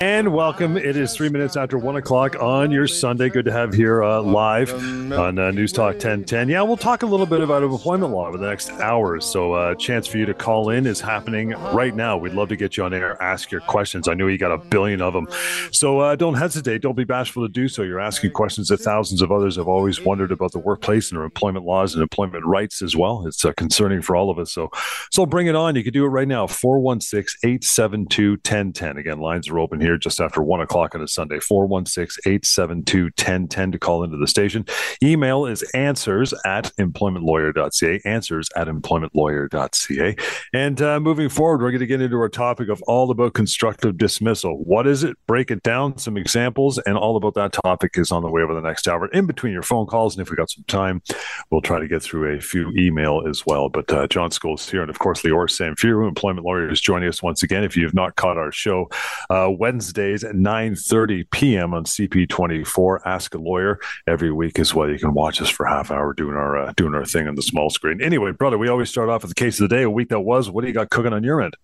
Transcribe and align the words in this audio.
And 0.00 0.32
welcome. 0.32 0.76
It 0.76 0.96
is 0.96 1.16
three 1.16 1.28
minutes 1.28 1.56
after 1.56 1.76
one 1.76 1.96
o'clock 1.96 2.40
on 2.40 2.70
your 2.70 2.86
Sunday. 2.86 3.28
Good 3.28 3.46
to 3.46 3.50
have 3.50 3.74
here 3.74 4.04
uh, 4.04 4.22
live 4.22 4.72
on 4.72 5.40
uh, 5.40 5.50
Newstalk 5.50 5.94
1010. 5.94 6.48
Yeah, 6.48 6.62
we'll 6.62 6.76
talk 6.76 7.02
a 7.02 7.06
little 7.06 7.26
bit 7.26 7.40
about 7.40 7.64
employment 7.64 8.12
law 8.12 8.28
over 8.28 8.38
the 8.38 8.48
next 8.48 8.70
hours. 8.70 9.26
So, 9.26 9.56
a 9.56 9.72
uh, 9.72 9.74
chance 9.74 10.06
for 10.06 10.18
you 10.18 10.26
to 10.26 10.34
call 10.34 10.70
in 10.70 10.86
is 10.86 11.00
happening 11.00 11.50
right 11.72 11.96
now. 11.96 12.16
We'd 12.16 12.34
love 12.34 12.48
to 12.50 12.56
get 12.56 12.76
you 12.76 12.84
on 12.84 12.94
air, 12.94 13.20
ask 13.20 13.50
your 13.50 13.60
questions. 13.62 14.06
I 14.06 14.14
know 14.14 14.28
you 14.28 14.38
got 14.38 14.52
a 14.52 14.58
billion 14.58 15.02
of 15.02 15.14
them. 15.14 15.26
So, 15.72 15.98
uh, 15.98 16.14
don't 16.14 16.34
hesitate. 16.34 16.80
Don't 16.80 16.96
be 16.96 17.02
bashful 17.02 17.44
to 17.44 17.52
do 17.52 17.66
so. 17.66 17.82
You're 17.82 17.98
asking 17.98 18.30
questions 18.30 18.68
that 18.68 18.78
thousands 18.78 19.20
of 19.20 19.32
others 19.32 19.56
have 19.56 19.66
always 19.66 20.00
wondered 20.00 20.30
about 20.30 20.52
the 20.52 20.60
workplace 20.60 21.10
and 21.10 21.18
our 21.18 21.24
employment 21.24 21.66
laws 21.66 21.94
and 21.94 22.02
employment 22.04 22.44
rights 22.44 22.82
as 22.82 22.94
well. 22.94 23.26
It's 23.26 23.44
uh, 23.44 23.52
concerning 23.54 24.02
for 24.02 24.14
all 24.14 24.30
of 24.30 24.38
us. 24.38 24.52
So, 24.52 24.70
so 25.10 25.26
bring 25.26 25.48
it 25.48 25.56
on. 25.56 25.74
You 25.74 25.82
can 25.82 25.92
do 25.92 26.04
it 26.04 26.10
right 26.10 26.28
now 26.28 26.46
416 26.46 27.40
872 27.42 28.30
1010. 28.34 28.96
Again, 28.96 29.18
lines 29.18 29.48
are 29.48 29.58
open 29.58 29.80
here 29.80 29.87
here 29.88 29.96
just 29.96 30.20
after 30.20 30.42
one 30.42 30.60
o'clock 30.60 30.94
on 30.94 31.02
a 31.02 31.08
Sunday. 31.08 31.40
416 31.40 32.30
872 32.30 33.04
1010 33.04 33.72
to 33.72 33.78
call 33.78 34.04
into 34.04 34.18
the 34.18 34.26
station. 34.26 34.66
Email 35.02 35.46
is 35.46 35.62
answers 35.74 36.34
at 36.44 36.72
employmentlawyer.ca. 36.76 38.00
Answers 38.04 38.48
at 38.54 38.68
employmentlawyer.ca. 38.68 40.16
And 40.52 40.82
uh, 40.82 41.00
moving 41.00 41.28
forward, 41.28 41.62
we're 41.62 41.70
going 41.70 41.80
to 41.80 41.86
get 41.86 42.02
into 42.02 42.18
our 42.18 42.28
topic 42.28 42.68
of 42.68 42.82
all 42.82 43.10
about 43.10 43.32
constructive 43.32 43.96
dismissal. 43.96 44.62
What 44.64 44.86
is 44.86 45.04
it? 45.04 45.16
Break 45.26 45.50
it 45.50 45.62
down, 45.62 45.96
some 45.96 46.16
examples, 46.16 46.78
and 46.78 46.96
all 46.98 47.16
about 47.16 47.34
that 47.34 47.52
topic 47.52 47.92
is 47.96 48.12
on 48.12 48.22
the 48.22 48.30
way 48.30 48.42
over 48.42 48.54
the 48.54 48.60
next 48.60 48.86
hour. 48.86 49.08
In 49.08 49.26
between 49.26 49.52
your 49.52 49.62
phone 49.62 49.86
calls, 49.86 50.14
and 50.14 50.22
if 50.22 50.30
we 50.30 50.36
got 50.36 50.50
some 50.50 50.64
time, 50.68 51.02
we'll 51.50 51.62
try 51.62 51.78
to 51.78 51.88
get 51.88 52.02
through 52.02 52.36
a 52.36 52.40
few 52.40 52.70
email 52.76 53.22
as 53.26 53.46
well. 53.46 53.70
But 53.70 53.90
uh, 53.92 54.06
John 54.08 54.30
Scholes 54.30 54.70
here, 54.70 54.82
and 54.82 54.90
of 54.90 54.98
course, 54.98 55.22
Lior 55.22 55.48
Samfiru, 55.48 56.06
employment 56.06 56.44
lawyer, 56.44 56.70
is 56.70 56.80
joining 56.80 57.08
us 57.08 57.22
once 57.22 57.42
again. 57.42 57.64
If 57.64 57.76
you 57.76 57.84
have 57.84 57.94
not 57.94 58.16
caught 58.16 58.36
our 58.36 58.52
show, 58.52 58.90
uh, 59.30 59.48
Wednesdays 59.78 60.24
at 60.24 60.34
9.30 60.34 61.30
p.m. 61.30 61.72
on 61.72 61.84
CP24. 61.84 62.98
Ask 63.06 63.36
a 63.36 63.38
Lawyer 63.38 63.78
every 64.08 64.32
week 64.32 64.58
as 64.58 64.74
well. 64.74 64.90
You 64.90 64.98
can 64.98 65.14
watch 65.14 65.40
us 65.40 65.48
for 65.48 65.66
half 65.66 65.92
hour 65.92 66.12
doing 66.14 66.34
our 66.34 66.58
uh, 66.58 66.72
doing 66.76 66.94
our 66.94 67.04
thing 67.04 67.28
on 67.28 67.36
the 67.36 67.42
small 67.42 67.70
screen. 67.70 68.02
Anyway, 68.02 68.32
brother, 68.32 68.58
we 68.58 68.66
always 68.66 68.90
start 68.90 69.08
off 69.08 69.22
with 69.22 69.30
the 69.30 69.36
case 69.36 69.60
of 69.60 69.68
the 69.68 69.76
day, 69.76 69.84
a 69.84 69.90
week 69.90 70.08
that 70.08 70.18
was. 70.18 70.50
What 70.50 70.62
do 70.62 70.66
you 70.66 70.74
got 70.74 70.90
cooking 70.90 71.12
on 71.12 71.22
your 71.22 71.40
end? 71.40 71.54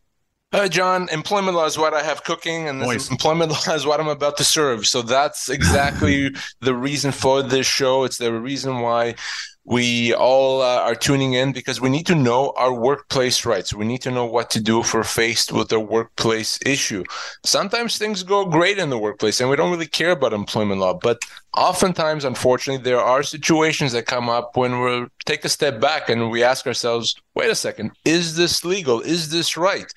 Uh, 0.52 0.68
John, 0.68 1.08
employment 1.10 1.56
law 1.56 1.64
is 1.64 1.76
what 1.76 1.92
I 1.92 2.04
have 2.04 2.22
cooking, 2.22 2.68
and 2.68 2.80
employment 2.84 3.50
law 3.66 3.74
is 3.74 3.84
what 3.84 3.98
I'm 3.98 4.06
about 4.06 4.36
to 4.36 4.44
serve. 4.44 4.86
So 4.86 5.02
that's 5.02 5.48
exactly 5.48 6.30
the 6.60 6.76
reason 6.76 7.10
for 7.10 7.42
this 7.42 7.66
show. 7.66 8.04
It's 8.04 8.18
the 8.18 8.32
reason 8.32 8.78
why 8.78 9.16
we 9.64 10.12
all 10.14 10.60
uh, 10.60 10.80
are 10.80 10.94
tuning 10.94 11.32
in 11.32 11.52
because 11.52 11.80
we 11.80 11.88
need 11.88 12.06
to 12.06 12.14
know 12.14 12.52
our 12.56 12.72
workplace 12.72 13.46
rights. 13.46 13.72
We 13.72 13.86
need 13.86 14.02
to 14.02 14.10
know 14.10 14.26
what 14.26 14.50
to 14.50 14.60
do 14.60 14.80
if 14.80 14.92
we're 14.92 15.04
faced 15.04 15.52
with 15.52 15.72
a 15.72 15.80
workplace 15.80 16.58
issue. 16.66 17.02
Sometimes 17.44 17.96
things 17.96 18.22
go 18.22 18.44
great 18.44 18.78
in 18.78 18.90
the 18.90 18.98
workplace 18.98 19.40
and 19.40 19.48
we 19.48 19.56
don't 19.56 19.70
really 19.70 19.86
care 19.86 20.10
about 20.10 20.34
employment 20.34 20.80
law, 20.80 20.92
but 20.92 21.18
oftentimes, 21.56 22.24
unfortunately, 22.24 22.82
there 22.82 23.00
are 23.00 23.22
situations 23.22 23.92
that 23.92 24.04
come 24.04 24.28
up 24.28 24.54
when 24.54 24.80
we 24.82 25.06
take 25.24 25.44
a 25.46 25.48
step 25.48 25.80
back 25.80 26.10
and 26.10 26.30
we 26.30 26.42
ask 26.42 26.66
ourselves, 26.66 27.14
wait 27.34 27.50
a 27.50 27.54
second, 27.54 27.92
is 28.04 28.36
this 28.36 28.64
legal? 28.64 29.00
Is 29.00 29.30
this 29.30 29.56
right? 29.56 29.90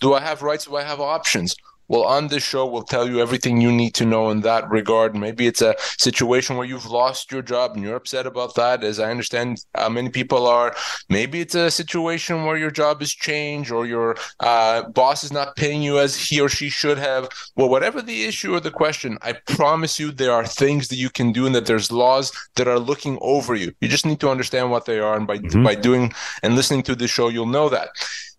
Do 0.00 0.14
I 0.14 0.20
have 0.20 0.42
rights? 0.42 0.66
Do 0.66 0.76
I 0.76 0.84
have 0.84 1.00
options? 1.00 1.56
Well, 1.88 2.04
on 2.04 2.28
this 2.28 2.42
show, 2.42 2.66
we'll 2.66 2.82
tell 2.82 3.08
you 3.08 3.20
everything 3.20 3.60
you 3.60 3.72
need 3.72 3.94
to 3.94 4.04
know 4.04 4.30
in 4.30 4.42
that 4.42 4.68
regard. 4.70 5.16
Maybe 5.16 5.46
it's 5.46 5.62
a 5.62 5.74
situation 5.78 6.56
where 6.56 6.66
you've 6.66 6.90
lost 6.90 7.32
your 7.32 7.42
job 7.42 7.74
and 7.74 7.82
you're 7.82 7.96
upset 7.96 8.26
about 8.26 8.54
that, 8.56 8.84
as 8.84 9.00
I 9.00 9.10
understand 9.10 9.64
uh, 9.74 9.88
many 9.88 10.10
people 10.10 10.46
are. 10.46 10.74
Maybe 11.08 11.40
it's 11.40 11.54
a 11.54 11.70
situation 11.70 12.44
where 12.44 12.56
your 12.56 12.70
job 12.70 13.00
has 13.00 13.10
changed 13.10 13.70
or 13.70 13.86
your 13.86 14.16
uh, 14.40 14.88
boss 14.90 15.24
is 15.24 15.32
not 15.32 15.56
paying 15.56 15.82
you 15.82 15.98
as 15.98 16.14
he 16.14 16.40
or 16.40 16.48
she 16.48 16.68
should 16.68 16.98
have. 16.98 17.28
Well, 17.56 17.68
whatever 17.68 18.02
the 18.02 18.24
issue 18.24 18.54
or 18.54 18.60
the 18.60 18.70
question, 18.70 19.18
I 19.22 19.32
promise 19.32 19.98
you 19.98 20.10
there 20.10 20.32
are 20.32 20.46
things 20.46 20.88
that 20.88 20.96
you 20.96 21.10
can 21.10 21.32
do 21.32 21.46
and 21.46 21.54
that 21.54 21.66
there's 21.66 21.90
laws 21.90 22.32
that 22.56 22.68
are 22.68 22.78
looking 22.78 23.18
over 23.22 23.54
you. 23.54 23.72
You 23.80 23.88
just 23.88 24.06
need 24.06 24.20
to 24.20 24.30
understand 24.30 24.70
what 24.70 24.84
they 24.84 25.00
are. 25.00 25.16
And 25.16 25.26
by, 25.26 25.38
mm-hmm. 25.38 25.64
by 25.64 25.74
doing 25.74 26.12
and 26.42 26.54
listening 26.54 26.82
to 26.84 26.94
this 26.94 27.10
show, 27.10 27.28
you'll 27.28 27.46
know 27.46 27.68
that. 27.70 27.88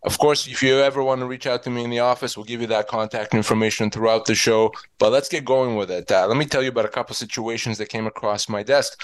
Of 0.04 0.18
course, 0.18 0.48
if 0.48 0.64
you 0.64 0.80
ever 0.80 1.04
want 1.04 1.20
to 1.20 1.28
reach 1.28 1.46
out 1.46 1.64
to 1.64 1.70
me 1.70 1.84
in 1.84 1.90
the 1.90 2.00
office, 2.00 2.38
we'll 2.38 2.46
give 2.46 2.62
you 2.62 2.68
that 2.68 2.88
contact 2.88 3.34
information 3.34 3.92
throughout 3.92 4.26
the 4.26 4.36
show. 4.36 4.72
But 4.98 5.12
let's 5.12 5.28
get 5.28 5.44
going 5.44 5.76
with 5.76 5.92
it. 5.92 6.10
Uh, 6.10 6.26
let 6.28 6.38
me 6.38 6.46
tell 6.46 6.64
you 6.64 6.70
about 6.70 6.86
a 6.86 6.90
couple 6.90 7.14
situations 7.16 7.78
that 7.80 7.90
came 7.90 8.08
across 8.08 8.48
my 8.48 8.64
desk. 8.64 9.02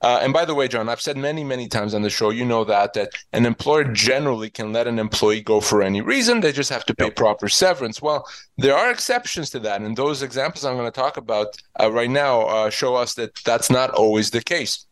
Uh, 0.00 0.20
and 0.22 0.32
by 0.32 0.44
the 0.44 0.54
way, 0.54 0.68
John, 0.68 0.88
I've 0.88 1.00
said 1.00 1.16
many, 1.16 1.42
many 1.42 1.66
times 1.66 1.92
on 1.92 2.02
the 2.02 2.10
show, 2.10 2.30
you 2.30 2.44
know 2.44 2.64
that 2.64 2.94
that 2.94 3.10
an 3.32 3.44
employer 3.44 3.84
generally 3.84 4.48
can 4.48 4.72
let 4.72 4.86
an 4.86 4.98
employee 4.98 5.40
go 5.40 5.60
for 5.60 5.82
any 5.82 6.00
reason. 6.00 6.40
They 6.40 6.52
just 6.52 6.70
have 6.70 6.84
to 6.86 6.94
pay 6.94 7.06
yep. 7.06 7.16
proper 7.16 7.48
severance. 7.48 8.00
Well, 8.00 8.26
there 8.56 8.76
are 8.76 8.90
exceptions 8.90 9.50
to 9.50 9.58
that, 9.60 9.80
and 9.80 9.96
those 9.96 10.22
examples 10.22 10.64
I'm 10.64 10.76
going 10.76 10.90
to 10.90 11.00
talk 11.00 11.16
about 11.16 11.60
uh, 11.80 11.90
right 11.90 12.10
now 12.10 12.42
uh, 12.42 12.70
show 12.70 12.94
us 12.94 13.14
that 13.14 13.34
that's 13.44 13.70
not 13.70 13.90
always 13.90 14.30
the 14.30 14.42
case. 14.42 14.86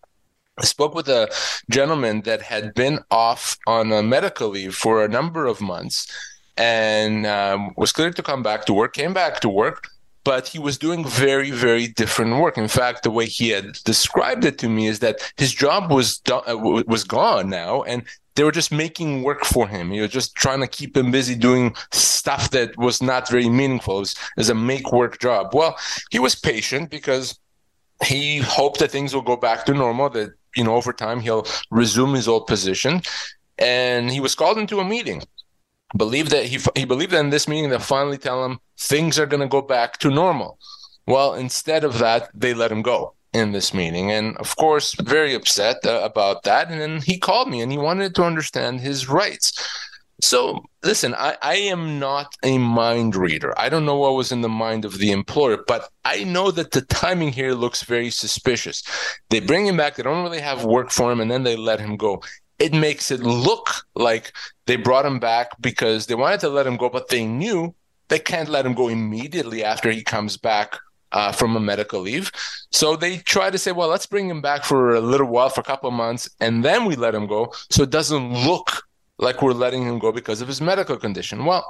I 0.59 0.65
spoke 0.65 0.95
with 0.95 1.09
a 1.09 1.31
gentleman 1.71 2.23
that 2.23 2.43
had 2.43 2.75
been 2.75 3.01
off 3.11 3.59
on 3.67 3.93
a 3.93 4.03
medical 4.03 4.49
leave 4.49 4.75
for 4.75 5.05
a 5.05 5.09
number 5.09 5.47
of 5.47 5.61
months 5.61 6.07
and 6.57 7.27
um, 7.27 7.75
was 7.77 7.93
cleared 7.93 8.17
to 8.17 8.23
come 8.23 8.43
back 8.43 8.65
to 8.67 8.73
work, 8.73 8.95
came 8.95 9.13
back 9.13 9.41
to 9.41 9.49
work, 9.49 9.89
but 10.25 10.49
he 10.49 10.59
was 10.59 10.79
doing 10.79 11.05
very, 11.05 11.51
very 11.51 11.87
different 11.87 12.41
work. 12.41 12.57
In 12.57 12.69
fact, 12.69 13.03
the 13.03 13.11
way 13.11 13.27
he 13.27 13.51
had 13.51 13.75
described 13.85 14.45
it 14.45 14.59
to 14.59 14.69
me 14.69 14.87
is 14.87 15.01
that 15.01 15.21
his 15.37 15.53
job 15.53 15.93
was 15.93 16.19
done, 16.19 16.43
uh, 16.47 16.57
was 16.57 17.05
gone 17.05 17.51
now, 17.51 17.83
and 17.83 18.03
they 18.35 18.43
were 18.43 18.53
just 18.53 18.73
making 18.73 19.23
work 19.23 19.45
for 19.45 19.69
him. 19.69 19.93
You 19.93 20.03
know, 20.03 20.09
just 20.09 20.35
trying 20.35 20.61
to 20.61 20.67
keep 20.67 20.97
him 20.97 21.11
busy 21.11 21.35
doing 21.35 21.77
stuff 21.93 22.51
that 22.51 22.77
was 22.77 23.03
not 23.03 23.29
very 23.29 23.49
meaningful. 23.49 23.99
Was, 23.99 24.13
it 24.13 24.41
was 24.41 24.51
a 24.51 24.55
make 24.55 24.91
work 24.91 25.21
job. 25.21 25.55
Well, 25.55 25.77
he 26.11 26.19
was 26.19 26.35
patient 26.35 26.91
because 26.91 27.39
he 28.05 28.39
hoped 28.39 28.81
that 28.81 28.91
things 28.91 29.15
will 29.15 29.23
go 29.23 29.37
back 29.37 29.65
to 29.67 29.75
normal, 29.75 30.11
that 30.11 30.31
you 30.57 30.65
know, 30.65 30.75
over 30.75 30.93
time 30.93 31.21
he'll 31.21 31.47
resume 31.71 32.15
his 32.15 32.29
old 32.29 32.47
position. 32.47 33.03
And 33.59 34.11
he 34.11 34.21
was 34.21 34.35
called 34.35 34.59
into 34.59 34.81
a 34.81 34.85
meeting. 34.85 35.23
Believed 35.97 36.33
that 36.33 36.47
he 36.47 36.59
he 36.75 36.85
believed 36.85 37.13
that 37.13 37.21
in 37.21 37.31
this 37.31 37.47
meeting 37.47 37.71
they'll 37.71 37.79
finally 37.79 38.19
tell 38.19 38.45
him 38.45 38.59
things 38.79 39.19
are 39.19 39.27
going 39.27 39.41
to 39.41 39.49
go 39.49 39.63
back 39.63 39.99
to 39.99 40.11
normal. 40.11 40.59
Well, 41.07 41.35
instead 41.35 41.85
of 41.85 41.99
that, 42.01 42.31
they 42.35 42.53
let 42.53 42.73
him 42.73 42.83
go 42.83 43.15
in 43.33 43.53
this 43.53 43.73
meeting, 43.73 44.11
and 44.11 44.37
of 44.39 44.57
course, 44.57 44.95
very 44.95 45.35
upset 45.35 45.77
uh, 45.87 46.01
about 46.03 46.43
that. 46.43 46.71
And 46.71 46.81
then 46.81 47.01
he 47.03 47.19
called 47.19 47.49
me 47.49 47.61
and 47.61 47.71
he 47.71 47.79
wanted 47.79 48.15
to 48.17 48.25
understand 48.25 48.81
his 48.81 49.09
rights. 49.09 49.53
So 50.23 50.65
listen, 50.83 51.15
I, 51.15 51.37
I 51.43 51.57
am 51.57 51.99
not 51.99 52.33
a 52.43 52.59
mind 52.59 53.17
reader. 53.17 53.59
I 53.59 53.69
don't 53.69 53.85
know 53.85 53.99
what 53.99 54.15
was 54.15 54.33
in 54.33 54.41
the 54.41 54.49
mind 54.49 54.85
of 54.85 54.99
the 54.99 55.13
employer, 55.13 55.59
but 55.67 55.91
I 56.05 56.25
know 56.25 56.51
that 56.53 56.71
the 56.71 56.81
timing 56.83 57.33
here 57.33 57.53
looks 57.53 57.83
very 57.83 58.11
suspicious. 58.11 58.83
They 59.29 59.41
bring 59.41 59.67
him 59.67 59.77
back, 59.77 59.97
they 59.97 60.03
don't 60.03 60.23
really 60.23 60.41
have 60.41 60.65
work 60.65 60.91
for 60.91 61.13
him, 61.13 61.21
and 61.21 61.31
then 61.31 61.43
they 61.43 61.57
let 61.57 61.81
him 61.81 61.97
go. 61.97 62.23
It 62.59 62.73
makes 62.73 63.11
it 63.11 63.21
look 63.21 63.69
like 63.95 64.33
they 64.67 64.77
brought 64.77 65.05
him 65.05 65.19
back 65.19 65.51
because 65.61 66.07
they 66.07 66.15
wanted 66.15 66.41
to 66.41 66.49
let 66.49 66.67
him 66.67 66.79
go, 66.79 66.89
but 66.89 67.09
they 67.09 67.27
knew 67.27 67.75
they 68.09 68.19
can't 68.19 68.49
let 68.49 68.65
him 68.65 68.73
go 68.73 68.89
immediately 68.89 69.63
after 69.63 69.91
he 69.91 70.03
comes 70.03 70.39
back 70.39 70.79
uh, 71.13 71.33
from 71.33 71.57
a 71.57 71.61
medical 71.61 72.01
leave. 72.01 72.33
So 72.73 72.97
they 72.97 73.19
try 73.19 73.51
to 73.51 73.59
say, 73.59 73.73
well, 73.73 73.89
let's 73.89 74.07
bring 74.07 74.31
him 74.31 74.41
back 74.41 74.65
for 74.65 74.95
a 74.95 75.01
little 75.01 75.27
while, 75.27 75.51
for 75.51 75.61
a 75.61 75.65
couple 75.65 75.89
of 75.89 75.95
months, 75.95 76.31
and 76.41 76.65
then 76.65 76.87
we 76.87 76.97
let 76.97 77.15
him 77.15 77.27
go. 77.27 77.53
So 77.71 77.83
it 77.83 77.91
doesn't 77.91 78.33
look 78.47 78.86
like 79.19 79.43
we're 79.43 79.53
letting 79.53 79.85
him 79.85 79.99
go 79.99 80.13
because 80.13 80.41
of 80.41 80.49
his 80.49 80.61
medical 80.61 80.97
condition. 80.97 81.45
Well, 81.45 81.65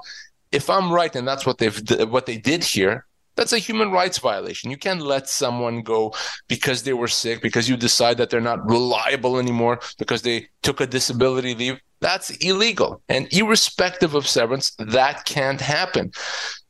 if 0.53 0.71
I'm 0.71 0.93
right 0.93 1.15
and 1.15 1.27
that's 1.27 1.47
what 1.47 1.59
they've 1.59 1.81
what 2.09 2.27
they 2.27 2.39
did 2.39 2.65
here, 2.65 3.07
that's 3.37 3.53
a 3.53 3.59
human 3.59 3.91
rights 3.91 4.19
violation. 4.19 4.71
You 4.71 4.79
can't 4.79 5.03
let 5.03 5.29
someone 5.29 5.83
go 5.83 6.15
because 6.49 6.83
they 6.83 6.95
were 6.95 7.09
sick, 7.09 7.43
because 7.43 7.69
you 7.69 7.77
decide 7.77 8.17
that 8.19 8.31
they're 8.31 8.41
not 8.41 8.69
reliable 8.69 9.39
anymore, 9.39 9.81
because 9.99 10.23
they 10.23 10.49
took 10.63 10.81
a 10.81 10.87
disability 10.87 11.55
leave. 11.55 11.81
That's 12.01 12.31
illegal. 12.31 13.03
And 13.09 13.33
irrespective 13.33 14.15
of 14.15 14.27
severance, 14.27 14.75
that 14.79 15.25
can't 15.25 15.61
happen. 15.61 16.13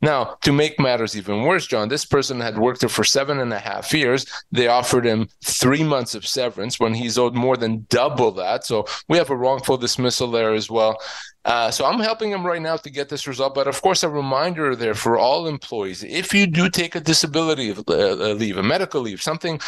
Now, 0.03 0.37
to 0.43 0.53
make 0.53 0.79
matters 0.79 1.17
even 1.17 1.43
worse, 1.43 1.67
John, 1.67 1.89
this 1.89 2.05
person 2.05 2.39
had 2.39 2.59
worked 2.59 2.81
there 2.81 2.89
for 2.89 3.03
seven 3.03 3.41
and 3.41 3.53
a 3.53 3.59
half 3.59 3.93
years. 3.93 4.27
They 4.53 4.69
offered 4.69 5.05
him 5.05 5.29
three 5.45 5.83
months 5.83 6.15
of 6.15 6.27
severance 6.27 6.79
when 6.79 6.95
he's 6.95 7.19
owed 7.19 7.35
more 7.35 7.57
than 7.57 7.87
double 7.89 8.31
that. 8.33 8.65
So 8.65 8.87
we 9.09 9.17
have 9.17 9.31
a 9.31 9.37
wrongful 9.37 9.79
dismissal 9.79 10.31
there 10.31 10.53
as 10.53 10.71
well. 10.71 10.99
Uh, 11.47 11.71
so 11.71 11.87
I'm 11.87 12.01
helping 12.01 12.31
him 12.33 12.45
right 12.45 12.61
now 12.61 12.77
to 12.77 12.91
get 12.91 13.09
this 13.09 13.27
result. 13.27 13.55
But 13.55 13.69
of 13.69 13.81
course, 13.81 14.03
a 14.03 14.09
reminder 14.09 14.77
there 14.77 14.95
for 14.95 15.17
all 15.17 15.47
employees 15.47 16.03
if 16.03 16.35
you 16.35 16.47
do 16.47 16.69
take 16.69 16.95
a 16.95 17.01
disability 17.01 17.71
uh, 17.73 17.93
uh, 17.93 18.35
leave, 18.35 18.59
a 18.59 18.63
medical 18.63 19.01
leave, 19.01 19.23
something 19.23 19.61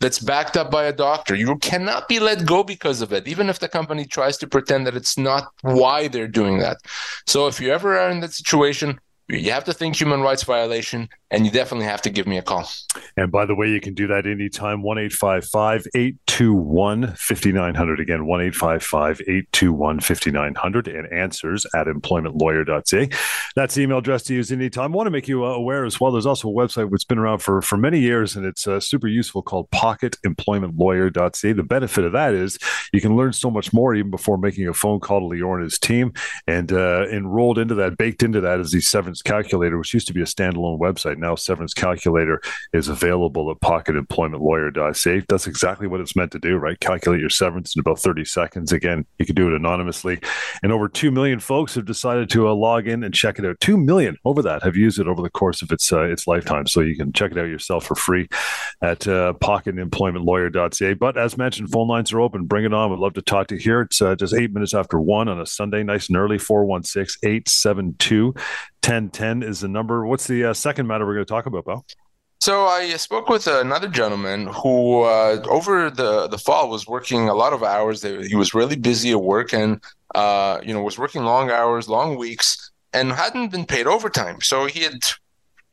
that's 0.00 0.18
backed 0.18 0.56
up 0.56 0.70
by 0.70 0.84
a 0.84 0.92
doctor. 0.92 1.34
You 1.34 1.56
cannot 1.56 2.08
be 2.08 2.20
let 2.20 2.46
go 2.46 2.62
because 2.62 3.00
of 3.00 3.12
it, 3.12 3.26
even 3.26 3.48
if 3.48 3.58
the 3.58 3.68
company 3.68 4.04
tries 4.04 4.36
to 4.38 4.46
pretend 4.46 4.86
that 4.86 4.96
it's 4.96 5.16
not 5.16 5.52
why 5.62 6.08
they're 6.08 6.28
doing 6.28 6.58
that. 6.58 6.78
So 7.26 7.46
if 7.46 7.60
you 7.60 7.72
ever 7.72 7.98
are 7.98 8.10
in 8.10 8.20
that 8.20 8.32
situation, 8.32 9.00
you 9.28 9.50
have 9.50 9.64
to 9.64 9.72
think 9.72 9.96
human 9.96 10.20
rights 10.20 10.44
violation. 10.44 11.08
And 11.30 11.44
you 11.44 11.50
definitely 11.50 11.86
have 11.86 12.02
to 12.02 12.10
give 12.10 12.26
me 12.26 12.38
a 12.38 12.42
call. 12.42 12.68
And 13.16 13.32
by 13.32 13.46
the 13.46 13.54
way, 13.54 13.68
you 13.68 13.80
can 13.80 13.94
do 13.94 14.06
that 14.06 14.26
anytime 14.26 14.82
1 14.82 14.98
821 14.98 17.14
5900. 17.16 18.00
Again, 18.00 18.26
1 18.26 18.40
821 18.42 20.00
5900 20.00 20.88
and 20.88 21.12
answers 21.12 21.66
at 21.74 21.88
employmentlawyer.ca. 21.88 23.08
That's 23.56 23.74
the 23.74 23.82
email 23.82 23.98
address 23.98 24.22
to 24.24 24.34
use 24.34 24.52
anytime. 24.52 24.92
I 24.92 24.96
want 24.96 25.08
to 25.08 25.10
make 25.10 25.26
you 25.26 25.44
aware 25.44 25.84
as 25.84 26.00
well. 26.00 26.12
There's 26.12 26.26
also 26.26 26.48
a 26.48 26.52
website 26.52 26.90
that's 26.90 27.04
been 27.04 27.18
around 27.18 27.40
for, 27.40 27.60
for 27.60 27.76
many 27.76 27.98
years 27.98 28.36
and 28.36 28.46
it's 28.46 28.68
uh, 28.68 28.78
super 28.78 29.08
useful 29.08 29.42
called 29.42 29.68
pocketemploymentlawyer.ca. 29.70 31.52
The 31.52 31.62
benefit 31.62 32.04
of 32.04 32.12
that 32.12 32.34
is 32.34 32.58
you 32.92 33.00
can 33.00 33.16
learn 33.16 33.32
so 33.32 33.50
much 33.50 33.72
more 33.72 33.94
even 33.94 34.12
before 34.12 34.38
making 34.38 34.68
a 34.68 34.74
phone 34.74 35.00
call 35.00 35.20
to 35.20 35.36
Lior 35.36 35.54
and 35.54 35.64
his 35.64 35.78
team. 35.78 36.12
And 36.46 36.72
uh, 36.72 37.06
enrolled 37.10 37.58
into 37.58 37.74
that, 37.76 37.96
baked 37.96 38.22
into 38.22 38.40
that 38.42 38.60
is 38.60 38.70
the 38.70 38.80
severance 38.80 39.22
calculator, 39.22 39.78
which 39.78 39.92
used 39.92 40.06
to 40.06 40.14
be 40.14 40.22
a 40.22 40.24
standalone 40.24 40.78
website. 40.78 41.15
Now, 41.18 41.34
severance 41.34 41.74
calculator 41.74 42.40
is 42.72 42.88
available 42.88 43.50
at 43.50 43.60
pocketemploymentlawyer.ca. 43.60 45.22
That's 45.28 45.46
exactly 45.46 45.86
what 45.86 46.00
it's 46.00 46.16
meant 46.16 46.32
to 46.32 46.38
do, 46.38 46.56
right? 46.56 46.78
Calculate 46.78 47.20
your 47.20 47.30
severance 47.30 47.74
in 47.74 47.80
about 47.80 47.98
30 47.98 48.24
seconds. 48.24 48.72
Again, 48.72 49.06
you 49.18 49.26
can 49.26 49.34
do 49.34 49.48
it 49.48 49.54
anonymously. 49.54 50.20
And 50.62 50.72
over 50.72 50.88
2 50.88 51.10
million 51.10 51.40
folks 51.40 51.74
have 51.74 51.84
decided 51.84 52.30
to 52.30 52.48
uh, 52.48 52.54
log 52.54 52.86
in 52.86 53.02
and 53.02 53.14
check 53.14 53.38
it 53.38 53.44
out. 53.44 53.60
2 53.60 53.76
million 53.76 54.16
over 54.24 54.42
that 54.42 54.62
have 54.62 54.76
used 54.76 54.98
it 54.98 55.08
over 55.08 55.22
the 55.22 55.30
course 55.30 55.62
of 55.62 55.70
its 55.70 55.92
uh, 55.92 56.02
its 56.02 56.26
lifetime. 56.26 56.66
So 56.66 56.80
you 56.80 56.96
can 56.96 57.12
check 57.12 57.32
it 57.32 57.38
out 57.38 57.48
yourself 57.48 57.86
for 57.86 57.94
free 57.94 58.28
at 58.82 59.06
uh, 59.06 59.34
pocketemploymentlawyer.ca. 59.40 60.94
But 60.94 61.16
as 61.16 61.36
mentioned, 61.36 61.70
phone 61.70 61.88
lines 61.88 62.12
are 62.12 62.20
open. 62.20 62.44
Bring 62.44 62.64
it 62.64 62.74
on. 62.74 62.90
We'd 62.90 62.98
love 62.98 63.14
to 63.14 63.22
talk 63.22 63.48
to 63.48 63.54
you 63.54 63.60
here. 63.60 63.82
It's 63.82 64.00
uh, 64.02 64.14
just 64.14 64.34
eight 64.34 64.52
minutes 64.52 64.74
after 64.74 65.00
one 65.00 65.28
on 65.28 65.40
a 65.40 65.46
Sunday, 65.46 65.82
nice 65.82 66.08
and 66.08 66.16
early, 66.16 66.38
416 66.38 67.28
872 67.28 68.34
1010 68.86 69.42
is 69.42 69.60
the 69.60 69.68
number. 69.68 70.06
What's 70.06 70.28
the 70.28 70.44
uh, 70.44 70.54
second 70.54 70.86
matter 70.86 71.04
we're 71.04 71.14
going 71.14 71.26
to 71.26 71.28
talk 71.28 71.46
about, 71.46 71.64
Bill? 71.64 71.84
So 72.38 72.66
I 72.66 72.90
spoke 72.96 73.28
with 73.28 73.48
another 73.48 73.88
gentleman 73.88 74.46
who, 74.46 75.02
uh, 75.02 75.42
over 75.48 75.90
the 75.90 76.28
the 76.28 76.38
fall, 76.38 76.68
was 76.68 76.86
working 76.86 77.28
a 77.28 77.34
lot 77.34 77.52
of 77.52 77.64
hours. 77.64 78.02
He 78.02 78.36
was 78.36 78.54
really 78.54 78.76
busy 78.76 79.10
at 79.10 79.22
work, 79.22 79.52
and 79.52 79.82
uh, 80.14 80.60
you 80.62 80.72
know, 80.72 80.82
was 80.82 80.98
working 80.98 81.24
long 81.24 81.50
hours, 81.50 81.88
long 81.88 82.16
weeks, 82.16 82.70
and 82.92 83.10
hadn't 83.10 83.50
been 83.50 83.64
paid 83.64 83.88
overtime. 83.88 84.40
So 84.42 84.66
he 84.66 84.80
had 84.80 85.00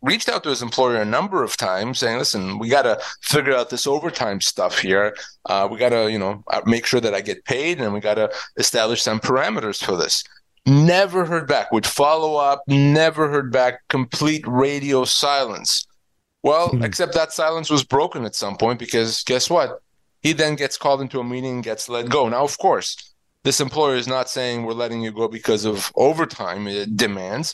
reached 0.02 0.30
out 0.30 0.44
to 0.44 0.50
his 0.50 0.62
employer 0.62 1.02
a 1.02 1.06
number 1.06 1.44
of 1.44 1.58
times, 1.58 2.00
saying, 2.00 2.18
"Listen, 2.18 2.58
we 2.58 2.70
got 2.70 2.84
to 2.84 3.00
figure 3.22 3.56
out 3.56 3.70
this 3.70 3.86
overtime 3.86 4.42
stuff 4.42 4.80
here. 4.80 5.16
Uh, 5.46 5.68
we 5.70 5.78
got 5.78 5.90
to, 5.90 6.12
you 6.12 6.18
know, 6.18 6.44
make 6.66 6.88
sure 6.88 7.02
that 7.02 7.14
I 7.14 7.22
get 7.22 7.46
paid, 7.46 7.82
and 7.82 7.94
we 7.94 8.00
got 8.00 8.16
to 8.16 8.32
establish 8.58 9.04
some 9.04 9.20
parameters 9.20 9.84
for 9.84 9.98
this." 9.98 10.24
Never 10.66 11.26
heard 11.26 11.48
back. 11.48 11.72
Would 11.72 11.86
follow 11.86 12.36
up. 12.36 12.64
Never 12.68 13.30
heard 13.30 13.52
back. 13.52 13.88
Complete 13.90 14.46
radio 14.48 15.04
silence. 15.04 15.86
Well, 16.42 16.70
mm-hmm. 16.70 16.84
except 16.84 17.14
that 17.14 17.34
silence 17.34 17.70
was 17.70 17.84
broken 17.84 18.26
at 18.26 18.36
some 18.36 18.58
point 18.58 18.80
because 18.80 19.24
guess 19.24 19.50
what? 19.50 19.80
He 20.22 20.34
then 20.34 20.56
gets 20.56 20.78
called 20.78 21.02
into 21.02 21.20
a 21.20 21.24
meeting 21.24 21.56
and 21.56 21.64
gets 21.64 21.90
let 21.90 22.10
go. 22.10 22.30
Now, 22.30 22.44
of 22.44 22.58
course, 22.58 23.14
this 23.44 23.60
employer 23.60 23.96
is 23.96 24.08
not 24.08 24.30
saying 24.30 24.64
we're 24.64 24.74
letting 24.74 25.02
you 25.02 25.12
go 25.12 25.28
because 25.28 25.66
of 25.66 25.92
overtime 25.96 26.68
demands, 26.96 27.54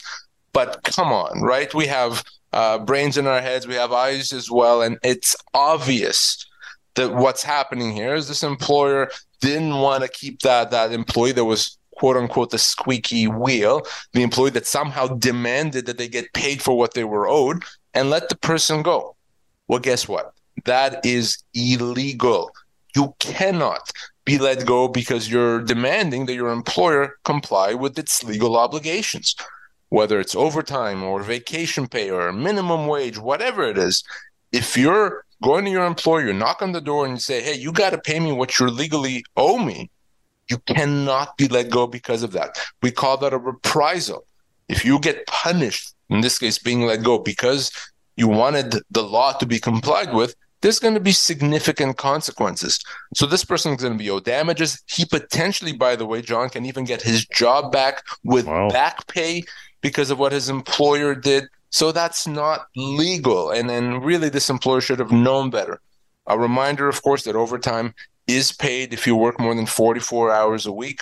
but 0.53 0.83
come 0.83 1.11
on, 1.11 1.41
right? 1.41 1.73
We 1.73 1.87
have 1.87 2.23
uh, 2.53 2.77
brains 2.79 3.17
in 3.17 3.25
our 3.25 3.41
heads, 3.41 3.67
we 3.67 3.73
have 3.73 3.91
eyes 3.91 4.31
as 4.31 4.51
well, 4.51 4.83
and 4.83 4.99
it's 5.03 5.35
obvious 5.55 6.45
that 6.93 7.15
what's 7.15 7.43
happening 7.43 7.91
here 7.91 8.13
is 8.13 8.27
this 8.27 8.43
employer 8.43 9.09
didn't 9.41 9.77
want 9.77 10.03
to 10.03 10.09
keep 10.09 10.41
that 10.41 10.69
that 10.71 10.91
employee 10.91 11.31
that 11.31 11.45
was 11.45 11.78
quote 11.99 12.15
unquote 12.15 12.49
the 12.51 12.57
squeaky 12.57 13.27
wheel, 13.27 13.81
the 14.13 14.23
employee 14.23 14.51
that 14.51 14.65
somehow 14.65 15.07
demanded 15.07 15.85
that 15.85 15.97
they 15.97 16.07
get 16.07 16.33
paid 16.33 16.61
for 16.61 16.77
what 16.77 16.93
they 16.93 17.03
were 17.03 17.27
owed 17.27 17.63
and 17.93 18.09
let 18.09 18.29
the 18.29 18.37
person 18.37 18.81
go. 18.81 19.15
Well, 19.67 19.79
guess 19.79 20.07
what? 20.07 20.33
That 20.63 21.05
is 21.05 21.43
illegal. 21.53 22.51
You 22.95 23.13
cannot 23.19 23.91
be 24.23 24.37
let 24.37 24.65
go 24.65 24.87
because 24.87 25.29
you're 25.29 25.61
demanding 25.61 26.25
that 26.25 26.35
your 26.35 26.51
employer 26.51 27.17
comply 27.25 27.73
with 27.73 27.99
its 27.99 28.23
legal 28.23 28.55
obligations, 28.57 29.35
whether 29.89 30.21
it's 30.21 30.35
overtime 30.35 31.03
or 31.03 31.21
vacation 31.21 31.87
pay 31.87 32.09
or 32.09 32.31
minimum 32.31 32.87
wage, 32.87 33.17
whatever 33.17 33.63
it 33.63 33.77
is. 33.77 34.03
If 34.53 34.77
you're 34.77 35.25
going 35.43 35.65
to 35.65 35.71
your 35.71 35.85
employer, 35.85 36.27
you 36.27 36.33
knock 36.33 36.61
on 36.61 36.71
the 36.71 36.81
door 36.81 37.05
and 37.05 37.15
you 37.15 37.19
say, 37.19 37.41
Hey, 37.41 37.55
you 37.55 37.73
got 37.73 37.89
to 37.89 37.97
pay 37.97 38.19
me 38.21 38.31
what 38.31 38.57
you 38.57 38.67
legally 38.69 39.25
owe 39.35 39.57
me 39.57 39.89
you 40.49 40.57
cannot 40.59 41.37
be 41.37 41.47
let 41.47 41.69
go 41.69 41.87
because 41.87 42.23
of 42.23 42.31
that. 42.33 42.57
We 42.81 42.91
call 42.91 43.17
that 43.17 43.33
a 43.33 43.37
reprisal. 43.37 44.25
If 44.67 44.85
you 44.85 44.99
get 44.99 45.25
punished, 45.27 45.93
in 46.09 46.21
this 46.21 46.39
case, 46.39 46.57
being 46.57 46.85
let 46.85 47.03
go 47.03 47.19
because 47.19 47.71
you 48.15 48.27
wanted 48.27 48.75
the 48.91 49.03
law 49.03 49.33
to 49.33 49.45
be 49.45 49.59
complied 49.59 50.13
with, 50.13 50.35
there's 50.61 50.79
going 50.79 50.93
to 50.93 50.99
be 50.99 51.11
significant 51.11 51.97
consequences. 51.97 52.79
So 53.15 53.25
this 53.25 53.45
person 53.45 53.73
is 53.73 53.81
going 53.81 53.93
to 53.93 54.03
be 54.03 54.09
owed 54.09 54.25
damages. 54.25 54.81
He 54.87 55.05
potentially, 55.05 55.71
by 55.71 55.95
the 55.95 56.05
way, 56.05 56.21
John 56.21 56.49
can 56.49 56.65
even 56.65 56.83
get 56.83 57.01
his 57.01 57.25
job 57.25 57.71
back 57.71 58.03
with 58.23 58.45
wow. 58.45 58.69
back 58.69 59.07
pay 59.07 59.43
because 59.81 60.11
of 60.11 60.19
what 60.19 60.33
his 60.33 60.49
employer 60.49 61.15
did. 61.15 61.45
So 61.69 61.91
that's 61.91 62.27
not 62.27 62.67
legal. 62.75 63.51
And 63.51 63.69
then 63.69 64.01
really 64.01 64.29
this 64.29 64.49
employer 64.49 64.81
should 64.81 64.99
have 64.99 65.11
known 65.11 65.49
better. 65.49 65.79
A 66.27 66.37
reminder, 66.37 66.89
of 66.89 67.01
course, 67.01 67.23
that 67.23 67.35
overtime 67.35 67.93
is 68.29 68.51
paid 68.51 68.93
if 68.93 69.07
you 69.07 69.15
work 69.15 69.39
more 69.39 69.55
than 69.55 69.65
44 69.65 70.31
hours 70.31 70.65
a 70.65 70.71
week, 70.71 71.01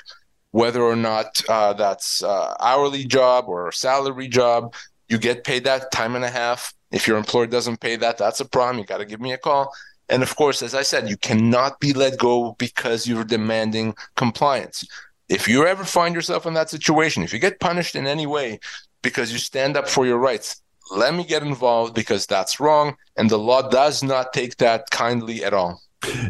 whether 0.51 0.81
or 0.81 0.95
not 0.95 1.41
uh, 1.49 1.73
that's 1.73 2.23
uh, 2.23 2.55
hourly 2.59 3.03
job 3.03 3.45
or 3.47 3.71
salary 3.71 4.27
job. 4.27 4.73
You 5.09 5.17
get 5.17 5.43
paid 5.43 5.65
that 5.65 5.91
time 5.91 6.15
and 6.15 6.23
a 6.23 6.29
half. 6.29 6.73
If 6.91 7.07
your 7.07 7.17
employer 7.17 7.47
doesn't 7.47 7.81
pay 7.81 7.97
that, 7.97 8.17
that's 8.17 8.39
a 8.39 8.45
problem. 8.45 8.79
You 8.79 8.85
got 8.85 8.99
to 8.99 9.05
give 9.05 9.19
me 9.19 9.33
a 9.33 9.37
call. 9.37 9.73
And 10.09 10.23
of 10.23 10.35
course, 10.37 10.61
as 10.61 10.73
I 10.73 10.83
said, 10.83 11.09
you 11.09 11.17
cannot 11.17 11.81
be 11.81 11.91
let 11.91 12.17
go 12.17 12.55
because 12.57 13.07
you're 13.07 13.25
demanding 13.25 13.93
compliance. 14.15 14.85
If 15.27 15.49
you 15.49 15.65
ever 15.65 15.83
find 15.83 16.15
yourself 16.15 16.45
in 16.45 16.53
that 16.53 16.69
situation, 16.69 17.23
if 17.23 17.33
you 17.33 17.39
get 17.39 17.59
punished 17.59 17.95
in 17.95 18.07
any 18.07 18.25
way 18.25 18.59
because 19.01 19.33
you 19.33 19.37
stand 19.37 19.75
up 19.75 19.89
for 19.89 20.05
your 20.05 20.17
rights, 20.17 20.61
let 20.91 21.13
me 21.13 21.25
get 21.25 21.43
involved 21.43 21.93
because 21.93 22.25
that's 22.25 22.61
wrong. 22.61 22.95
And 23.17 23.29
the 23.29 23.37
law 23.37 23.67
does 23.69 24.01
not 24.01 24.31
take 24.31 24.55
that 24.57 24.89
kindly 24.91 25.43
at 25.43 25.53
all. 25.53 25.81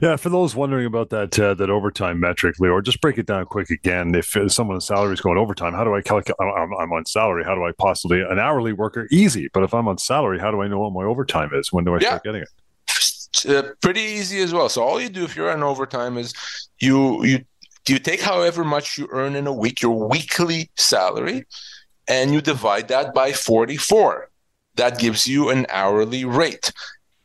Yeah, 0.01 0.15
for 0.15 0.29
those 0.29 0.55
wondering 0.55 0.85
about 0.85 1.09
that 1.09 1.37
uh, 1.37 1.53
that 1.55 1.69
overtime 1.69 2.19
metric, 2.19 2.55
Leo, 2.59 2.71
or 2.71 2.81
just 2.81 3.01
break 3.01 3.17
it 3.17 3.25
down 3.25 3.45
quick 3.45 3.69
again. 3.69 4.15
If 4.15 4.37
someone's 4.51 4.85
salary 4.85 5.13
is 5.13 5.21
going 5.21 5.37
overtime, 5.37 5.73
how 5.73 5.83
do 5.83 5.93
I 5.93 6.01
calculate? 6.01 6.37
I'm, 6.39 6.73
I'm, 6.73 6.93
on 6.93 7.05
salary. 7.05 7.43
How 7.43 7.53
do 7.53 7.63
I 7.63 7.71
possibly 7.77 8.21
an 8.21 8.39
hourly 8.39 8.71
worker? 8.71 9.07
Easy, 9.11 9.49
but 9.53 9.63
if 9.63 9.73
I'm 9.73 9.87
on 9.87 9.97
salary, 9.97 10.39
how 10.39 10.51
do 10.51 10.61
I 10.61 10.67
know 10.67 10.79
what 10.79 10.93
my 10.93 11.03
overtime 11.03 11.51
is? 11.53 11.73
When 11.73 11.83
do 11.83 11.95
I 11.95 11.99
yeah. 11.99 12.07
start 12.07 12.23
getting 12.23 12.41
it? 12.43 12.49
Uh, 13.47 13.73
pretty 13.81 14.01
easy 14.01 14.39
as 14.39 14.53
well. 14.53 14.69
So 14.69 14.83
all 14.83 15.01
you 15.01 15.09
do 15.09 15.23
if 15.25 15.35
you're 15.35 15.51
on 15.51 15.63
overtime 15.63 16.17
is 16.17 16.33
you 16.79 17.23
you 17.25 17.45
you 17.87 17.99
take 17.99 18.21
however 18.21 18.63
much 18.63 18.97
you 18.97 19.07
earn 19.11 19.35
in 19.35 19.47
a 19.47 19.53
week, 19.53 19.81
your 19.81 20.07
weekly 20.07 20.69
salary, 20.77 21.45
and 22.07 22.33
you 22.33 22.41
divide 22.41 22.87
that 22.87 23.13
by 23.13 23.33
44. 23.33 24.29
That 24.75 24.99
gives 24.99 25.27
you 25.27 25.49
an 25.49 25.65
hourly 25.69 26.23
rate 26.23 26.71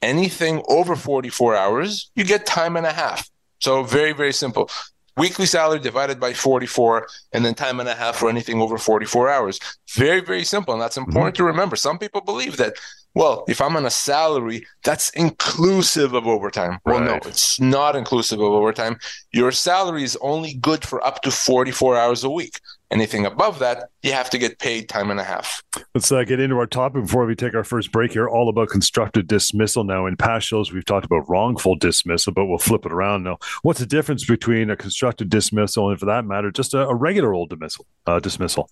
anything 0.02 0.62
over 0.68 0.96
44 0.96 1.56
hours, 1.56 2.10
you 2.14 2.24
get 2.24 2.44
time 2.44 2.76
and 2.76 2.86
a 2.86 2.92
half. 2.92 3.30
So 3.60 3.84
very, 3.84 4.12
very 4.12 4.32
simple. 4.32 4.68
Weekly 5.16 5.46
salary 5.46 5.78
divided 5.78 6.18
by 6.18 6.32
44, 6.32 7.06
and 7.32 7.44
then 7.44 7.54
time 7.54 7.80
and 7.80 7.88
a 7.88 7.94
half 7.94 8.16
for 8.16 8.30
anything 8.30 8.62
over 8.62 8.78
44 8.78 9.28
hours. 9.28 9.60
Very, 9.94 10.20
very 10.20 10.42
simple. 10.42 10.72
And 10.72 10.82
that's 10.82 10.96
mm-hmm. 10.96 11.10
important 11.10 11.34
mm-hmm. 11.34 11.44
to 11.44 11.50
remember. 11.52 11.76
Some 11.76 11.98
people 11.98 12.22
believe 12.22 12.56
that, 12.56 12.74
well, 13.14 13.44
if 13.46 13.60
I'm 13.60 13.76
on 13.76 13.84
a 13.84 13.90
salary, 13.90 14.66
that's 14.84 15.10
inclusive 15.10 16.14
of 16.14 16.26
overtime. 16.26 16.78
Well, 16.86 17.00
no, 17.00 17.16
it's 17.26 17.60
not 17.60 17.94
inclusive 17.94 18.40
of 18.40 18.52
overtime. 18.52 18.96
Your 19.32 19.52
salary 19.52 20.02
is 20.02 20.16
only 20.22 20.54
good 20.54 20.82
for 20.82 21.06
up 21.06 21.20
to 21.22 21.30
44 21.30 21.96
hours 21.96 22.24
a 22.24 22.30
week. 22.30 22.58
Anything 22.92 23.24
above 23.24 23.58
that, 23.60 23.88
you 24.02 24.12
have 24.12 24.28
to 24.28 24.38
get 24.38 24.58
paid 24.58 24.86
time 24.86 25.10
and 25.10 25.18
a 25.18 25.24
half. 25.24 25.62
Let's 25.94 26.12
uh, 26.12 26.24
get 26.24 26.40
into 26.40 26.56
our 26.58 26.66
topic 26.66 27.04
before 27.04 27.24
we 27.24 27.34
take 27.34 27.54
our 27.54 27.64
first 27.64 27.90
break 27.90 28.12
here. 28.12 28.28
All 28.28 28.50
about 28.50 28.68
constructive 28.68 29.26
dismissal. 29.26 29.82
Now, 29.82 30.04
in 30.04 30.18
past 30.18 30.46
shows, 30.46 30.72
we've 30.72 30.84
talked 30.84 31.06
about 31.06 31.26
wrongful 31.26 31.76
dismissal, 31.76 32.34
but 32.34 32.44
we'll 32.44 32.58
flip 32.58 32.84
it 32.84 32.92
around 32.92 33.22
now. 33.22 33.38
What's 33.62 33.80
the 33.80 33.86
difference 33.86 34.26
between 34.26 34.68
a 34.68 34.76
constructive 34.76 35.30
dismissal 35.30 35.88
and, 35.88 35.98
for 35.98 36.04
that 36.04 36.26
matter, 36.26 36.50
just 36.50 36.74
a, 36.74 36.86
a 36.86 36.94
regular 36.94 37.32
old 37.32 37.48
dismissal? 37.48 37.86
Uh, 38.06 38.20
dismissal. 38.20 38.68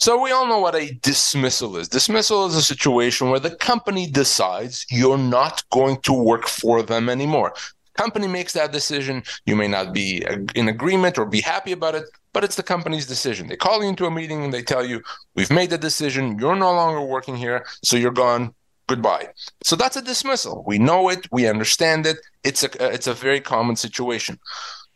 So 0.00 0.20
we 0.20 0.32
all 0.32 0.48
know 0.48 0.58
what 0.58 0.74
a 0.74 0.92
dismissal 1.02 1.76
is. 1.76 1.88
Dismissal 1.88 2.46
is 2.46 2.56
a 2.56 2.62
situation 2.62 3.30
where 3.30 3.38
the 3.38 3.54
company 3.54 4.10
decides 4.10 4.84
you're 4.90 5.18
not 5.18 5.62
going 5.70 5.98
to 5.98 6.12
work 6.12 6.48
for 6.48 6.82
them 6.82 7.08
anymore 7.08 7.52
company 8.02 8.28
makes 8.28 8.52
that 8.54 8.72
decision. 8.72 9.22
You 9.48 9.56
may 9.56 9.68
not 9.76 9.86
be 9.92 10.24
in 10.60 10.66
agreement 10.76 11.18
or 11.18 11.26
be 11.26 11.42
happy 11.54 11.72
about 11.72 11.94
it, 11.94 12.06
but 12.34 12.44
it's 12.44 12.56
the 12.56 12.62
company's 12.74 13.06
decision. 13.14 13.48
They 13.48 13.56
call 13.66 13.82
you 13.82 13.88
into 13.88 14.06
a 14.06 14.10
meeting 14.10 14.40
and 14.44 14.52
they 14.54 14.62
tell 14.62 14.84
you, 14.90 15.02
We've 15.36 15.50
made 15.60 15.70
the 15.70 15.78
decision. 15.90 16.38
You're 16.40 16.62
no 16.68 16.72
longer 16.80 17.02
working 17.16 17.36
here. 17.36 17.58
So 17.88 17.96
you're 17.96 18.20
gone. 18.26 18.54
Goodbye. 18.92 19.26
So 19.68 19.76
that's 19.76 19.96
a 19.96 20.02
dismissal. 20.12 20.56
We 20.66 20.78
know 20.78 21.02
it. 21.14 21.20
We 21.30 21.46
understand 21.54 22.06
it. 22.06 22.18
It's 22.48 22.62
a, 22.64 22.70
it's 22.96 23.06
a 23.06 23.14
very 23.14 23.40
common 23.40 23.76
situation. 23.76 24.34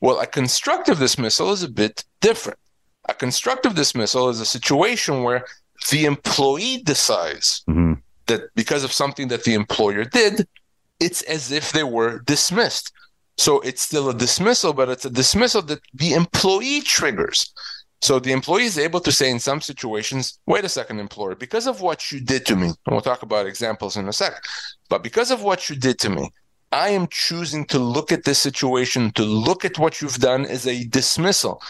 Well, 0.00 0.18
a 0.20 0.26
constructive 0.26 0.98
dismissal 0.98 1.52
is 1.52 1.62
a 1.62 1.70
bit 1.82 2.04
different. 2.20 2.58
A 3.08 3.14
constructive 3.14 3.74
dismissal 3.82 4.28
is 4.32 4.40
a 4.40 4.46
situation 4.56 5.22
where 5.22 5.44
the 5.90 6.04
employee 6.06 6.78
decides 6.92 7.62
mm-hmm. 7.68 7.94
that 8.26 8.40
because 8.54 8.82
of 8.84 8.92
something 8.92 9.28
that 9.28 9.44
the 9.44 9.54
employer 9.54 10.04
did, 10.04 10.48
it's 11.00 11.22
as 11.22 11.52
if 11.52 11.72
they 11.72 11.84
were 11.84 12.20
dismissed. 12.20 12.92
So 13.36 13.60
it's 13.60 13.82
still 13.82 14.10
a 14.10 14.14
dismissal, 14.14 14.72
but 14.72 14.88
it's 14.88 15.04
a 15.04 15.10
dismissal 15.10 15.62
that 15.62 15.80
the 15.92 16.14
employee 16.14 16.82
triggers. 16.82 17.52
So 18.00 18.18
the 18.18 18.32
employee 18.32 18.64
is 18.64 18.78
able 18.78 19.00
to 19.00 19.10
say 19.10 19.30
in 19.30 19.40
some 19.40 19.60
situations, 19.60 20.38
wait 20.46 20.64
a 20.64 20.68
second, 20.68 21.00
employer, 21.00 21.34
because 21.34 21.66
of 21.66 21.80
what 21.80 22.12
you 22.12 22.20
did 22.20 22.44
to 22.46 22.54
me, 22.54 22.66
and 22.66 22.76
we'll 22.90 23.00
talk 23.00 23.22
about 23.22 23.46
examples 23.46 23.96
in 23.96 24.06
a 24.08 24.12
sec, 24.12 24.34
but 24.88 25.02
because 25.02 25.30
of 25.30 25.42
what 25.42 25.68
you 25.68 25.76
did 25.76 25.98
to 26.00 26.10
me, 26.10 26.30
I 26.70 26.90
am 26.90 27.06
choosing 27.08 27.64
to 27.66 27.78
look 27.78 28.12
at 28.12 28.24
this 28.24 28.38
situation, 28.38 29.10
to 29.12 29.22
look 29.22 29.64
at 29.64 29.78
what 29.78 30.00
you've 30.00 30.18
done 30.18 30.44
as 30.44 30.66
a 30.66 30.84
dismissal. 30.84 31.62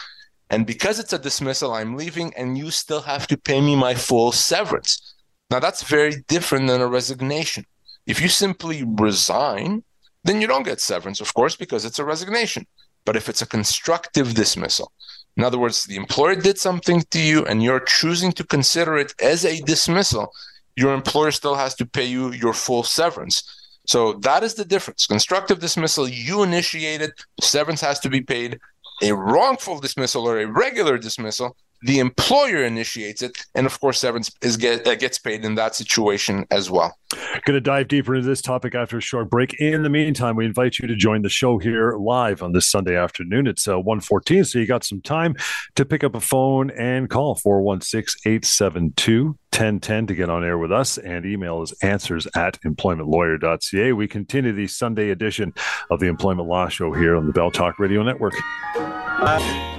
And 0.49 0.65
because 0.65 0.99
it's 0.99 1.13
a 1.13 1.19
dismissal, 1.19 1.73
I'm 1.73 1.95
leaving, 1.95 2.33
and 2.35 2.57
you 2.57 2.69
still 2.69 3.01
have 3.01 3.27
to 3.27 3.37
pay 3.37 3.61
me 3.61 3.75
my 3.75 3.93
full 3.95 4.31
severance. 4.31 5.15
Now, 5.49 5.59
that's 5.59 5.83
very 5.83 6.23
different 6.27 6.67
than 6.67 6.81
a 6.81 6.87
resignation. 6.87 7.65
If 8.05 8.21
you 8.21 8.27
simply 8.27 8.83
resign, 8.83 9.83
then 10.23 10.41
you 10.41 10.47
don't 10.47 10.63
get 10.63 10.81
severance, 10.81 11.21
of 11.21 11.33
course, 11.33 11.55
because 11.55 11.85
it's 11.85 11.99
a 11.99 12.05
resignation. 12.05 12.65
But 13.05 13.15
if 13.15 13.29
it's 13.29 13.41
a 13.41 13.47
constructive 13.47 14.33
dismissal, 14.33 14.91
in 15.37 15.43
other 15.43 15.59
words, 15.59 15.83
the 15.83 15.97
employer 15.97 16.35
did 16.35 16.57
something 16.57 17.03
to 17.11 17.19
you 17.19 17.45
and 17.45 17.61
you're 17.61 17.81
choosing 17.81 18.31
to 18.33 18.43
consider 18.43 18.97
it 18.97 19.13
as 19.21 19.43
a 19.45 19.61
dismissal, 19.61 20.31
your 20.75 20.93
employer 20.93 21.31
still 21.31 21.55
has 21.55 21.75
to 21.75 21.85
pay 21.85 22.05
you 22.05 22.31
your 22.31 22.53
full 22.53 22.83
severance. 22.83 23.43
So 23.85 24.13
that 24.13 24.43
is 24.43 24.55
the 24.55 24.65
difference. 24.65 25.05
Constructive 25.05 25.59
dismissal, 25.59 26.07
you 26.07 26.43
initiated, 26.43 27.11
severance 27.41 27.81
has 27.81 27.99
to 27.99 28.09
be 28.09 28.21
paid. 28.21 28.59
A 29.03 29.13
wrongful 29.13 29.79
dismissal 29.79 30.27
or 30.27 30.39
a 30.39 30.47
regular 30.47 30.97
dismissal, 30.97 31.55
the 31.81 31.99
employer 31.99 32.63
initiates 32.63 33.21
it, 33.21 33.37
and 33.53 33.65
of 33.65 33.79
course, 33.79 33.99
severance 33.99 34.31
is 34.41 34.57
get, 34.57 34.85
gets 34.99 35.19
paid 35.19 35.43
in 35.43 35.55
that 35.55 35.75
situation 35.75 36.45
as 36.49 36.71
well. 36.71 36.97
Going 37.45 37.55
to 37.55 37.61
dive 37.61 37.87
deeper 37.87 38.15
into 38.15 38.27
this 38.27 38.41
topic 38.41 38.75
after 38.75 38.97
a 38.97 39.01
short 39.01 39.29
break. 39.29 39.53
In 39.55 39.83
the 39.83 39.89
meantime, 39.89 40.35
we 40.35 40.45
invite 40.45 40.79
you 40.79 40.87
to 40.87 40.95
join 40.95 41.21
the 41.21 41.29
show 41.29 41.57
here 41.57 41.95
live 41.97 42.41
on 42.41 42.53
this 42.53 42.69
Sunday 42.69 42.95
afternoon. 42.95 43.47
It's 43.47 43.67
uh, 43.67 43.75
1.14, 43.75 44.47
so 44.47 44.59
you 44.59 44.65
got 44.65 44.83
some 44.83 45.01
time 45.01 45.35
to 45.75 45.85
pick 45.85 46.03
up 46.03 46.15
a 46.15 46.21
phone 46.21 46.71
and 46.71 47.09
call 47.09 47.35
416-872 47.35 49.35
1010 49.55 50.07
to 50.07 50.15
get 50.15 50.29
on 50.29 50.43
air 50.43 50.57
with 50.57 50.69
us 50.69 50.97
and 50.97 51.25
email 51.25 51.61
is 51.61 51.71
answers 51.81 52.27
at 52.35 52.59
employmentlawyer.ca. 52.63 53.93
We 53.93 54.05
continue 54.05 54.51
the 54.51 54.67
Sunday 54.67 55.11
edition 55.11 55.53
of 55.89 56.01
the 56.01 56.07
Employment 56.07 56.49
Law 56.49 56.67
Show 56.67 56.91
here 56.91 57.15
on 57.15 57.25
the 57.25 57.31
Bell 57.31 57.51
Talk 57.51 57.79
Radio 57.79 58.03
Network. 58.03 58.33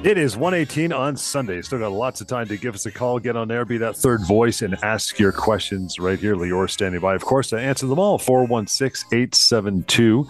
It 0.03 0.17
is 0.17 0.35
118 0.35 0.95
on 0.95 1.17
Sunday. 1.17 1.61
Still 1.61 1.81
got 1.81 1.93
lots 1.93 2.23
of 2.23 2.27
time 2.27 2.49
to 2.49 2.57
give 2.57 2.75
us 2.75 2.87
a 2.87 2.91
call, 2.91 3.19
get 3.19 3.37
on 3.37 3.49
there, 3.49 3.67
be 3.67 3.77
that 3.79 3.97
third 3.97 4.27
voice, 4.27 4.63
and 4.63 4.75
ask 4.83 5.19
your 5.19 5.31
questions 5.31 5.99
right 5.99 6.19
here. 6.19 6.35
Lior 6.35 6.71
standing 6.71 7.01
by, 7.01 7.15
of 7.15 7.23
course, 7.27 7.51
to 7.51 7.59
answer 7.59 7.87
them 7.87 7.99
all. 7.99 8.19
416 8.19 9.09
872 9.13 10.29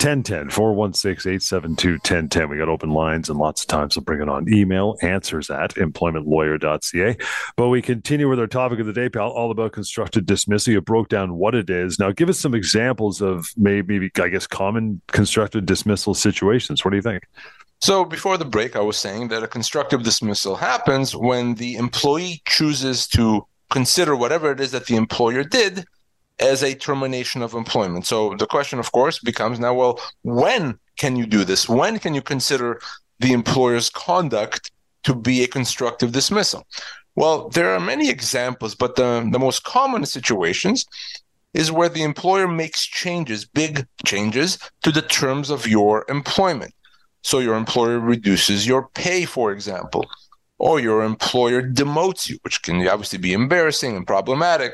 1010 0.00 0.50
416 0.50 1.32
872 1.32 1.90
1010. 1.94 2.48
We 2.48 2.56
got 2.56 2.68
open 2.68 2.90
lines 2.90 3.28
and 3.28 3.38
lots 3.38 3.62
of 3.62 3.66
time, 3.66 3.90
so 3.90 4.00
bring 4.00 4.22
it 4.22 4.28
on. 4.28 4.48
Email 4.48 4.96
answers 5.02 5.50
at 5.50 5.74
employmentlawyer.ca. 5.74 7.16
But 7.56 7.68
we 7.68 7.82
continue 7.82 8.28
with 8.28 8.38
our 8.38 8.46
topic 8.46 8.78
of 8.78 8.86
the 8.86 8.92
day, 8.92 9.08
pal, 9.08 9.28
all 9.30 9.50
about 9.50 9.72
constructive 9.72 10.24
dismissal. 10.24 10.72
You 10.72 10.80
broke 10.80 11.08
down 11.08 11.34
what 11.34 11.56
it 11.56 11.68
is. 11.68 11.98
Now, 11.98 12.12
give 12.12 12.28
us 12.28 12.38
some 12.38 12.54
examples 12.54 13.20
of 13.20 13.48
maybe, 13.56 14.08
I 14.20 14.28
guess, 14.28 14.46
common 14.46 15.00
constructive 15.08 15.66
dismissal 15.66 16.14
situations. 16.14 16.84
What 16.84 16.92
do 16.92 16.96
you 16.96 17.02
think? 17.02 17.24
So 17.80 18.04
before 18.04 18.38
the 18.38 18.44
break, 18.44 18.76
I 18.76 18.80
was 18.80 18.96
saying 18.96 19.28
that 19.28 19.42
a 19.42 19.48
constructive 19.48 20.04
dismissal 20.04 20.54
happens 20.54 21.14
when 21.14 21.54
the 21.54 21.74
employee 21.74 22.42
chooses 22.46 23.08
to 23.08 23.46
consider 23.70 24.14
whatever 24.14 24.52
it 24.52 24.60
is 24.60 24.70
that 24.72 24.86
the 24.86 24.96
employer 24.96 25.42
did 25.42 25.84
as 26.40 26.62
a 26.62 26.74
termination 26.74 27.42
of 27.42 27.54
employment. 27.54 28.06
So 28.06 28.34
the 28.36 28.46
question, 28.46 28.78
of 28.78 28.92
course, 28.92 29.18
becomes 29.18 29.58
now, 29.58 29.74
well, 29.74 30.00
when 30.22 30.78
can 30.96 31.16
you 31.16 31.26
do 31.26 31.44
this? 31.44 31.68
When 31.68 31.98
can 31.98 32.14
you 32.14 32.22
consider 32.22 32.80
the 33.20 33.32
employer's 33.32 33.90
conduct 33.90 34.70
to 35.04 35.14
be 35.14 35.42
a 35.42 35.48
constructive 35.48 36.12
dismissal? 36.12 36.66
Well, 37.16 37.48
there 37.48 37.74
are 37.74 37.80
many 37.80 38.10
examples, 38.10 38.74
but 38.74 38.94
the, 38.94 39.28
the 39.32 39.38
most 39.38 39.64
common 39.64 40.06
situations 40.06 40.86
is 41.54 41.72
where 41.72 41.88
the 41.88 42.02
employer 42.02 42.46
makes 42.46 42.84
changes, 42.84 43.44
big 43.44 43.86
changes 44.04 44.58
to 44.82 44.92
the 44.92 45.02
terms 45.02 45.50
of 45.50 45.66
your 45.66 46.04
employment. 46.08 46.72
So 47.22 47.40
your 47.40 47.56
employer 47.56 47.98
reduces 47.98 48.66
your 48.66 48.88
pay, 48.94 49.24
for 49.24 49.50
example, 49.50 50.06
or 50.58 50.78
your 50.78 51.02
employer 51.02 51.62
demotes 51.62 52.28
you, 52.28 52.38
which 52.42 52.62
can 52.62 52.86
obviously 52.86 53.18
be 53.18 53.32
embarrassing 53.32 53.96
and 53.96 54.06
problematic, 54.06 54.72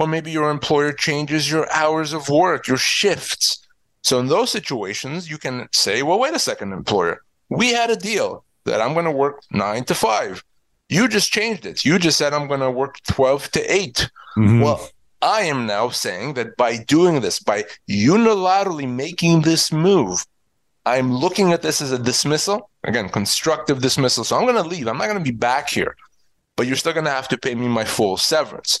or 0.00 0.08
maybe 0.08 0.30
your 0.30 0.50
employer 0.50 0.92
changes 0.92 1.50
your 1.50 1.70
hours 1.70 2.14
of 2.14 2.30
work, 2.30 2.66
your 2.66 2.78
shifts. 2.78 3.64
So 4.02 4.18
in 4.18 4.28
those 4.28 4.50
situations, 4.50 5.30
you 5.30 5.36
can 5.36 5.68
say, 5.72 6.02
well, 6.02 6.18
wait 6.18 6.34
a 6.34 6.38
second, 6.38 6.72
employer, 6.72 7.20
we 7.50 7.74
had 7.74 7.90
a 7.90 7.96
deal 7.96 8.42
that 8.64 8.80
I'm 8.80 8.94
going 8.94 9.04
to 9.04 9.10
work 9.10 9.42
nine 9.52 9.84
to 9.84 9.94
five. 9.94 10.42
You 10.88 11.06
just 11.06 11.30
changed 11.30 11.66
it. 11.66 11.84
You 11.84 11.98
just 11.98 12.16
said 12.16 12.32
I'm 12.32 12.48
going 12.48 12.60
to 12.60 12.70
work 12.70 12.96
12 13.08 13.50
to 13.52 13.72
8. 13.72 14.10
Mm-hmm. 14.38 14.60
Well, 14.60 14.88
I 15.20 15.42
am 15.42 15.66
now 15.66 15.90
saying 15.90 16.32
that 16.34 16.56
by 16.56 16.78
doing 16.78 17.20
this, 17.20 17.38
by 17.38 17.66
unilaterally 17.88 18.88
making 18.88 19.42
this 19.42 19.70
move, 19.70 20.24
I'm 20.86 21.14
looking 21.14 21.52
at 21.52 21.60
this 21.60 21.82
as 21.82 21.92
a 21.92 21.98
dismissal. 21.98 22.70
Again, 22.84 23.10
constructive 23.10 23.82
dismissal. 23.82 24.24
So 24.24 24.36
I'm 24.36 24.44
going 24.44 24.54
to 24.54 24.68
leave. 24.68 24.88
I'm 24.88 24.96
not 24.96 25.08
going 25.08 25.22
to 25.22 25.32
be 25.32 25.36
back 25.36 25.68
here, 25.68 25.94
but 26.56 26.66
you're 26.66 26.76
still 26.76 26.94
going 26.94 27.04
to 27.04 27.10
have 27.10 27.28
to 27.28 27.36
pay 27.36 27.54
me 27.54 27.68
my 27.68 27.84
full 27.84 28.16
severance. 28.16 28.80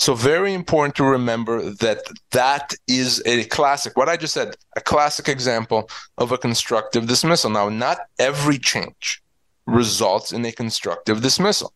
So 0.00 0.14
very 0.14 0.54
important 0.54 0.94
to 0.94 1.04
remember 1.04 1.60
that 1.60 1.98
that 2.30 2.72
is 2.88 3.22
a 3.26 3.44
classic, 3.44 3.98
what 3.98 4.08
I 4.08 4.16
just 4.16 4.32
said, 4.32 4.56
a 4.74 4.80
classic 4.80 5.28
example 5.28 5.90
of 6.16 6.32
a 6.32 6.38
constructive 6.38 7.06
dismissal. 7.06 7.50
Now, 7.50 7.68
not 7.68 7.98
every 8.18 8.58
change 8.58 9.22
results 9.66 10.32
in 10.32 10.42
a 10.46 10.52
constructive 10.52 11.20
dismissal. 11.20 11.74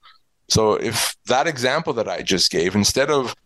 So 0.49 0.73
if 0.73 1.15
that 1.27 1.47
example 1.47 1.93
that 1.93 2.09
I 2.09 2.23
just 2.23 2.51
gave, 2.51 2.75
instead 2.75 3.11
of 3.11 3.37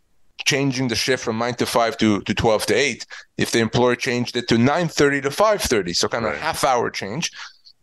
changing 0.47 0.87
the 0.87 0.95
shift 0.95 1.25
from 1.25 1.39
9 1.39 1.55
to 1.55 1.67
5 1.67 1.97
to, 1.97 2.21
to 2.21 2.33
12 2.33 2.67
to 2.67 2.75
8, 2.75 3.07
if 3.37 3.51
the 3.51 3.59
employer 3.59 3.97
changed 3.97 4.37
it 4.37 4.47
to 4.47 4.55
9.30 4.55 5.23
to 5.23 5.31
5.30, 5.31 5.97
so 5.97 6.07
kind 6.07 6.25
of 6.25 6.35
right. 6.35 6.41
half 6.41 6.63
hour 6.63 6.89
change, 6.89 7.33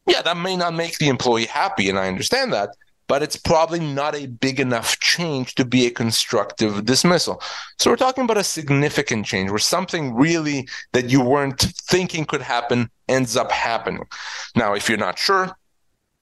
yeah, 0.07 0.21
that 0.21 0.37
may 0.37 0.55
not 0.55 0.73
make 0.73 0.97
the 0.97 1.09
employee 1.09 1.45
happy, 1.45 1.89
and 1.89 1.99
I 1.99 2.07
understand 2.07 2.53
that 2.53 2.69
but 3.07 3.21
it's 3.21 3.35
probably 3.35 3.79
not 3.79 4.15
a 4.15 4.27
big 4.27 4.59
enough 4.59 4.99
change 4.99 5.55
to 5.55 5.65
be 5.65 5.85
a 5.85 5.91
constructive 5.91 6.85
dismissal. 6.85 7.41
So 7.77 7.89
we're 7.89 7.97
talking 7.97 8.23
about 8.23 8.37
a 8.37 8.43
significant 8.43 9.25
change 9.25 9.49
where 9.49 9.59
something 9.59 10.15
really 10.15 10.67
that 10.93 11.09
you 11.09 11.21
weren't 11.21 11.61
thinking 11.61 12.25
could 12.25 12.41
happen 12.41 12.89
ends 13.07 13.37
up 13.37 13.51
happening. 13.51 14.05
Now, 14.55 14.73
if 14.73 14.89
you're 14.89 14.97
not 14.97 15.19
sure, 15.19 15.55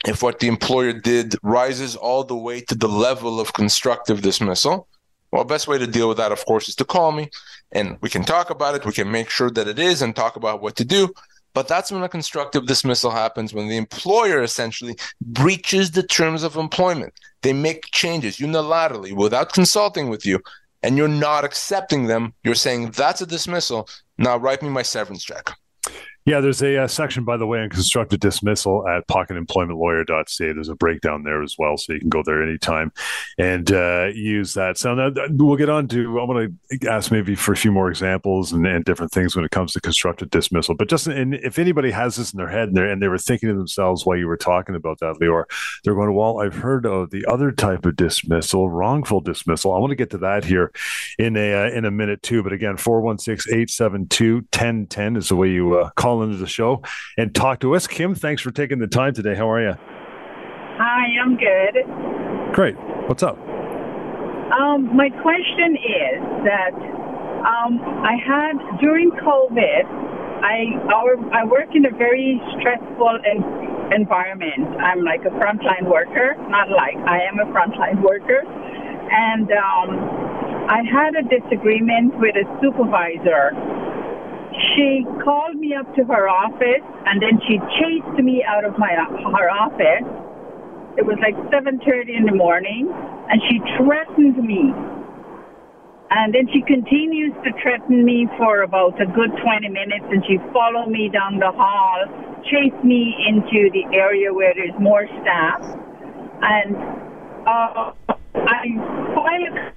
if 0.05 0.21
what 0.21 0.39
the 0.39 0.47
employer 0.47 0.93
did 0.93 1.35
rises 1.43 1.95
all 1.95 2.23
the 2.23 2.35
way 2.35 2.61
to 2.61 2.75
the 2.75 2.89
level 2.89 3.39
of 3.39 3.53
constructive 3.53 4.21
dismissal, 4.21 4.87
well, 5.31 5.45
best 5.45 5.67
way 5.67 5.77
to 5.77 5.87
deal 5.87 6.09
with 6.09 6.17
that, 6.17 6.31
of 6.31 6.45
course, 6.45 6.67
is 6.67 6.75
to 6.75 6.85
call 6.85 7.11
me 7.11 7.29
and 7.71 7.97
we 8.01 8.09
can 8.09 8.23
talk 8.23 8.49
about 8.49 8.75
it. 8.75 8.85
We 8.85 8.93
can 8.93 9.11
make 9.11 9.29
sure 9.29 9.49
that 9.49 9.67
it 9.67 9.79
is 9.79 10.01
and 10.01 10.15
talk 10.15 10.35
about 10.35 10.61
what 10.61 10.75
to 10.75 10.85
do. 10.85 11.13
But 11.53 11.67
that's 11.67 11.91
when 11.91 12.03
a 12.03 12.09
constructive 12.09 12.65
dismissal 12.65 13.11
happens, 13.11 13.53
when 13.53 13.67
the 13.67 13.77
employer 13.77 14.41
essentially 14.41 14.95
breaches 15.21 15.91
the 15.91 16.03
terms 16.03 16.43
of 16.43 16.55
employment. 16.55 17.13
They 17.43 17.53
make 17.53 17.85
changes 17.91 18.37
unilaterally 18.37 19.13
without 19.13 19.53
consulting 19.53 20.09
with 20.09 20.25
you, 20.25 20.39
and 20.81 20.97
you're 20.97 21.07
not 21.07 21.43
accepting 21.43 22.07
them. 22.07 22.33
You're 22.43 22.55
saying 22.55 22.91
that's 22.91 23.21
a 23.21 23.25
dismissal. 23.25 23.87
Now 24.17 24.37
write 24.37 24.63
me 24.63 24.69
my 24.69 24.81
severance 24.81 25.23
check. 25.23 25.51
Yeah, 26.25 26.39
there's 26.39 26.61
a, 26.61 26.75
a, 26.75 26.83
uh, 26.83 26.87
section, 26.87 27.25
by 27.25 27.37
the 27.37 27.45
way, 27.45 27.59
on 27.59 27.69
constructive 27.69 28.19
dismissal 28.19 28.87
at 28.87 29.07
pocketemploymentlawyer.ca. 29.07 30.53
There's 30.53 30.69
a 30.69 30.75
breakdown 30.75 31.23
there 31.23 31.43
as 31.43 31.55
well, 31.57 31.77
so 31.77 31.93
you 31.93 31.99
can 31.99 32.09
go 32.09 32.23
there 32.23 32.41
anytime 32.41 32.91
and 33.37 33.69
uh, 33.71 34.07
use 34.13 34.53
that. 34.53 34.77
So 34.77 34.95
now 34.95 35.11
we'll 35.31 35.57
get 35.57 35.69
on 35.69 35.87
to, 35.89 36.19
I'm 36.19 36.27
going 36.27 36.57
to 36.71 36.89
ask 36.89 37.11
maybe 37.11 37.35
for 37.35 37.51
a 37.51 37.57
few 37.57 37.71
more 37.71 37.89
examples 37.89 38.53
and, 38.53 38.65
and, 38.65 38.83
different 38.83 39.11
things 39.11 39.35
when 39.35 39.45
it 39.45 39.51
comes 39.51 39.71
to 39.73 39.81
constructive 39.81 40.29
dismissal. 40.29 40.75
But 40.75 40.89
just 40.89 41.07
if 41.07 41.57
anybody 41.57 41.89
has 41.91 42.17
this 42.17 42.33
in 42.33 42.37
their 42.37 42.49
head 42.49 42.69
and, 42.69 42.77
and, 42.77 43.01
they 43.01 43.07
were 43.07 43.17
thinking 43.17 43.49
to 43.49 43.55
themselves 43.55 44.05
while 44.05 44.17
you 44.17 44.27
were 44.27 44.37
talking 44.37 44.75
about 44.75 44.99
that, 44.99 45.15
Lior, 45.21 45.45
they're 45.83 45.95
going, 45.95 46.13
well, 46.13 46.39
I've 46.39 46.55
heard 46.55 46.85
of 46.85 47.11
the 47.11 47.25
other 47.25 47.51
type 47.51 47.85
of 47.85 47.95
dismissal, 47.95 48.69
wrongful 48.69 49.21
dismissal. 49.21 49.73
I 49.73 49.79
want 49.79 49.91
to 49.91 49.95
get 49.95 50.09
to 50.11 50.17
that 50.19 50.43
here 50.45 50.71
in 51.17 51.35
a, 51.37 51.65
uh, 51.65 51.69
in 51.69 51.85
a 51.85 51.91
minute 51.91 52.21
too. 52.21 52.43
But 52.43 52.53
again, 52.53 52.77
416 52.77 53.53
872 53.53 54.35
1010 54.35 55.15
is 55.15 55.29
the 55.29 55.35
way 55.35 55.49
you 55.49 55.77
uh, 55.77 55.89
call 55.95 56.12
call 56.13 56.23
into 56.23 56.37
the 56.37 56.47
show 56.47 56.81
and 57.17 57.33
talk 57.33 57.59
to 57.61 57.75
us. 57.75 57.87
Kim, 57.87 58.15
thanks 58.15 58.41
for 58.41 58.51
taking 58.51 58.79
the 58.79 58.87
time 58.87 59.13
today. 59.13 59.35
How 59.35 59.49
are 59.49 59.61
you? 59.61 59.73
Hi, 60.77 61.05
I'm 61.21 61.37
good. 61.37 62.53
Great. 62.53 62.75
What's 63.07 63.23
up? 63.23 63.37
Um, 64.53 64.95
my 64.95 65.09
question 65.09 65.75
is 65.75 66.21
that 66.45 66.73
um, 67.43 67.81
I 68.05 68.15
had 68.21 68.53
during 68.79 69.09
COVID, 69.11 69.85
I 70.43 70.77
our, 70.93 71.17
I 71.33 71.45
work 71.45 71.73
in 71.73 71.85
a 71.85 71.91
very 71.91 72.41
stressful 72.59 73.19
environment. 73.95 74.77
I'm 74.81 75.01
like 75.03 75.21
a 75.21 75.33
frontline 75.41 75.89
worker, 75.89 76.35
not 76.49 76.69
like 76.69 76.97
I 77.07 77.21
am 77.25 77.39
a 77.39 77.49
frontline 77.51 78.03
worker, 78.03 78.43
and 78.45 79.49
um, 79.51 79.89
I 80.69 80.83
had 80.83 81.15
a 81.15 81.23
disagreement 81.23 82.19
with 82.19 82.35
a 82.35 82.45
supervisor. 82.61 83.51
She 84.75 85.05
called 85.23 85.55
me 85.55 85.73
up 85.73 85.87
to 85.95 86.03
her 86.05 86.29
office 86.29 86.85
and 87.05 87.21
then 87.21 87.39
she 87.47 87.57
chased 87.79 88.17
me 88.21 88.43
out 88.43 88.65
of 88.65 88.77
my 88.77 88.93
her 88.93 89.49
office. 89.49 90.05
It 90.97 91.05
was 91.05 91.17
like 91.21 91.35
7:30 91.49 92.15
in 92.15 92.25
the 92.25 92.35
morning 92.35 92.89
and 93.29 93.41
she 93.49 93.59
threatened 93.77 94.37
me. 94.37 94.73
And 96.11 96.33
then 96.33 96.47
she 96.53 96.61
continues 96.61 97.33
to 97.43 97.51
threaten 97.61 98.05
me 98.05 98.27
for 98.37 98.61
about 98.61 99.01
a 99.01 99.05
good 99.05 99.31
20 99.41 99.69
minutes 99.69 100.05
and 100.11 100.23
she 100.27 100.37
followed 100.53 100.89
me 100.89 101.09
down 101.09 101.39
the 101.39 101.51
hall, 101.51 102.05
chased 102.45 102.83
me 102.83 103.15
into 103.27 103.71
the 103.73 103.85
area 103.97 104.31
where 104.31 104.53
there's 104.53 104.77
more 104.79 105.07
staff. 105.21 105.61
And 106.41 106.75
uh, 107.47 107.93
I 108.35 109.73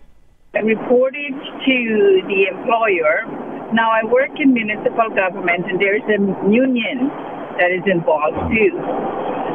I 0.56 0.60
reported 0.60 1.32
to 1.66 2.22
the 2.28 2.46
employer. 2.48 3.55
Now 3.74 3.90
I 3.90 4.06
work 4.06 4.30
in 4.38 4.54
municipal 4.54 5.10
government 5.10 5.66
and 5.66 5.80
there's 5.80 6.06
a 6.06 6.18
union 6.46 7.10
that 7.58 7.74
is 7.74 7.82
involved 7.90 8.38
too. 8.52 8.74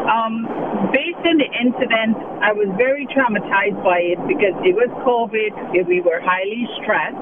Um, 0.10 0.44
based 0.92 1.24
on 1.24 1.40
the 1.40 1.48
incident, 1.48 2.18
I 2.44 2.52
was 2.52 2.68
very 2.76 3.08
traumatized 3.14 3.80
by 3.86 4.02
it 4.04 4.20
because 4.28 4.58
it 4.66 4.76
was 4.76 4.90
COVID, 5.06 5.88
we 5.88 6.02
were 6.02 6.20
highly 6.20 6.68
stressed, 6.82 7.22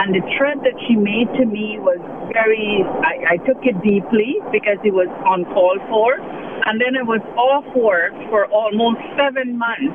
and 0.00 0.16
the 0.16 0.24
threat 0.34 0.58
that 0.64 0.74
she 0.88 0.96
made 0.96 1.28
to 1.38 1.44
me 1.44 1.78
was 1.78 2.00
very, 2.32 2.82
I, 3.04 3.36
I 3.36 3.46
took 3.46 3.62
it 3.62 3.78
deeply 3.84 4.40
because 4.50 4.80
it 4.82 4.96
was 4.96 5.08
uncalled 5.28 5.84
for. 5.92 6.18
And 6.66 6.80
then 6.80 6.98
I 6.98 7.04
was 7.04 7.22
off 7.38 7.68
work 7.76 8.16
for 8.32 8.50
almost 8.50 8.98
seven 9.14 9.54
months 9.54 9.94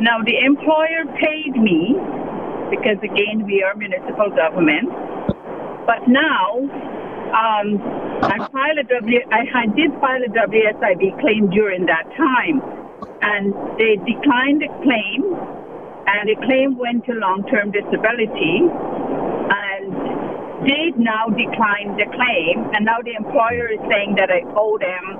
now, 0.00 0.22
the 0.22 0.38
employer 0.46 1.10
paid 1.18 1.58
me 1.58 1.98
because, 2.70 2.98
again, 3.02 3.44
we 3.46 3.62
are 3.62 3.74
municipal 3.74 4.30
government. 4.30 4.90
But 5.86 6.06
now, 6.06 6.60
um, 7.32 7.80
I, 8.24 8.38
filed 8.52 8.78
a 8.78 8.84
w, 8.84 9.20
I, 9.32 9.46
I 9.52 9.66
did 9.72 9.92
file 10.00 10.22
a 10.24 10.28
WSIB 10.28 11.20
claim 11.20 11.50
during 11.50 11.84
that 11.86 12.04
time, 12.16 12.62
and 13.20 13.52
they 13.76 13.96
declined 14.04 14.62
the 14.62 14.68
claim, 14.84 15.24
and 16.08 16.28
the 16.28 16.36
claim 16.44 16.76
went 16.76 17.04
to 17.06 17.12
long-term 17.12 17.70
disability, 17.72 18.60
and 18.64 19.92
they 20.64 20.92
now 20.96 21.28
declined 21.28 21.98
the 22.00 22.06
claim, 22.12 22.64
and 22.74 22.84
now 22.84 23.00
the 23.04 23.14
employer 23.14 23.68
is 23.72 23.80
saying 23.88 24.14
that 24.16 24.30
I 24.30 24.42
owe 24.56 24.78
them 24.78 25.18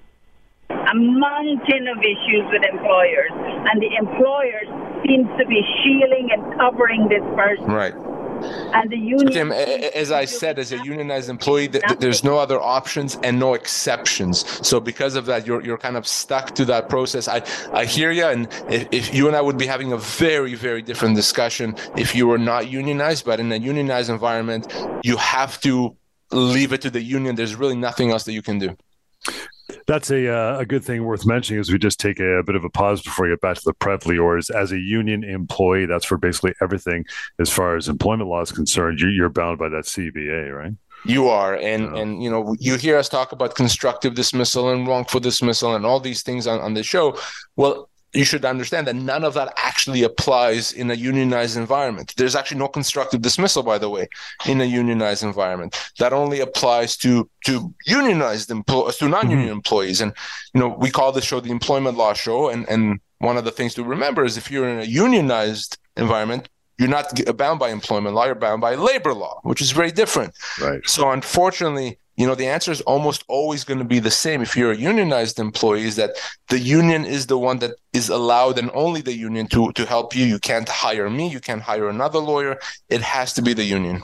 a 0.71 0.95
mountain 0.95 1.89
of 1.89 1.99
issues 1.99 2.47
with 2.55 2.63
employers, 2.63 3.33
and 3.67 3.83
the 3.83 3.91
employers 3.99 4.71
seems 5.03 5.27
to 5.39 5.45
be 5.47 5.61
shielding 5.83 6.31
and 6.31 6.43
covering 6.59 7.09
this 7.09 7.25
person. 7.35 7.67
Right. 7.67 7.95
And 8.45 8.91
the 8.91 8.97
union. 8.97 9.33
Tim, 9.33 9.53
as 9.53 10.11
I 10.11 10.25
said, 10.25 10.59
as 10.59 10.73
a 10.73 10.79
unionized 10.79 11.29
employee, 11.29 11.69
there's 11.99 12.25
no 12.25 12.39
other 12.39 12.61
options 12.61 13.19
and 13.23 13.39
no 13.39 13.55
exceptions. 13.55 14.45
So 14.67 14.81
because 14.81 15.15
of 15.15 15.27
that, 15.27 15.47
you're 15.47 15.63
you're 15.63 15.79
kind 15.79 15.97
of 15.97 16.07
stuck 16.07 16.55
to 16.57 16.65
that 16.67 16.89
process. 16.89 17.29
I 17.29 17.43
I 17.73 17.85
hear 17.85 18.11
you, 18.11 18.27
and 18.27 18.49
if, 18.69 18.89
if 18.93 19.15
you 19.15 19.27
and 19.29 19.37
I 19.37 19.41
would 19.41 19.59
be 19.59 19.67
having 19.67 19.93
a 19.93 19.99
very 19.99 20.55
very 20.55 20.83
different 20.83 21.17
discussion 21.17 21.77
if 21.97 22.15
you 22.15 22.27
were 22.27 22.39
not 22.39 22.69
unionized, 22.69 23.25
but 23.25 23.41
in 23.41 23.51
a 23.53 23.57
unionized 23.57 24.11
environment, 24.11 24.73
you 25.03 25.17
have 25.17 25.61
to 25.61 25.97
leave 26.31 26.73
it 26.73 26.81
to 26.83 26.91
the 26.91 27.03
union. 27.03 27.37
There's 27.37 27.55
really 27.55 27.77
nothing 27.77 28.11
else 28.11 28.25
that 28.25 28.33
you 28.33 28.43
can 28.43 28.59
do. 28.59 28.77
That's 29.93 30.11
a 30.11 30.27
uh, 30.27 30.59
a 30.59 30.65
good 30.65 30.83
thing 30.83 31.05
worth 31.05 31.27
mentioning 31.27 31.61
as 31.61 31.71
we 31.71 31.77
just 31.77 32.01
take 32.01 32.19
a, 32.19 32.39
a, 32.39 32.43
bit 32.43 32.55
of 32.55 32.65
a 32.65 32.71
pause 32.71 33.03
before 33.03 33.27
we 33.27 33.33
get 33.33 33.43
back 33.43 33.59
to 33.59 33.63
the 33.63 33.75
Prevly 33.75 34.19
or 34.19 34.39
as, 34.39 34.49
as 34.49 34.73
a 34.73 34.79
union 34.79 35.23
employee, 35.23 35.85
that's 35.85 36.07
for 36.07 36.17
basically 36.17 36.55
everything 36.63 37.05
as 37.39 37.51
far 37.51 37.77
as 37.77 37.91
employment 37.91 38.31
law 38.31 38.41
is 38.41 38.51
concerned. 38.51 39.01
You're, 39.01 39.11
you're 39.11 39.29
bound 39.29 39.59
by 39.59 39.69
that 39.69 39.85
CBA, 39.85 40.57
right? 40.57 40.73
You 41.05 41.29
are, 41.29 41.57
and 41.57 41.95
yeah. 41.95 42.01
and 42.01 42.23
you 42.23 42.31
know 42.31 42.57
you 42.59 42.77
hear 42.77 42.97
us 42.97 43.11
talk 43.11 43.33
about 43.33 43.55
constructive 43.55 44.15
dismissal 44.15 44.71
and 44.71 44.89
wrongful 44.89 45.21
dismissal 45.21 45.75
and 45.75 45.85
all 45.85 46.01
these 46.01 46.23
things 46.23 46.47
on, 46.47 46.59
on 46.63 46.73
the 46.73 46.83
show. 46.83 47.19
Well, 47.57 47.91
you 48.13 48.25
should 48.25 48.45
understand 48.45 48.87
that 48.87 48.97
none 48.97 49.25
of 49.25 49.35
that 49.35 49.53
actually 49.57 50.03
applies 50.03 50.73
in 50.73 50.91
a 50.91 50.95
unionized 50.95 51.57
environment. 51.57 52.13
There's 52.17 52.37
actually 52.37 52.59
no 52.59 52.69
constructive 52.69 53.23
dismissal, 53.23 53.63
by 53.63 53.79
the 53.79 53.89
way, 53.89 54.09
in 54.47 54.61
a 54.61 54.65
unionized 54.65 55.23
environment. 55.23 55.79
That 55.99 56.13
only 56.13 56.41
applies 56.41 56.97
to 56.99 57.29
to 57.47 57.75
unionized 57.87 58.51
employees, 58.51 58.97
to 58.99 59.09
non-union 59.09 59.47
mm-hmm. 59.47 59.53
employees. 59.53 60.01
And 60.01 60.13
you 60.53 60.61
know, 60.61 60.69
we 60.69 60.91
call 60.91 61.13
this 61.13 61.25
show 61.25 61.41
the 61.41 61.51
employment 61.51 61.97
law 61.97 62.13
show. 62.13 62.51
And 62.51 62.69
and 62.69 63.01
one 63.19 63.37
of 63.37 63.45
the 63.45 63.51
things 63.51 63.75
to 63.75 63.85
remember 63.85 64.25
is 64.25 64.37
if 64.37 64.51
you're 64.51 64.69
in 64.69 64.81
a 64.81 64.85
unionized 64.85 65.79
environment, 65.97 66.49
you're 66.79 66.89
not 66.89 67.13
bound 67.37 67.59
by 67.59 67.71
employment 67.71 68.15
law, 68.15 68.27
you're 68.27 68.35
bound 68.35 68.61
by 68.61 68.75
labor 68.75 69.15
law, 69.15 69.41
which 69.43 69.63
is 69.63 69.71
very 69.71 69.93
different. 69.93 70.35
Right. 70.61 70.87
So 70.87 71.11
unfortunately, 71.11 71.99
you 72.17 72.27
know 72.27 72.35
the 72.35 72.47
answer 72.47 72.71
is 72.71 72.83
almost 72.83 73.25
always 73.29 73.65
going 73.65 73.79
to 73.79 73.87
be 73.87 73.99
the 73.99 74.11
same 74.11 74.43
if 74.43 74.55
you're 74.57 74.73
a 74.73 74.77
unionized 74.77 75.39
employee 75.39 75.85
is 75.85 75.97
that 75.97 76.11
the 76.49 76.59
union 76.59 77.07
is 77.07 77.27
the 77.27 77.39
one 77.39 77.59
that 77.61 77.73
is 77.93 78.09
allowed 78.09 78.59
and 78.59 78.71
only 78.75 79.01
the 79.01 79.15
union 79.15 79.47
to 79.47 79.71
to 79.73 79.85
help 79.85 80.15
you 80.17 80.25
you 80.25 80.39
can't 80.39 80.69
hire 80.69 81.11
me 81.11 81.29
you 81.29 81.41
can't 81.41 81.63
hire 81.63 81.89
another 81.89 82.19
lawyer 82.19 82.59
it 82.89 83.01
has 83.01 83.33
to 83.33 83.43
be 83.43 83.53
the 83.53 83.65
union 83.65 84.03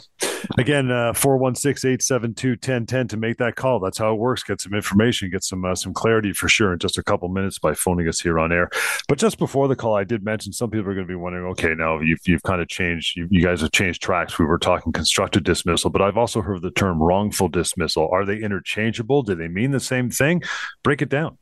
again 0.59 0.91
uh, 0.91 1.13
416-872-1010 1.13 3.09
to 3.09 3.17
make 3.17 3.39
that 3.39 3.57
call 3.57 3.81
that's 3.81 3.99
how 3.99 4.13
it 4.13 4.19
works 4.19 4.43
get 4.43 4.61
some 4.61 4.75
information 4.75 5.31
get 5.31 5.43
some 5.45 5.65
uh, 5.65 5.75
some 5.75 5.95
clarity 5.95 6.33
for 6.33 6.49
sure 6.49 6.73
in 6.73 6.79
just 6.79 6.99
a 6.99 7.03
couple 7.03 7.29
minutes 7.29 7.59
by 7.59 7.73
phoning 7.75 8.09
us 8.09 8.21
here 8.21 8.39
on 8.39 8.53
air 8.53 8.69
but 9.09 9.19
just 9.19 9.39
before 9.39 9.69
the 9.69 9.77
call 9.77 9.97
i 9.97 10.05
did 10.05 10.23
mention 10.25 10.53
some 10.53 10.71
people 10.71 10.91
are 10.91 10.95
going 10.95 11.07
to 11.07 11.11
be 11.11 11.17
wondering 11.17 11.47
okay 11.47 11.75
now 11.75 11.99
you've, 12.01 12.21
you've 12.27 12.43
kind 12.43 12.61
of 12.61 12.69
changed 12.69 13.17
you, 13.17 13.27
you 13.31 13.43
guys 13.43 13.63
have 13.63 13.73
changed 13.73 14.03
tracks 14.03 14.39
we 14.39 14.45
were 14.45 14.59
talking 14.59 14.93
constructive 14.93 15.43
dismissal 15.45 15.89
but 15.91 16.03
i've 16.03 16.19
also 16.19 16.43
heard 16.43 16.63
the 16.63 16.71
term 16.71 17.03
wrongful 17.03 17.49
dismissal? 17.49 18.09
Are 18.13 18.25
they 18.25 18.39
interchangeable? 18.39 19.23
Do 19.23 19.35
they 19.35 19.49
mean 19.49 19.71
the 19.71 19.81
same 19.81 20.11
thing? 20.11 20.43
Break 20.83 21.03
it 21.03 21.09
down. 21.09 21.39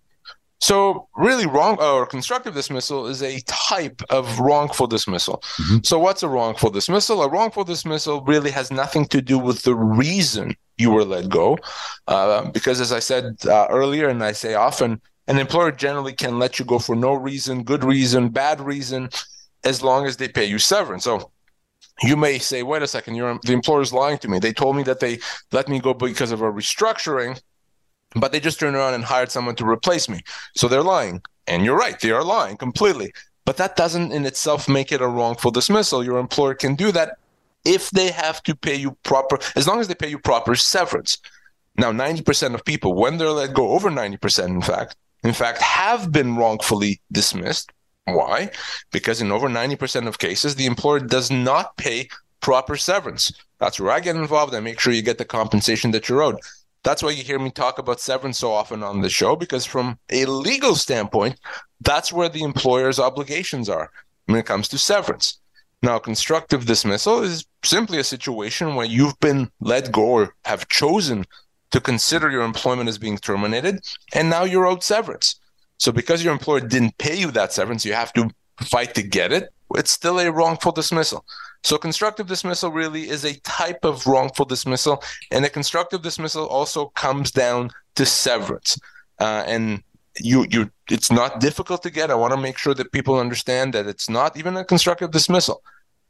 So, 0.58 1.08
really, 1.16 1.46
wrong 1.46 1.78
or 1.78 2.06
constructive 2.06 2.54
dismissal 2.54 3.06
is 3.06 3.22
a 3.22 3.40
type 3.40 4.00
of 4.08 4.40
wrongful 4.40 4.86
dismissal. 4.86 5.42
Mm-hmm. 5.60 5.78
So, 5.84 5.98
what's 5.98 6.22
a 6.22 6.28
wrongful 6.28 6.70
dismissal? 6.70 7.22
A 7.22 7.28
wrongful 7.28 7.64
dismissal 7.64 8.22
really 8.24 8.50
has 8.50 8.70
nothing 8.70 9.06
to 9.08 9.20
do 9.20 9.38
with 9.38 9.62
the 9.62 9.74
reason 9.74 10.56
you 10.78 10.90
were 10.90 11.04
let 11.04 11.28
go, 11.28 11.58
uh, 12.08 12.50
because 12.50 12.80
as 12.80 12.92
I 12.92 13.00
said 13.00 13.36
uh, 13.46 13.66
earlier, 13.68 14.08
and 14.08 14.24
I 14.24 14.32
say 14.32 14.54
often, 14.54 15.00
an 15.28 15.38
employer 15.38 15.72
generally 15.72 16.12
can 16.12 16.38
let 16.38 16.58
you 16.58 16.64
go 16.64 16.78
for 16.78 16.96
no 16.96 17.12
reason, 17.12 17.62
good 17.62 17.84
reason, 17.84 18.30
bad 18.30 18.60
reason, 18.60 19.10
as 19.64 19.82
long 19.82 20.06
as 20.06 20.16
they 20.16 20.28
pay 20.28 20.44
you 20.44 20.58
severance. 20.58 21.04
So, 21.04 21.32
you 22.02 22.16
may 22.16 22.38
say, 22.38 22.62
wait 22.62 22.82
a 22.82 22.86
second, 22.86 23.14
you're, 23.14 23.38
the 23.42 23.52
employer 23.52 23.82
is 23.82 23.92
lying 23.92 24.18
to 24.18 24.28
me. 24.28 24.38
They 24.38 24.52
told 24.52 24.76
me 24.76 24.82
that 24.84 25.00
they 25.00 25.18
let 25.52 25.68
me 25.68 25.80
go 25.80 25.94
because 25.94 26.32
of 26.32 26.42
a 26.42 26.50
restructuring, 26.50 27.40
but 28.16 28.32
they 28.32 28.40
just 28.40 28.58
turned 28.58 28.76
around 28.76 28.94
and 28.94 29.04
hired 29.04 29.30
someone 29.30 29.56
to 29.56 29.68
replace 29.68 30.08
me. 30.08 30.20
So 30.54 30.68
they're 30.68 30.82
lying. 30.82 31.22
And 31.46 31.64
you're 31.64 31.76
right, 31.76 31.98
they 32.00 32.10
are 32.10 32.24
lying 32.24 32.56
completely. 32.56 33.12
But 33.44 33.56
that 33.58 33.76
doesn't 33.76 34.12
in 34.12 34.26
itself 34.26 34.68
make 34.68 34.90
it 34.90 35.00
a 35.00 35.06
wrongful 35.06 35.52
dismissal. 35.52 36.04
Your 36.04 36.18
employer 36.18 36.54
can 36.54 36.74
do 36.74 36.90
that 36.92 37.18
if 37.64 37.90
they 37.90 38.10
have 38.10 38.42
to 38.44 38.54
pay 38.54 38.74
you 38.74 38.96
proper, 39.02 39.38
as 39.54 39.66
long 39.66 39.80
as 39.80 39.88
they 39.88 39.94
pay 39.94 40.08
you 40.08 40.18
proper 40.18 40.54
severance. 40.54 41.18
Now, 41.78 41.92
90% 41.92 42.54
of 42.54 42.64
people, 42.64 42.94
when 42.94 43.18
they're 43.18 43.30
let 43.30 43.54
go, 43.54 43.70
over 43.70 43.90
90%, 43.90 44.46
in 44.46 44.62
fact, 44.62 44.96
in 45.22 45.32
fact, 45.32 45.60
have 45.60 46.10
been 46.10 46.36
wrongfully 46.36 47.00
dismissed. 47.12 47.72
Why? 48.04 48.50
Because 48.92 49.20
in 49.20 49.32
over 49.32 49.48
90% 49.48 50.06
of 50.06 50.18
cases, 50.18 50.54
the 50.54 50.66
employer 50.66 51.00
does 51.00 51.30
not 51.30 51.76
pay 51.76 52.08
proper 52.40 52.76
severance. 52.76 53.32
That's 53.58 53.80
where 53.80 53.90
I 53.90 54.00
get 54.00 54.16
involved. 54.16 54.54
I 54.54 54.60
make 54.60 54.78
sure 54.78 54.92
you 54.92 55.02
get 55.02 55.18
the 55.18 55.24
compensation 55.24 55.90
that 55.90 56.08
you're 56.08 56.22
owed. 56.22 56.38
That's 56.86 57.02
why 57.02 57.10
you 57.10 57.24
hear 57.24 57.40
me 57.40 57.50
talk 57.50 57.80
about 57.80 57.98
severance 57.98 58.38
so 58.38 58.52
often 58.52 58.84
on 58.84 59.00
the 59.00 59.10
show, 59.10 59.34
because 59.34 59.66
from 59.66 59.98
a 60.08 60.24
legal 60.24 60.76
standpoint, 60.76 61.34
that's 61.80 62.12
where 62.12 62.28
the 62.28 62.44
employer's 62.44 63.00
obligations 63.00 63.68
are 63.68 63.90
when 64.26 64.38
it 64.38 64.46
comes 64.46 64.68
to 64.68 64.78
severance. 64.78 65.40
Now, 65.82 65.98
constructive 65.98 66.64
dismissal 66.64 67.24
is 67.24 67.44
simply 67.64 67.98
a 67.98 68.04
situation 68.04 68.76
where 68.76 68.86
you've 68.86 69.18
been 69.18 69.50
let 69.58 69.90
go 69.90 70.04
or 70.04 70.36
have 70.44 70.68
chosen 70.68 71.24
to 71.72 71.80
consider 71.80 72.30
your 72.30 72.42
employment 72.42 72.88
as 72.88 72.98
being 72.98 73.18
terminated, 73.18 73.84
and 74.14 74.30
now 74.30 74.44
you're 74.44 74.68
owed 74.68 74.84
severance. 74.84 75.40
So, 75.78 75.90
because 75.90 76.22
your 76.22 76.34
employer 76.34 76.60
didn't 76.60 76.98
pay 76.98 77.16
you 77.16 77.32
that 77.32 77.52
severance, 77.52 77.84
you 77.84 77.94
have 77.94 78.12
to 78.12 78.30
fight 78.62 78.94
to 78.94 79.02
get 79.02 79.32
it. 79.32 79.52
It's 79.76 79.90
still 79.90 80.18
a 80.18 80.30
wrongful 80.30 80.72
dismissal. 80.72 81.24
So, 81.62 81.78
constructive 81.78 82.26
dismissal 82.26 82.70
really 82.70 83.08
is 83.08 83.24
a 83.24 83.34
type 83.40 83.84
of 83.84 84.06
wrongful 84.06 84.44
dismissal, 84.44 85.02
and 85.30 85.44
a 85.44 85.50
constructive 85.50 86.02
dismissal 86.02 86.46
also 86.46 86.86
comes 86.90 87.30
down 87.30 87.70
to 87.96 88.06
severance. 88.06 88.78
Uh, 89.18 89.42
and 89.46 89.82
you, 90.20 90.46
you, 90.50 90.70
it's 90.90 91.10
not 91.10 91.40
difficult 91.40 91.82
to 91.82 91.90
get. 91.90 92.10
I 92.10 92.14
want 92.14 92.32
to 92.32 92.40
make 92.40 92.58
sure 92.58 92.74
that 92.74 92.92
people 92.92 93.18
understand 93.18 93.74
that 93.74 93.86
it's 93.86 94.08
not 94.08 94.36
even 94.36 94.56
a 94.56 94.64
constructive 94.64 95.10
dismissal. 95.10 95.62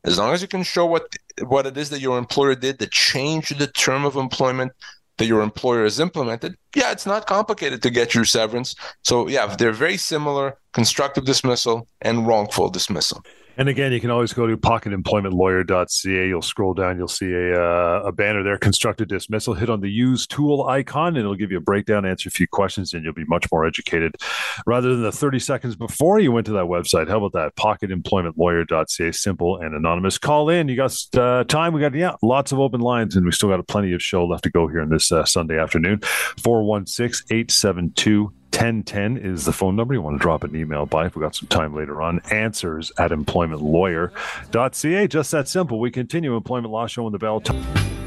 As 0.05 0.19
long 0.19 0.33
as 0.33 0.43
you 0.43 0.49
can 0.49 0.63
show 0.63 0.87
what 0.87 1.09
what 1.43 1.67
it 1.67 1.77
is 1.77 1.91
that 1.91 2.01
your 2.01 2.17
employer 2.17 2.55
did 2.55 2.79
that 2.79 2.93
changed 2.93 3.59
the 3.59 3.67
term 3.67 4.05
of 4.05 4.17
employment 4.17 4.73
that 5.19 5.27
your 5.27 5.41
employer 5.41 5.85
has 5.85 5.99
implemented, 5.99 6.57
yeah, 6.75 6.93
it's 6.93 7.07
not 7.07 7.27
complicated 7.27 7.83
to 7.83 7.91
get 7.91 8.15
your 8.15 8.25
severance. 8.25 8.75
So, 9.03 9.29
yeah, 9.29 9.55
they're 9.57 9.73
very 9.73 9.97
similar 9.97 10.59
constructive 10.73 11.25
dismissal 11.25 11.89
and 12.03 12.27
wrongful 12.27 12.69
dismissal. 12.69 13.25
And 13.59 13.71
again, 13.71 13.93
you 13.93 14.01
can 14.01 14.11
always 14.11 14.35
go 14.35 14.47
to 14.47 14.57
pocketemploymentlawyer.ca. 14.57 16.29
You'll 16.29 16.43
scroll 16.43 16.75
down, 16.75 16.99
you'll 16.99 17.09
see 17.09 17.33
a, 17.33 17.59
uh, 17.59 18.03
a 18.05 18.13
banner 18.13 18.43
there, 18.43 18.59
constructive 18.59 19.09
dismissal. 19.09 19.55
Hit 19.55 19.71
on 19.71 19.81
the 19.81 19.91
use 19.91 20.27
tool 20.27 20.65
icon, 20.65 21.09
and 21.09 21.19
it'll 21.19 21.35
give 21.35 21.51
you 21.51 21.57
a 21.57 21.63
breakdown, 21.63 22.05
answer 22.05 22.29
a 22.29 22.33
few 22.33 22.47
questions, 22.47 22.93
and 22.93 23.03
you'll 23.03 23.15
be 23.15 23.25
much 23.25 23.47
more 23.51 23.65
educated 23.67 24.15
rather 24.67 24.91
than 24.91 25.03
the 25.03 25.13
30 25.13 25.39
seconds 25.39 25.75
before 25.75 26.19
you 26.19 26.33
went 26.33 26.47
to 26.47 26.53
that 26.53 26.65
website. 26.65 27.09
How 27.09 27.25
about 27.25 27.33
that? 27.33 27.57
Pocketemploymentlawyer.ca. 27.57 29.13
Simple 29.13 29.57
and 29.59 29.75
anonymous. 29.75 30.19
Call 30.19 30.51
in. 30.51 30.69
You 30.69 30.77
got 30.77 30.95
uh, 31.17 31.45
time. 31.45 31.73
We 31.73 31.81
got, 31.81 31.95
yeah, 31.95 32.13
lots 32.23 32.53
of 32.53 32.61
open 32.61 32.81
lines, 32.81 33.17
and 33.17 33.25
we 33.25 33.33
still 33.33 33.49
got 33.49 33.67
plenty 33.67 33.95
of 33.95 34.03
show 34.03 34.27
left 34.27 34.45
to 34.45 34.51
go 34.51 34.69
here 34.69 34.81
in 34.81 34.91
this 34.91 35.11
uh, 35.11 35.25
Sunday 35.25 35.59
afternoon. 35.59 36.01
416 36.43 37.27
872 37.31 38.33
1010 38.53 39.19
is 39.19 39.45
the 39.45 39.53
phone 39.53 39.77
number. 39.77 39.95
You 39.95 40.03
want 40.03 40.19
to 40.19 40.23
drop 40.23 40.45
an 40.45 40.57
email 40.57 40.87
by 40.87 41.07
if 41.07 41.17
we 41.17 41.21
got 41.21 41.35
some 41.35 41.49
time 41.49 41.75
later 41.75 42.01
on. 42.01 42.21
Answers 42.31 42.93
at 42.99 43.11
employmentlawyer.ca. 43.11 45.09
Just 45.09 45.31
that 45.31 45.49
simple. 45.49 45.79
We 45.79 45.91
continue 45.91 46.37
Employment 46.37 46.73
Law 46.73 46.87
Show 46.87 47.07
on 47.07 47.13
the 47.13 47.19
bell. 47.19 47.43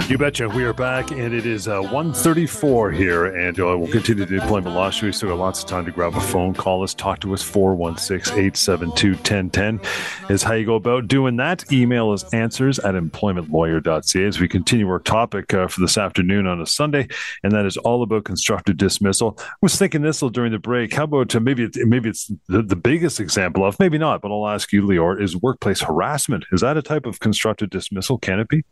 You 0.10 0.18
betcha. 0.18 0.50
We 0.50 0.64
are 0.64 0.74
back, 0.74 1.12
and 1.12 1.36
it 1.36 1.46
is 1.46 1.68
uh, 1.68 1.82
134 1.82 2.90
here, 2.90 3.28
and 3.28 3.60
uh, 3.60 3.78
we'll 3.78 3.92
continue 3.92 4.26
the 4.26 4.42
employment 4.42 4.76
law 4.76 4.90
show. 4.90 5.06
We 5.06 5.12
still 5.12 5.30
got 5.30 5.38
lots 5.38 5.62
of 5.62 5.70
time 5.70 5.86
to 5.86 5.92
grab 5.92 6.16
a 6.16 6.20
phone, 6.20 6.56
call 6.56 6.82
us, 6.82 6.96
talk 6.96 7.20
to 7.20 7.32
us. 7.36 7.48
416-872-1010 7.48 10.32
is 10.32 10.42
how 10.42 10.56
you 10.56 10.66
go 10.66 10.74
about 10.74 11.08
doing 11.08 11.36
that. 11.36 11.72
Email 11.72 12.10
us 12.10 12.24
answers 12.34 12.80
at 12.80 12.96
employmentlawyer.ca 12.96 14.26
as 14.26 14.40
we 14.40 14.48
continue 14.48 14.90
our 14.90 14.98
topic 14.98 15.54
uh, 15.54 15.68
for 15.68 15.82
this 15.82 15.96
afternoon 15.96 16.48
on 16.48 16.60
a 16.60 16.66
Sunday, 16.66 17.08
and 17.44 17.52
that 17.52 17.68
is 17.68 17.78
all 17.78 18.02
about 18.02 18.24
constructive 18.24 18.78
dismissal. 18.78 19.38
I 19.40 19.46
was 19.62 19.78
thinking 19.78 20.02
this 20.02 20.24
during 20.30 20.52
the 20.52 20.60
break. 20.60 20.94
How 20.94 21.04
about 21.04 21.36
uh, 21.36 21.40
maybe 21.40 21.64
it, 21.64 21.76
maybe 21.76 22.10
it's 22.10 22.32
the, 22.48 22.62
the 22.62 22.76
biggest 22.76 23.20
example 23.20 23.66
of, 23.66 23.80
maybe 23.80 23.98
not, 23.98 24.22
but 24.22 24.32
I'll 24.32 24.48
ask 24.48 24.72
you, 24.72 24.84
Lior, 24.84 25.22
is 25.22 25.36
workplace 25.36 25.82
harassment. 25.82 26.46
Is 26.52 26.62
that 26.62 26.78
a 26.78 26.82
type 26.82 27.06
of 27.06 27.20
constructive 27.20 27.70
dismissal? 27.70 28.18
Can 28.18 28.40
it 28.40 28.48
be? 28.48 28.64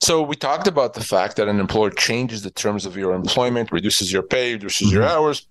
So 0.00 0.22
we 0.22 0.34
talked 0.34 0.66
about 0.66 0.94
the 0.94 1.02
fact 1.02 1.36
that 1.36 1.48
an 1.48 1.60
employer 1.60 1.90
changes 1.90 2.42
the 2.42 2.50
terms 2.50 2.86
of 2.86 2.96
your 2.96 3.12
employment, 3.12 3.70
reduces 3.70 4.10
your 4.10 4.22
pay, 4.22 4.54
reduces 4.54 4.88
mm-hmm. 4.88 4.96
your 4.96 5.06
hours. 5.06 5.46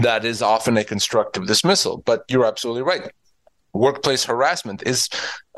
That 0.00 0.24
is 0.24 0.42
often 0.42 0.76
a 0.76 0.82
constructive 0.82 1.46
dismissal. 1.46 1.98
But 1.98 2.24
you're 2.28 2.44
absolutely 2.44 2.82
right. 2.82 3.12
Workplace 3.72 4.24
harassment 4.24 4.82
is 4.82 5.08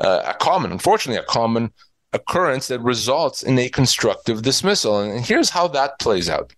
uh, 0.01 0.21
a 0.27 0.33
common, 0.35 0.71
unfortunately, 0.71 1.19
a 1.19 1.25
common 1.25 1.71
occurrence 2.13 2.67
that 2.67 2.81
results 2.81 3.41
in 3.41 3.57
a 3.57 3.69
constructive 3.69 4.41
dismissal. 4.41 4.99
And 4.99 5.25
here's 5.25 5.49
how 5.49 5.67
that 5.69 5.99
plays 5.99 6.29
out. 6.29 6.53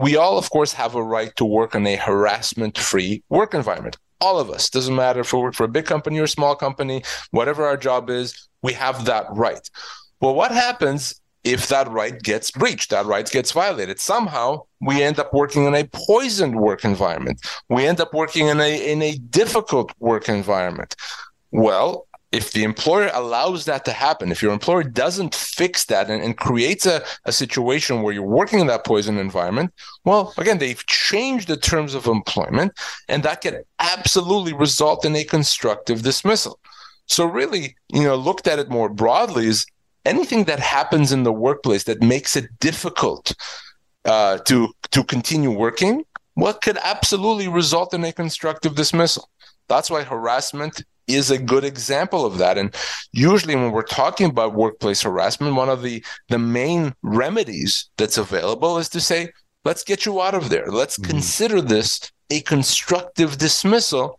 We 0.00 0.16
all, 0.16 0.38
of 0.38 0.50
course, 0.50 0.72
have 0.72 0.94
a 0.94 1.02
right 1.02 1.34
to 1.36 1.44
work 1.44 1.74
in 1.74 1.86
a 1.86 1.96
harassment-free 1.96 3.22
work 3.28 3.54
environment. 3.54 3.96
All 4.20 4.40
of 4.40 4.50
us, 4.50 4.68
doesn't 4.68 4.94
matter 4.94 5.20
if 5.20 5.32
we 5.32 5.40
work 5.40 5.54
for 5.54 5.64
a 5.64 5.68
big 5.68 5.86
company 5.86 6.18
or 6.18 6.24
a 6.24 6.28
small 6.28 6.56
company, 6.56 7.04
whatever 7.30 7.64
our 7.66 7.76
job 7.76 8.10
is, 8.10 8.48
we 8.62 8.72
have 8.72 9.04
that 9.04 9.26
right. 9.30 9.68
Well, 10.20 10.34
what 10.34 10.50
happens 10.50 11.20
if 11.44 11.68
that 11.68 11.88
right 11.88 12.20
gets 12.20 12.50
breached, 12.50 12.90
that 12.90 13.06
right 13.06 13.30
gets 13.30 13.52
violated? 13.52 14.00
Somehow 14.00 14.62
we 14.80 15.02
end 15.04 15.20
up 15.20 15.32
working 15.32 15.66
in 15.66 15.74
a 15.74 15.84
poisoned 15.84 16.56
work 16.56 16.84
environment. 16.84 17.40
We 17.68 17.86
end 17.86 18.00
up 18.00 18.12
working 18.12 18.48
in 18.48 18.60
a 18.60 18.92
in 18.92 19.02
a 19.02 19.16
difficult 19.16 19.92
work 20.00 20.28
environment. 20.28 20.96
Well, 21.52 22.07
if 22.30 22.52
the 22.52 22.64
employer 22.64 23.10
allows 23.14 23.64
that 23.64 23.84
to 23.86 23.92
happen, 23.92 24.30
if 24.30 24.42
your 24.42 24.52
employer 24.52 24.82
doesn't 24.82 25.34
fix 25.34 25.86
that 25.86 26.10
and, 26.10 26.22
and 26.22 26.36
creates 26.36 26.84
a, 26.84 27.02
a 27.24 27.32
situation 27.32 28.02
where 28.02 28.12
you're 28.12 28.22
working 28.22 28.60
in 28.60 28.66
that 28.66 28.84
poison 28.84 29.16
environment, 29.16 29.72
well, 30.04 30.34
again, 30.36 30.58
they've 30.58 30.84
changed 30.86 31.48
the 31.48 31.56
terms 31.56 31.94
of 31.94 32.06
employment, 32.06 32.72
and 33.08 33.22
that 33.22 33.40
can 33.40 33.62
absolutely 33.78 34.52
result 34.52 35.04
in 35.04 35.16
a 35.16 35.24
constructive 35.24 36.02
dismissal. 36.02 36.58
So, 37.06 37.24
really, 37.24 37.76
you 37.88 38.02
know, 38.02 38.16
looked 38.16 38.46
at 38.46 38.58
it 38.58 38.68
more 38.68 38.90
broadly, 38.90 39.46
is 39.46 39.64
anything 40.04 40.44
that 40.44 40.60
happens 40.60 41.12
in 41.12 41.22
the 41.22 41.32
workplace 41.32 41.84
that 41.84 42.02
makes 42.02 42.36
it 42.36 42.50
difficult 42.60 43.34
uh, 44.04 44.38
to 44.38 44.68
to 44.90 45.02
continue 45.04 45.50
working, 45.50 46.04
what 46.34 46.60
could 46.60 46.78
absolutely 46.82 47.48
result 47.48 47.94
in 47.94 48.04
a 48.04 48.12
constructive 48.12 48.74
dismissal. 48.74 49.28
That's 49.68 49.90
why 49.90 50.02
harassment 50.02 50.84
is 51.08 51.30
a 51.30 51.38
good 51.38 51.64
example 51.64 52.24
of 52.24 52.38
that. 52.38 52.58
And 52.58 52.74
usually, 53.12 53.56
when 53.56 53.72
we're 53.72 53.82
talking 53.82 54.26
about 54.26 54.54
workplace 54.54 55.02
harassment, 55.02 55.54
one 55.54 55.68
of 55.68 55.82
the 55.82 56.04
the 56.28 56.38
main 56.38 56.94
remedies 57.02 57.90
that's 57.96 58.18
available 58.18 58.78
is 58.78 58.88
to 58.90 59.00
say, 59.00 59.32
"Let's 59.64 59.84
get 59.84 60.06
you 60.06 60.20
out 60.20 60.34
of 60.34 60.50
there. 60.50 60.66
Let's 60.66 60.98
mm-hmm. 60.98 61.10
consider 61.10 61.60
this 61.60 62.12
a 62.30 62.40
constructive 62.42 63.38
dismissal 63.38 64.18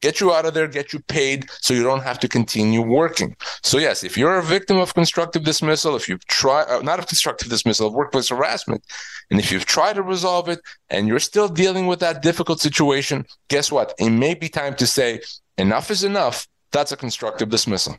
get 0.00 0.20
you 0.20 0.32
out 0.32 0.46
of 0.46 0.54
there, 0.54 0.66
get 0.66 0.92
you 0.92 1.00
paid 1.00 1.48
so 1.60 1.74
you 1.74 1.82
don't 1.82 2.02
have 2.02 2.18
to 2.20 2.28
continue 2.28 2.82
working. 2.82 3.36
So, 3.62 3.78
yes, 3.78 4.02
if 4.02 4.16
you're 4.16 4.38
a 4.38 4.42
victim 4.42 4.78
of 4.78 4.94
constructive 4.94 5.44
dismissal, 5.44 5.96
if 5.96 6.08
you've 6.08 6.24
tried, 6.26 6.64
uh, 6.64 6.80
not 6.80 6.98
of 6.98 7.06
constructive 7.06 7.48
dismissal, 7.48 7.88
of 7.88 7.94
workplace 7.94 8.28
harassment, 8.28 8.84
and 9.30 9.38
if 9.38 9.52
you've 9.52 9.66
tried 9.66 9.94
to 9.94 10.02
resolve 10.02 10.48
it 10.48 10.60
and 10.88 11.06
you're 11.06 11.20
still 11.20 11.48
dealing 11.48 11.86
with 11.86 12.00
that 12.00 12.22
difficult 12.22 12.60
situation, 12.60 13.26
guess 13.48 13.70
what? 13.70 13.94
It 13.98 14.10
may 14.10 14.34
be 14.34 14.48
time 14.48 14.74
to 14.76 14.86
say, 14.86 15.20
enough 15.60 15.90
is 15.90 16.04
enough. 16.04 16.46
That's 16.72 16.92
a 16.92 16.96
constructive 16.96 17.48
dismissal. 17.48 17.96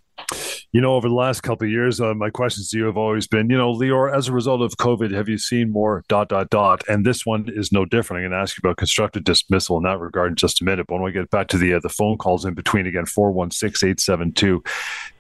You 0.71 0.79
know, 0.79 0.95
over 0.95 1.09
the 1.09 1.13
last 1.13 1.41
couple 1.41 1.65
of 1.65 1.71
years, 1.71 1.99
uh, 1.99 2.13
my 2.13 2.29
questions 2.29 2.69
to 2.69 2.77
you 2.77 2.85
have 2.85 2.95
always 2.95 3.27
been, 3.27 3.49
you 3.49 3.57
know, 3.57 3.73
Lior, 3.73 4.15
as 4.15 4.29
a 4.29 4.31
result 4.31 4.61
of 4.61 4.71
COVID, 4.77 5.11
have 5.11 5.27
you 5.27 5.37
seen 5.37 5.69
more 5.69 6.05
dot, 6.07 6.29
dot, 6.29 6.49
dot? 6.49 6.81
And 6.87 7.05
this 7.05 7.25
one 7.25 7.49
is 7.53 7.73
no 7.73 7.83
different. 7.83 8.23
I'm 8.23 8.29
going 8.29 8.37
to 8.39 8.41
ask 8.41 8.55
you 8.55 8.61
about 8.63 8.77
constructive 8.77 9.25
dismissal 9.25 9.75
in 9.75 9.83
that 9.83 9.99
regard 9.99 10.29
in 10.31 10.35
just 10.37 10.61
a 10.61 10.63
minute. 10.63 10.87
But 10.87 10.95
when 10.95 11.03
we 11.03 11.11
get 11.11 11.29
back 11.29 11.49
to 11.49 11.57
the, 11.57 11.73
uh, 11.73 11.79
the 11.81 11.89
phone 11.89 12.17
calls 12.17 12.45
in 12.45 12.53
between, 12.53 12.87
again, 12.87 13.05
416 13.05 13.89
872 13.89 14.63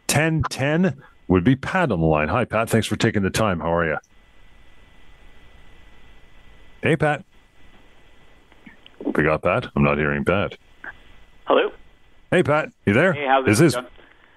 1010 0.07 1.01
would 1.27 1.43
be 1.43 1.57
Pat 1.57 1.91
on 1.91 1.99
the 1.99 2.05
line. 2.05 2.29
Hi, 2.29 2.45
Pat. 2.45 2.69
Thanks 2.69 2.87
for 2.87 2.95
taking 2.95 3.21
the 3.21 3.29
time. 3.29 3.59
How 3.59 3.73
are 3.73 3.85
you? 3.85 3.97
Hey, 6.81 6.95
Pat. 6.95 7.25
We 9.03 9.23
got 9.23 9.43
Pat. 9.43 9.67
I'm 9.75 9.83
not 9.83 9.97
hearing 9.97 10.23
Pat. 10.23 10.57
Hello. 11.45 11.71
Hey, 12.31 12.43
Pat. 12.43 12.71
You 12.85 12.93
there? 12.93 13.11
Hey, 13.11 13.25
how's 13.27 13.45
it 13.45 13.61
this 13.61 13.73
going? 13.75 13.87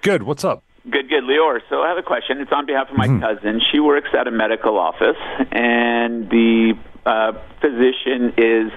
Good. 0.02 0.24
What's 0.24 0.42
up? 0.42 0.64
Good, 0.90 1.08
good. 1.08 1.22
Lior, 1.22 1.60
so 1.70 1.80
I 1.80 1.88
have 1.90 1.96
a 1.96 2.02
question. 2.02 2.40
It's 2.40 2.50
on 2.50 2.66
behalf 2.66 2.90
of 2.90 2.96
my 2.96 3.06
mm-hmm. 3.06 3.22
cousin. 3.22 3.60
She 3.70 3.78
works 3.78 4.08
at 4.18 4.26
a 4.26 4.32
medical 4.32 4.78
office, 4.78 5.16
and 5.52 6.28
the 6.28 6.74
uh, 7.06 7.32
physician 7.60 8.34
is 8.36 8.72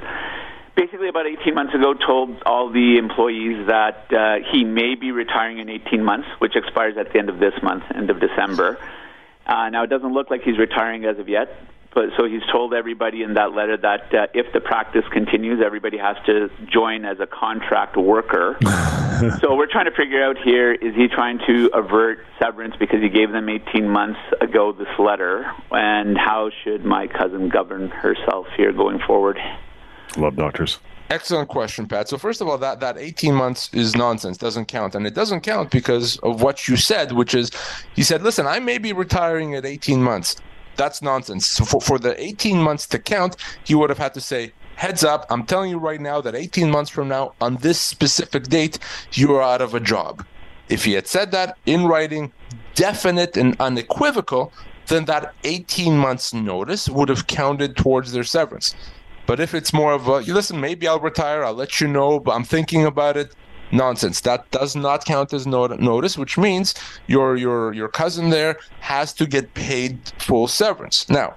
basically 0.75 1.09
about 1.09 1.25
18 1.25 1.55
months 1.55 1.73
ago 1.73 1.95
told 1.95 2.43
all 2.45 2.69
the 2.69 2.97
employees 2.99 3.65
that 3.65 4.05
uh, 4.13 4.35
he 4.51 4.63
may 4.63 4.93
be 4.93 5.11
retiring 5.11 5.57
in 5.57 5.67
18 5.67 6.03
months, 6.03 6.27
which 6.37 6.55
expires 6.55 6.95
at 6.95 7.11
the 7.11 7.17
end 7.17 7.29
of 7.29 7.39
this 7.39 7.53
month, 7.63 7.85
end 7.95 8.11
of 8.11 8.19
December. 8.19 8.77
Uh, 9.47 9.69
now, 9.69 9.83
it 9.83 9.89
doesn't 9.89 10.13
look 10.13 10.29
like 10.29 10.43
he's 10.43 10.59
retiring 10.59 11.05
as 11.05 11.17
of 11.17 11.27
yet, 11.27 11.49
but 11.97 12.09
so 12.15 12.25
he's 12.25 12.43
told 12.51 12.75
everybody 12.75 13.23
in 13.23 13.33
that 13.33 13.53
letter 13.53 13.75
that 13.75 14.13
uh, 14.13 14.27
if 14.35 14.53
the 14.53 14.59
practice 14.59 15.03
continues, 15.11 15.63
everybody 15.65 15.97
has 15.97 16.15
to 16.27 16.47
join 16.71 17.05
as 17.05 17.19
a 17.19 17.25
contract 17.25 17.97
worker. 17.97 18.55
so 19.41 19.55
we're 19.55 19.65
trying 19.65 19.85
to 19.85 19.95
figure 19.97 20.23
out 20.23 20.37
here: 20.37 20.73
is 20.73 20.93
he 20.93 21.07
trying 21.07 21.39
to 21.47 21.71
avert 21.73 22.23
severance 22.39 22.75
because 22.77 23.01
he 23.01 23.09
gave 23.09 23.31
them 23.31 23.49
18 23.49 23.89
months 23.89 24.19
ago 24.41 24.73
this 24.73 24.87
letter, 24.99 25.51
and 25.71 26.15
how 26.19 26.51
should 26.63 26.85
my 26.85 27.07
cousin 27.07 27.49
govern 27.49 27.89
herself 27.89 28.45
here 28.55 28.71
going 28.71 28.99
forward? 28.99 29.39
Love 30.17 30.35
doctors. 30.35 30.77
Excellent 31.09 31.49
question, 31.49 31.87
Pat. 31.87 32.09
So 32.09 32.19
first 32.19 32.41
of 32.41 32.47
all, 32.47 32.59
that 32.59 32.79
that 32.79 32.99
18 32.99 33.33
months 33.33 33.73
is 33.73 33.95
nonsense, 33.95 34.37
doesn't 34.37 34.67
count, 34.67 34.93
and 34.93 35.07
it 35.07 35.15
doesn't 35.15 35.41
count 35.41 35.71
because 35.71 36.17
of 36.17 36.43
what 36.43 36.67
you 36.67 36.77
said, 36.77 37.13
which 37.13 37.33
is, 37.33 37.49
he 37.95 38.03
said, 38.03 38.21
"Listen, 38.21 38.45
I 38.45 38.59
may 38.59 38.77
be 38.77 38.93
retiring 38.93 39.55
at 39.55 39.65
18 39.65 40.03
months." 40.03 40.35
That's 40.77 41.01
nonsense. 41.01 41.45
So 41.45 41.65
for, 41.65 41.81
for 41.81 41.99
the 41.99 42.19
18 42.21 42.57
months 42.57 42.87
to 42.87 42.99
count, 42.99 43.35
he 43.63 43.75
would 43.75 43.89
have 43.89 43.97
had 43.97 44.13
to 44.13 44.21
say, 44.21 44.53
heads 44.75 45.03
up, 45.03 45.25
I'm 45.29 45.43
telling 45.43 45.71
you 45.71 45.79
right 45.79 45.99
now 45.99 46.21
that 46.21 46.35
18 46.35 46.69
months 46.69 46.89
from 46.89 47.07
now, 47.07 47.33
on 47.41 47.57
this 47.57 47.79
specific 47.79 48.43
date, 48.43 48.79
you 49.13 49.35
are 49.35 49.41
out 49.41 49.61
of 49.61 49.73
a 49.73 49.79
job. 49.79 50.25
If 50.69 50.85
he 50.85 50.93
had 50.93 51.07
said 51.07 51.31
that 51.31 51.57
in 51.65 51.87
writing, 51.87 52.31
definite 52.75 53.37
and 53.37 53.59
unequivocal, 53.59 54.53
then 54.87 55.05
that 55.05 55.33
18 55.43 55.97
months 55.97 56.33
notice 56.33 56.87
would 56.87 57.09
have 57.09 57.27
counted 57.27 57.75
towards 57.75 58.11
their 58.11 58.23
severance. 58.23 58.75
But 59.25 59.39
if 59.39 59.53
it's 59.53 59.73
more 59.73 59.93
of 59.93 60.07
a, 60.07 60.19
listen, 60.19 60.61
maybe 60.61 60.87
I'll 60.87 60.99
retire, 60.99 61.43
I'll 61.43 61.53
let 61.53 61.81
you 61.81 61.87
know, 61.87 62.19
but 62.19 62.31
I'm 62.31 62.45
thinking 62.45 62.85
about 62.85 63.17
it, 63.17 63.33
nonsense. 63.71 64.21
That 64.21 64.49
does 64.51 64.75
not 64.75 65.05
count 65.05 65.33
as 65.33 65.45
not- 65.45 65.79
notice, 65.79 66.17
which 66.17 66.37
means 66.37 66.73
your 67.07 67.35
your 67.35 67.73
your 67.73 67.87
cousin 67.87 68.29
there 68.29 68.57
has 68.79 69.13
to 69.13 69.25
get 69.25 69.53
paid 69.53 69.99
full 70.19 70.47
severance. 70.47 71.09
Now, 71.09 71.35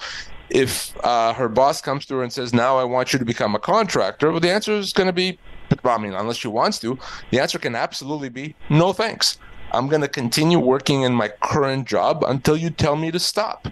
if 0.50 0.94
uh, 1.04 1.32
her 1.34 1.48
boss 1.48 1.80
comes 1.80 2.06
to 2.06 2.16
her 2.16 2.22
and 2.22 2.32
says, 2.32 2.52
"Now 2.52 2.78
I 2.78 2.84
want 2.84 3.12
you 3.12 3.18
to 3.18 3.24
become 3.24 3.54
a 3.54 3.58
contractor," 3.58 4.30
well, 4.30 4.40
the 4.40 4.50
answer 4.50 4.72
is 4.72 4.92
going 4.92 5.06
to 5.06 5.12
be, 5.12 5.38
I 5.84 5.98
mean, 5.98 6.14
unless 6.14 6.36
she 6.36 6.48
wants 6.48 6.78
to, 6.80 6.98
the 7.30 7.40
answer 7.40 7.58
can 7.58 7.74
absolutely 7.74 8.28
be 8.28 8.54
no, 8.68 8.92
thanks. 8.92 9.38
I'm 9.72 9.88
going 9.88 10.02
to 10.02 10.08
continue 10.08 10.58
working 10.58 11.02
in 11.02 11.14
my 11.14 11.28
current 11.28 11.86
job 11.86 12.24
until 12.26 12.56
you 12.56 12.70
tell 12.70 12.96
me 12.96 13.12
to 13.12 13.20
stop. 13.20 13.68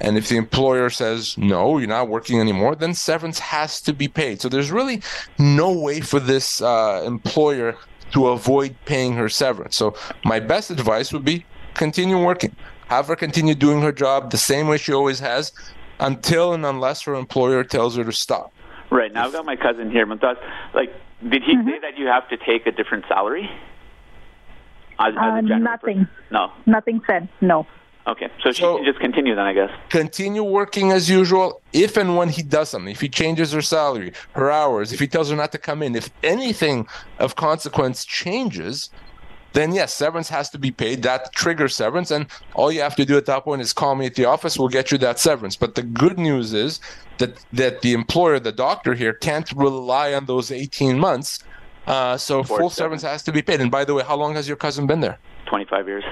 And 0.00 0.16
if 0.16 0.28
the 0.28 0.36
employer 0.36 0.88
says, 0.88 1.36
no, 1.36 1.78
you're 1.78 1.88
not 1.88 2.08
working 2.08 2.40
anymore, 2.40 2.74
then 2.74 2.94
severance 2.94 3.38
has 3.38 3.80
to 3.82 3.92
be 3.92 4.08
paid. 4.08 4.40
So 4.40 4.48
there's 4.48 4.70
really 4.70 5.02
no 5.38 5.78
way 5.78 6.00
for 6.00 6.18
this 6.18 6.62
uh, 6.62 7.02
employer 7.04 7.76
to 8.12 8.28
avoid 8.28 8.74
paying 8.86 9.12
her 9.14 9.28
severance. 9.28 9.76
So 9.76 9.94
my 10.24 10.40
best 10.40 10.70
advice 10.70 11.12
would 11.12 11.24
be 11.24 11.44
continue 11.74 12.18
working. 12.22 12.56
Have 12.88 13.06
her 13.08 13.16
continue 13.16 13.54
doing 13.54 13.82
her 13.82 13.92
job 13.92 14.30
the 14.30 14.38
same 14.38 14.66
way 14.66 14.78
she 14.78 14.92
always 14.92 15.20
has 15.20 15.52
until 16.00 16.54
and 16.54 16.64
unless 16.64 17.02
her 17.02 17.14
employer 17.14 17.62
tells 17.62 17.96
her 17.96 18.04
to 18.04 18.12
stop. 18.12 18.52
Right. 18.90 19.12
Now 19.12 19.26
I've 19.26 19.32
got 19.32 19.44
my 19.44 19.56
cousin 19.56 19.90
here. 19.90 20.06
But 20.06 20.40
like, 20.74 20.92
did 21.28 21.42
he 21.42 21.54
mm-hmm. 21.54 21.68
say 21.68 21.78
that 21.80 21.98
you 21.98 22.06
have 22.06 22.28
to 22.30 22.36
take 22.36 22.66
a 22.66 22.72
different 22.72 23.04
salary? 23.06 23.48
As, 24.98 25.14
as 25.14 25.16
uh, 25.16 25.40
nothing. 25.40 26.06
Person? 26.06 26.08
No. 26.30 26.52
Nothing 26.66 27.00
said. 27.06 27.28
No. 27.40 27.66
Okay, 28.10 28.28
so 28.42 28.50
she 28.50 28.62
can 28.62 28.84
just 28.84 28.98
continue 28.98 29.36
then, 29.36 29.46
I 29.46 29.52
guess. 29.52 29.70
Continue 29.88 30.42
working 30.42 30.90
as 30.90 31.08
usual 31.08 31.62
if 31.72 31.96
and 31.96 32.16
when 32.16 32.28
he 32.28 32.42
does 32.42 32.70
something. 32.70 32.90
If 32.90 33.00
he 33.00 33.08
changes 33.08 33.52
her 33.52 33.62
salary, 33.62 34.12
her 34.32 34.50
hours, 34.50 34.92
if 34.92 34.98
he 34.98 35.06
tells 35.06 35.30
her 35.30 35.36
not 35.36 35.52
to 35.52 35.58
come 35.58 35.80
in, 35.80 35.94
if 35.94 36.10
anything 36.24 36.88
of 37.20 37.36
consequence 37.36 38.04
changes, 38.04 38.90
then 39.52 39.72
yes, 39.72 39.94
severance 39.94 40.28
has 40.28 40.50
to 40.50 40.58
be 40.58 40.72
paid. 40.72 41.04
That 41.04 41.32
triggers 41.32 41.76
severance, 41.76 42.10
and 42.10 42.26
all 42.54 42.72
you 42.72 42.80
have 42.80 42.96
to 42.96 43.04
do 43.04 43.16
at 43.16 43.26
that 43.26 43.44
point 43.44 43.62
is 43.62 43.72
call 43.72 43.94
me 43.94 44.06
at 44.06 44.16
the 44.16 44.24
office. 44.24 44.58
We'll 44.58 44.68
get 44.68 44.90
you 44.90 44.98
that 44.98 45.20
severance. 45.20 45.54
But 45.54 45.76
the 45.76 45.82
good 45.82 46.18
news 46.18 46.52
is 46.52 46.80
that 47.18 47.38
that 47.52 47.82
the 47.82 47.92
employer, 47.92 48.40
the 48.40 48.52
doctor 48.52 48.94
here, 48.94 49.12
can't 49.12 49.50
rely 49.52 50.14
on 50.14 50.26
those 50.26 50.50
18 50.50 50.98
months. 50.98 51.44
Uh, 51.86 52.16
so 52.16 52.42
full 52.42 52.70
severance 52.70 53.02
has 53.02 53.22
to 53.22 53.32
be 53.32 53.42
paid. 53.42 53.60
And 53.60 53.70
by 53.70 53.84
the 53.84 53.94
way, 53.94 54.02
how 54.02 54.16
long 54.16 54.34
has 54.34 54.48
your 54.48 54.56
cousin 54.56 54.88
been 54.88 55.00
there? 55.00 55.18
25 55.46 55.86
years. 55.86 56.04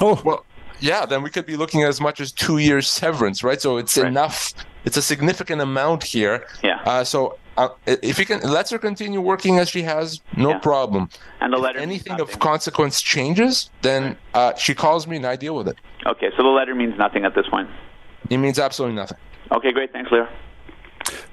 Oh 0.00 0.20
well, 0.24 0.44
yeah, 0.80 1.06
then 1.06 1.22
we 1.22 1.30
could 1.30 1.46
be 1.46 1.56
looking 1.56 1.82
at 1.82 1.88
as 1.88 2.00
much 2.00 2.20
as 2.20 2.32
two 2.32 2.58
years 2.58 2.88
severance, 2.88 3.42
right? 3.42 3.60
So 3.60 3.76
it's 3.76 3.96
right. 3.96 4.06
enough. 4.06 4.54
It's 4.84 4.96
a 4.96 5.02
significant 5.02 5.60
amount 5.60 6.02
here. 6.04 6.46
Yeah. 6.62 6.80
Uh, 6.84 7.04
so 7.04 7.38
uh, 7.56 7.68
if 7.86 8.18
you 8.18 8.24
can, 8.24 8.40
let 8.40 8.70
her 8.70 8.78
continue 8.78 9.20
working 9.20 9.58
as 9.58 9.68
she 9.68 9.82
has, 9.82 10.20
no 10.36 10.50
yeah. 10.50 10.58
problem. 10.58 11.10
And 11.40 11.52
the 11.52 11.58
letter. 11.58 11.78
If 11.78 11.82
anything 11.82 12.20
of 12.20 12.38
consequence 12.38 13.02
changes, 13.02 13.70
then 13.82 14.16
uh, 14.34 14.54
she 14.54 14.74
calls 14.74 15.06
me 15.06 15.16
and 15.16 15.26
I 15.26 15.36
deal 15.36 15.56
with 15.56 15.68
it. 15.68 15.76
Okay, 16.06 16.30
so 16.36 16.42
the 16.42 16.48
letter 16.48 16.74
means 16.74 16.96
nothing 16.96 17.24
at 17.24 17.34
this 17.34 17.48
point. 17.48 17.68
It 18.30 18.38
means 18.38 18.58
absolutely 18.58 18.96
nothing. 18.96 19.18
Okay, 19.50 19.72
great. 19.72 19.92
Thanks, 19.92 20.10
Leo. 20.12 20.28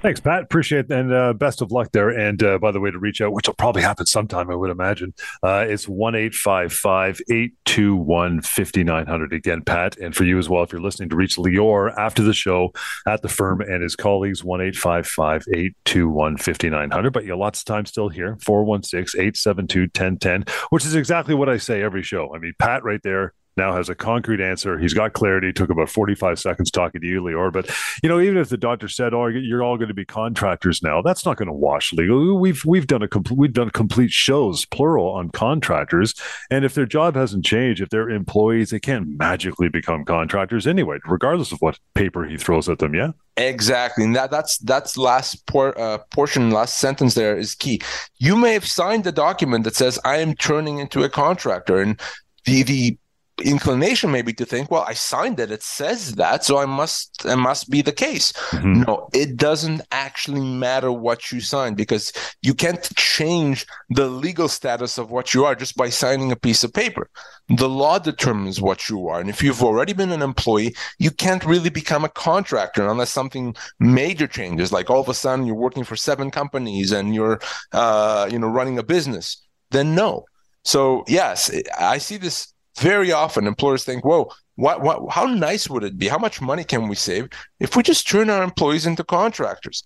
Thanks, 0.02 0.20
Pat. 0.20 0.42
Appreciate 0.42 0.84
it. 0.86 0.92
And 0.92 1.10
uh, 1.12 1.32
best 1.32 1.62
of 1.62 1.72
luck 1.72 1.90
there. 1.92 2.10
And 2.10 2.40
uh, 2.42 2.58
by 2.58 2.70
the 2.70 2.80
way, 2.80 2.90
to 2.90 2.98
reach 2.98 3.22
out, 3.22 3.32
which 3.32 3.48
will 3.48 3.54
probably 3.54 3.80
happen 3.82 4.06
sometime, 4.06 4.50
I 4.50 4.54
would 4.54 4.70
imagine, 4.70 5.14
uh, 5.42 5.64
it's 5.66 5.88
1 5.88 6.14
821 6.14 8.42
5900. 8.42 9.32
Again, 9.32 9.62
Pat. 9.62 9.96
And 9.96 10.14
for 10.14 10.24
you 10.24 10.38
as 10.38 10.50
well, 10.50 10.62
if 10.62 10.70
you're 10.70 10.82
listening 10.82 11.08
to 11.08 11.16
reach 11.16 11.36
Lior 11.36 11.96
after 11.96 12.22
the 12.22 12.34
show 12.34 12.74
at 13.06 13.22
the 13.22 13.28
firm 13.28 13.62
and 13.62 13.82
his 13.82 13.96
colleagues, 13.96 14.44
1 14.44 14.60
821 14.60 16.36
5900. 16.36 17.12
But 17.12 17.24
you 17.24 17.30
have 17.30 17.38
lots 17.38 17.60
of 17.60 17.64
time 17.64 17.86
still 17.86 18.10
here 18.10 18.36
416 18.42 19.18
872 19.18 19.80
1010, 19.80 20.44
which 20.70 20.84
is 20.84 20.94
exactly 20.94 21.34
what 21.34 21.48
I 21.48 21.56
say 21.56 21.82
every 21.82 22.02
show. 22.02 22.34
I 22.34 22.38
mean, 22.38 22.52
Pat 22.58 22.84
right 22.84 23.00
there 23.02 23.32
now 23.56 23.74
has 23.74 23.88
a 23.88 23.94
concrete 23.94 24.40
answer. 24.40 24.78
He's 24.78 24.94
got 24.94 25.12
clarity. 25.12 25.52
Took 25.52 25.70
about 25.70 25.88
45 25.88 26.38
seconds 26.38 26.70
talking 26.70 27.00
to 27.00 27.06
you, 27.06 27.22
Lior. 27.22 27.52
But, 27.52 27.70
you 28.02 28.08
know, 28.08 28.20
even 28.20 28.36
if 28.36 28.48
the 28.48 28.56
doctor 28.56 28.88
said, 28.88 29.14
oh, 29.14 29.26
you're 29.26 29.62
all 29.62 29.76
going 29.76 29.88
to 29.88 29.94
be 29.94 30.04
contractors 30.04 30.82
now, 30.82 31.02
that's 31.02 31.24
not 31.24 31.36
going 31.36 31.48
to 31.48 31.54
wash 31.54 31.92
legal. 31.92 32.38
We've, 32.38 32.64
we've 32.64 32.86
done 32.86 33.02
a 33.02 33.08
complete, 33.08 33.38
we've 33.38 33.52
done 33.52 33.70
complete 33.70 34.10
shows, 34.10 34.64
plural, 34.66 35.08
on 35.08 35.30
contractors. 35.30 36.14
And 36.50 36.64
if 36.64 36.74
their 36.74 36.86
job 36.86 37.14
hasn't 37.14 37.44
changed, 37.44 37.80
if 37.80 37.88
they're 37.88 38.10
employees, 38.10 38.70
they 38.70 38.80
can't 38.80 39.18
magically 39.18 39.68
become 39.68 40.04
contractors 40.04 40.66
anyway, 40.66 40.98
regardless 41.06 41.52
of 41.52 41.60
what 41.60 41.78
paper 41.94 42.24
he 42.24 42.36
throws 42.36 42.68
at 42.68 42.78
them. 42.78 42.94
Yeah. 42.94 43.12
Exactly. 43.38 44.04
And 44.04 44.16
that, 44.16 44.30
that's, 44.30 44.58
that's 44.58 44.96
last 44.96 45.46
por- 45.46 45.78
uh, 45.78 45.98
portion, 46.10 46.50
last 46.50 46.78
sentence 46.78 47.14
there 47.14 47.36
is 47.36 47.54
key. 47.54 47.80
You 48.18 48.36
may 48.36 48.54
have 48.54 48.66
signed 48.66 49.04
the 49.04 49.12
document 49.12 49.64
that 49.64 49.76
says, 49.76 49.98
I 50.04 50.18
am 50.18 50.34
turning 50.34 50.78
into 50.78 51.04
a 51.04 51.08
contractor. 51.10 51.80
And 51.80 52.00
the, 52.44 52.62
the 52.62 52.98
inclination 53.44 54.10
maybe 54.10 54.32
to 54.32 54.46
think 54.46 54.70
well 54.70 54.84
i 54.88 54.94
signed 54.94 55.38
it 55.38 55.50
it 55.50 55.62
says 55.62 56.14
that 56.14 56.42
so 56.42 56.56
i 56.56 56.64
must 56.64 57.22
it 57.26 57.36
must 57.36 57.68
be 57.68 57.82
the 57.82 57.92
case. 57.92 58.32
Mm-hmm. 58.32 58.80
no 58.82 59.10
it 59.12 59.36
doesn't 59.36 59.82
actually 59.92 60.40
matter 60.40 60.90
what 60.90 61.30
you 61.30 61.40
sign 61.40 61.74
because 61.74 62.12
you 62.40 62.54
can't 62.54 62.88
change 62.96 63.66
the 63.90 64.08
legal 64.08 64.48
status 64.48 64.96
of 64.96 65.10
what 65.10 65.34
you 65.34 65.44
are 65.44 65.54
just 65.54 65.76
by 65.76 65.90
signing 65.90 66.32
a 66.32 66.36
piece 66.36 66.64
of 66.64 66.72
paper. 66.72 67.10
The 67.48 67.68
law 67.68 67.98
determines 67.98 68.60
what 68.60 68.88
you 68.88 69.06
are 69.08 69.20
and 69.20 69.28
if 69.28 69.42
you've 69.42 69.62
already 69.62 69.92
been 69.92 70.12
an 70.12 70.22
employee 70.22 70.74
you 70.98 71.10
can't 71.10 71.44
really 71.44 71.70
become 71.70 72.04
a 72.04 72.08
contractor 72.08 72.88
unless 72.88 73.10
something 73.10 73.54
major 73.78 74.26
changes 74.26 74.72
like 74.72 74.88
all 74.88 75.00
of 75.00 75.10
a 75.10 75.14
sudden 75.14 75.46
you're 75.46 75.54
working 75.54 75.84
for 75.84 75.94
seven 75.96 76.30
companies 76.30 76.90
and 76.90 77.14
you're 77.14 77.38
uh, 77.72 78.26
you 78.30 78.38
know 78.38 78.48
running 78.48 78.78
a 78.78 78.82
business 78.82 79.42
then 79.72 79.94
no. 79.94 80.24
So 80.64 81.04
yes 81.06 81.50
i 81.78 81.98
see 81.98 82.16
this 82.16 82.54
very 82.78 83.12
often 83.12 83.46
employers 83.46 83.84
think, 83.84 84.04
whoa, 84.04 84.30
what, 84.56 84.80
what, 84.82 85.10
how 85.10 85.26
nice 85.26 85.68
would 85.68 85.84
it 85.84 85.98
be? 85.98 86.08
How 86.08 86.18
much 86.18 86.40
money 86.40 86.64
can 86.64 86.88
we 86.88 86.96
save 86.96 87.28
if 87.60 87.76
we 87.76 87.82
just 87.82 88.08
turn 88.08 88.30
our 88.30 88.42
employees 88.42 88.86
into 88.86 89.04
contractors? 89.04 89.84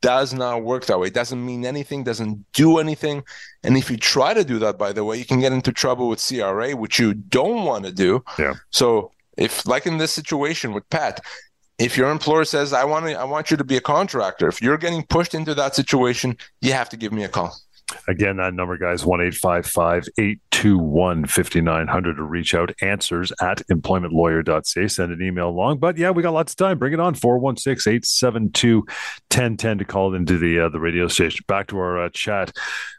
Does 0.00 0.34
not 0.34 0.64
work 0.64 0.86
that 0.86 0.98
way. 0.98 1.06
It 1.06 1.14
doesn't 1.14 1.44
mean 1.44 1.64
anything, 1.64 2.02
doesn't 2.02 2.44
do 2.52 2.78
anything. 2.78 3.22
And 3.62 3.76
if 3.76 3.88
you 3.88 3.96
try 3.96 4.34
to 4.34 4.44
do 4.44 4.58
that, 4.58 4.76
by 4.76 4.92
the 4.92 5.04
way, 5.04 5.16
you 5.16 5.24
can 5.24 5.38
get 5.38 5.52
into 5.52 5.72
trouble 5.72 6.08
with 6.08 6.26
CRA, 6.26 6.74
which 6.74 6.98
you 6.98 7.14
don't 7.14 7.64
want 7.64 7.84
to 7.84 7.92
do. 7.92 8.24
Yeah. 8.38 8.54
So 8.70 9.12
if 9.38 9.64
like 9.66 9.86
in 9.86 9.98
this 9.98 10.10
situation 10.10 10.72
with 10.72 10.88
Pat, 10.90 11.20
if 11.78 11.96
your 11.96 12.10
employer 12.10 12.44
says 12.44 12.72
i 12.72 12.84
want 12.84 13.06
to 13.06 13.14
i 13.14 13.24
want 13.24 13.50
you 13.50 13.56
to 13.56 13.64
be 13.64 13.76
a 13.76 13.80
contractor 13.80 14.46
if 14.48 14.60
you're 14.62 14.78
getting 14.78 15.02
pushed 15.04 15.34
into 15.34 15.54
that 15.54 15.74
situation 15.74 16.36
you 16.60 16.72
have 16.72 16.88
to 16.88 16.96
give 16.96 17.12
me 17.12 17.24
a 17.24 17.28
call 17.28 17.56
Again, 18.08 18.36
that 18.38 18.54
number, 18.54 18.76
guys, 18.76 19.04
1 19.04 19.20
821 19.20 21.26
5900 21.26 22.16
to 22.16 22.22
reach 22.22 22.54
out. 22.54 22.72
Answers 22.80 23.32
at 23.40 23.58
employmentlawyer.ca. 23.68 24.88
Send 24.88 25.12
an 25.12 25.22
email 25.22 25.48
along. 25.48 25.78
But 25.78 25.96
yeah, 25.96 26.10
we 26.10 26.22
got 26.22 26.34
lots 26.34 26.52
of 26.52 26.56
time. 26.56 26.78
Bring 26.78 26.92
it 26.92 27.00
on 27.00 27.14
416 27.14 27.92
872 27.92 28.78
1010 28.78 29.78
to 29.78 29.84
call 29.84 30.14
into 30.14 30.38
the 30.38 30.60
uh, 30.60 30.68
the 30.68 30.80
radio 30.80 31.08
station. 31.08 31.44
Back 31.48 31.68
to 31.68 31.78
our 31.78 32.04
uh, 32.04 32.08
chat. 32.10 32.52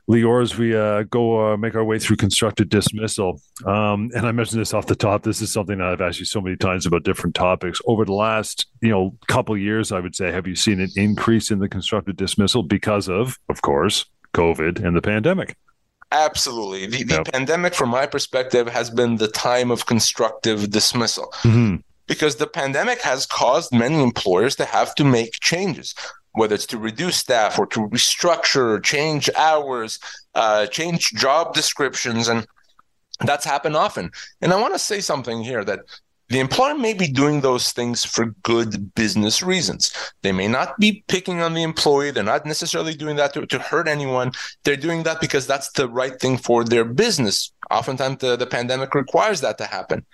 Lior, 0.10 0.42
as 0.42 0.58
we 0.58 0.76
uh, 0.76 1.04
go 1.04 1.54
uh, 1.54 1.58
make 1.58 1.76
our 1.76 1.84
way 1.84 1.98
through 1.98 2.18
constructive 2.18 2.68
dismissal, 2.68 3.42
um, 3.66 4.12
and 4.14 4.28
I 4.28 4.34
mentioned 4.34 4.60
this 4.60 4.74
off 4.74 4.86
the 4.86 4.98
top. 4.98 5.24
This 5.24 5.42
is 5.42 5.52
something 5.52 5.80
I've 5.80 6.02
asked 6.02 6.20
you 6.20 6.26
so 6.26 6.42
many 6.42 6.58
times 6.58 6.86
about 6.86 7.04
different 7.04 7.36
topics 7.36 7.80
over 7.86 8.04
the 8.04 8.14
last, 8.14 8.68
you 8.82 8.90
know, 8.90 9.18
couple 9.28 9.58
years. 9.58 9.94
I 9.94 10.02
would 10.02 10.14
say, 10.14 10.30
have 10.32 10.46
you 10.46 10.56
seen 10.56 10.82
an 10.82 10.90
increase 10.98 11.52
in 11.52 11.60
the 11.60 11.70
constructive 11.70 12.18
dismissal 12.18 12.64
because 12.64 13.08
of, 13.08 13.40
of 13.48 13.62
course, 13.62 14.06
COVID 14.34 14.84
and 14.84 14.96
the 14.96 15.02
pandemic. 15.02 15.56
Absolutely. 16.12 16.86
The, 16.86 17.04
the 17.04 17.14
yep. 17.16 17.32
pandemic, 17.32 17.74
from 17.74 17.90
my 17.90 18.06
perspective, 18.06 18.68
has 18.68 18.90
been 18.90 19.18
the 19.18 19.28
time 19.28 19.72
of 19.72 19.88
constructive 19.88 20.70
dismissal. 20.70 21.34
Mm-hmm. 21.42 21.78
Because 22.06 22.36
the 22.36 22.48
pandemic 22.48 23.02
has 23.02 23.26
caused 23.26 23.74
many 23.74 24.04
employers 24.04 24.56
to 24.58 24.66
have 24.66 24.94
to 24.96 25.04
make 25.04 25.40
changes, 25.40 25.96
whether 26.34 26.54
it's 26.54 26.68
to 26.68 26.78
reduce 26.78 27.18
staff 27.18 27.58
or 27.58 27.66
to 27.68 27.88
restructure, 27.88 28.84
change 28.84 29.30
hours, 29.38 30.00
uh, 30.36 30.68
change 30.68 31.14
job 31.14 31.56
descriptions. 31.56 32.28
And 32.28 32.46
that's 33.22 33.46
happened 33.46 33.76
often. 33.76 34.12
And 34.42 34.54
I 34.54 34.62
want 34.62 34.74
to 34.74 34.80
say 34.80 35.00
something 35.00 35.42
here 35.42 35.64
that 35.64 35.80
the 36.34 36.40
employer 36.40 36.76
may 36.76 36.94
be 36.94 37.08
doing 37.08 37.42
those 37.42 37.72
things 37.72 38.04
for 38.04 38.26
good 38.42 38.96
business 38.96 39.44
reasons. 39.44 39.92
They 40.24 40.32
may 40.32 40.48
not 40.48 40.80
be 40.80 41.04
picking 41.08 41.42
on 41.42 41.54
the 41.54 41.62
employee. 41.62 42.10
They're 42.10 42.24
not 42.24 42.48
necessarily 42.48 42.96
doing 42.96 43.18
that 43.18 43.34
to, 43.36 43.46
to 43.46 43.60
hurt 43.60 43.88
anyone. 43.88 44.32
They're 44.64 44.76
doing 44.76 45.04
that 45.04 45.22
because 45.22 45.46
that's 45.46 45.72
the 45.74 45.88
right 45.88 46.20
thing 46.20 46.38
for 46.38 46.64
their 46.64 46.86
business. 46.86 47.54
Oftentimes, 47.70 48.18
the, 48.18 48.36
the 48.36 48.48
pandemic 48.48 48.96
requires 48.96 49.42
that 49.42 49.60
to 49.60 49.66
happen. 49.66 50.06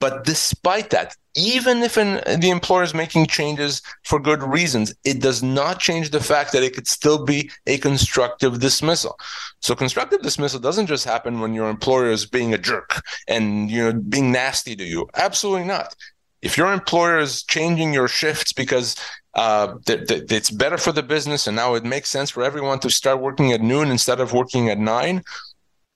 But 0.00 0.24
despite 0.24 0.90
that, 0.90 1.16
even 1.34 1.82
if 1.82 1.96
an, 1.96 2.20
the 2.40 2.50
employer 2.50 2.82
is 2.82 2.94
making 2.94 3.26
changes 3.26 3.82
for 4.04 4.20
good 4.20 4.42
reasons, 4.42 4.94
it 5.04 5.20
does 5.20 5.42
not 5.42 5.80
change 5.80 6.10
the 6.10 6.20
fact 6.20 6.52
that 6.52 6.62
it 6.62 6.74
could 6.74 6.86
still 6.86 7.24
be 7.24 7.50
a 7.66 7.78
constructive 7.78 8.60
dismissal. 8.60 9.18
So 9.60 9.74
constructive 9.74 10.22
dismissal 10.22 10.60
doesn't 10.60 10.86
just 10.86 11.04
happen 11.04 11.40
when 11.40 11.54
your 11.54 11.68
employer 11.68 12.10
is 12.10 12.26
being 12.26 12.54
a 12.54 12.58
jerk 12.58 13.02
and 13.28 13.70
you 13.70 13.82
know 13.82 14.00
being 14.00 14.32
nasty 14.32 14.76
to 14.76 14.84
you. 14.84 15.08
Absolutely 15.14 15.66
not. 15.66 15.94
If 16.42 16.58
your 16.58 16.72
employer 16.72 17.18
is 17.18 17.42
changing 17.42 17.94
your 17.94 18.06
shifts 18.06 18.52
because 18.52 18.96
uh, 19.34 19.74
th- 19.86 20.06
th- 20.06 20.30
it's 20.30 20.50
better 20.50 20.78
for 20.78 20.92
the 20.92 21.02
business 21.02 21.46
and 21.46 21.56
now 21.56 21.74
it 21.74 21.84
makes 21.84 22.08
sense 22.08 22.30
for 22.30 22.42
everyone 22.42 22.78
to 22.80 22.90
start 22.90 23.20
working 23.20 23.52
at 23.52 23.60
noon 23.60 23.88
instead 23.90 24.20
of 24.20 24.32
working 24.32 24.68
at 24.68 24.78
nine, 24.78 25.22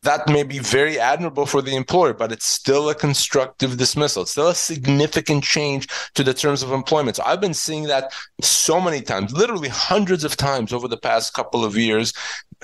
that 0.02 0.28
may 0.28 0.44
be 0.44 0.61
very 0.61 0.98
admirable 0.98 1.44
for 1.44 1.61
the 1.61 1.74
employer, 1.74 2.14
but 2.14 2.30
it's 2.30 2.46
still 2.46 2.88
a 2.88 2.94
constructive 2.94 3.76
dismissal. 3.76 4.22
It's 4.22 4.30
still 4.30 4.48
a 4.48 4.54
significant 4.54 5.42
change 5.42 5.88
to 6.14 6.22
the 6.22 6.32
terms 6.32 6.62
of 6.62 6.72
employment. 6.72 7.16
So 7.16 7.24
I've 7.26 7.40
been 7.40 7.54
seeing 7.54 7.84
that 7.84 8.12
so 8.40 8.80
many 8.80 9.00
times, 9.00 9.32
literally 9.32 9.68
hundreds 9.68 10.22
of 10.22 10.37
times 10.37 10.72
over 10.72 10.87
the 10.87 10.96
past 10.96 11.34
couple 11.34 11.64
of 11.64 11.76
years. 11.76 12.12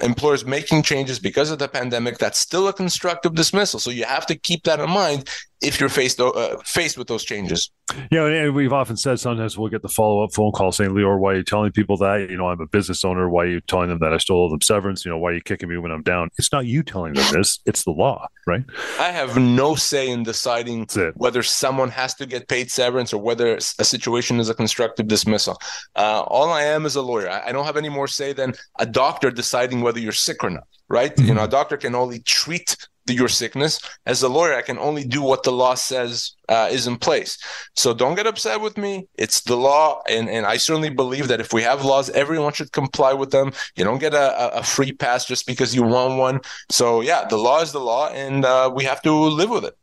Employers 0.02 0.44
making 0.44 0.82
changes 0.82 1.20
because 1.20 1.50
of 1.50 1.58
the 1.58 1.68
pandemic. 1.68 2.18
That's 2.18 2.38
still 2.38 2.66
a 2.66 2.72
constructive 2.72 3.34
dismissal. 3.34 3.78
So 3.78 3.90
you 3.90 4.04
have 4.04 4.26
to 4.26 4.34
keep 4.34 4.64
that 4.64 4.80
in 4.80 4.90
mind 4.90 5.28
if 5.62 5.80
you're 5.80 5.88
faced 5.88 6.20
uh, 6.20 6.56
faced 6.64 6.98
with 6.98 7.08
those 7.08 7.24
changes. 7.24 7.70
Yeah, 8.10 8.26
and 8.26 8.54
we've 8.54 8.72
often 8.72 8.96
said 8.96 9.20
sometimes 9.20 9.58
we'll 9.58 9.70
get 9.70 9.82
the 9.82 9.88
follow 9.88 10.24
up 10.24 10.32
phone 10.32 10.52
call 10.52 10.72
saying, 10.72 10.90
"Lior, 10.90 11.18
why 11.18 11.32
are 11.32 11.36
you 11.36 11.42
telling 11.42 11.72
people 11.72 11.96
that? 11.98 12.28
You 12.30 12.36
know, 12.36 12.48
I'm 12.48 12.60
a 12.60 12.66
business 12.66 13.04
owner. 13.04 13.28
Why 13.28 13.44
are 13.44 13.48
you 13.48 13.60
telling 13.60 13.88
them 13.88 13.98
that 14.00 14.12
I 14.12 14.18
stole 14.18 14.48
them 14.48 14.60
severance? 14.60 15.04
You 15.04 15.10
know, 15.10 15.18
why 15.18 15.30
are 15.30 15.34
you 15.34 15.42
kicking 15.42 15.68
me 15.68 15.76
when 15.78 15.90
I'm 15.90 16.02
down? 16.02 16.30
It's 16.38 16.52
not 16.52 16.66
you 16.66 16.82
telling 16.82 17.14
them 17.14 17.26
this; 17.32 17.60
it's 17.66 17.84
the 17.84 17.90
law, 17.90 18.26
right? 18.46 18.64
I 18.98 19.10
have 19.10 19.36
no 19.36 19.74
say 19.74 20.10
in 20.10 20.22
deciding 20.22 20.88
whether 21.14 21.42
someone 21.42 21.90
has 21.90 22.14
to 22.14 22.26
get 22.26 22.48
paid 22.48 22.70
severance 22.70 23.12
or 23.12 23.18
whether 23.18 23.56
a 23.56 23.60
situation 23.60 24.40
is 24.40 24.48
a 24.48 24.54
constructive 24.54 25.08
dismissal. 25.08 25.58
Uh, 25.94 26.22
all 26.22 26.50
I 26.50 26.62
am 26.62 26.86
is 26.86 26.96
a 26.96 27.02
lawyer. 27.02 27.28
I 27.28 27.52
don't 27.52 27.66
have 27.66 27.76
any 27.76 27.88
more 27.88 28.08
say 28.08 28.32
than 28.32 28.54
a 28.78 28.86
doctor 28.86 29.30
deciding 29.30 29.82
whether 29.82 30.00
you're 30.00 30.12
sick 30.12 30.42
or 30.42 30.50
not 30.50 30.64
right? 30.88 31.14
Mm-hmm. 31.16 31.28
You 31.28 31.34
know, 31.34 31.44
a 31.44 31.48
doctor 31.48 31.76
can 31.76 31.94
only 31.94 32.20
treat 32.20 32.76
your 33.06 33.28
sickness. 33.28 33.80
As 34.06 34.22
a 34.22 34.28
lawyer, 34.28 34.54
I 34.54 34.62
can 34.62 34.78
only 34.78 35.04
do 35.04 35.22
what 35.22 35.42
the 35.42 35.52
law 35.52 35.74
says 35.74 36.32
uh, 36.48 36.68
is 36.70 36.86
in 36.86 36.96
place. 36.96 37.38
So 37.74 37.94
don't 37.94 38.14
get 38.14 38.26
upset 38.26 38.60
with 38.60 38.76
me. 38.76 39.06
It's 39.16 39.42
the 39.42 39.56
law, 39.56 40.02
and 40.08 40.28
and 40.28 40.46
I 40.46 40.56
certainly 40.56 40.90
believe 40.90 41.28
that 41.28 41.40
if 41.40 41.52
we 41.52 41.62
have 41.62 41.84
laws, 41.84 42.10
everyone 42.10 42.52
should 42.52 42.72
comply 42.72 43.12
with 43.12 43.30
them. 43.30 43.52
You 43.76 43.84
don't 43.84 43.98
get 43.98 44.14
a, 44.14 44.58
a 44.58 44.62
free 44.62 44.92
pass 44.92 45.24
just 45.26 45.46
because 45.46 45.74
you 45.74 45.82
want 45.82 46.18
one. 46.18 46.40
So 46.70 47.00
yeah, 47.00 47.26
the 47.28 47.38
law 47.38 47.60
is 47.60 47.72
the 47.72 47.80
law, 47.80 48.08
and 48.10 48.44
uh, 48.44 48.70
we 48.74 48.84
have 48.84 49.02
to 49.02 49.12
live 49.12 49.50
with 49.50 49.64
it. 49.64 49.76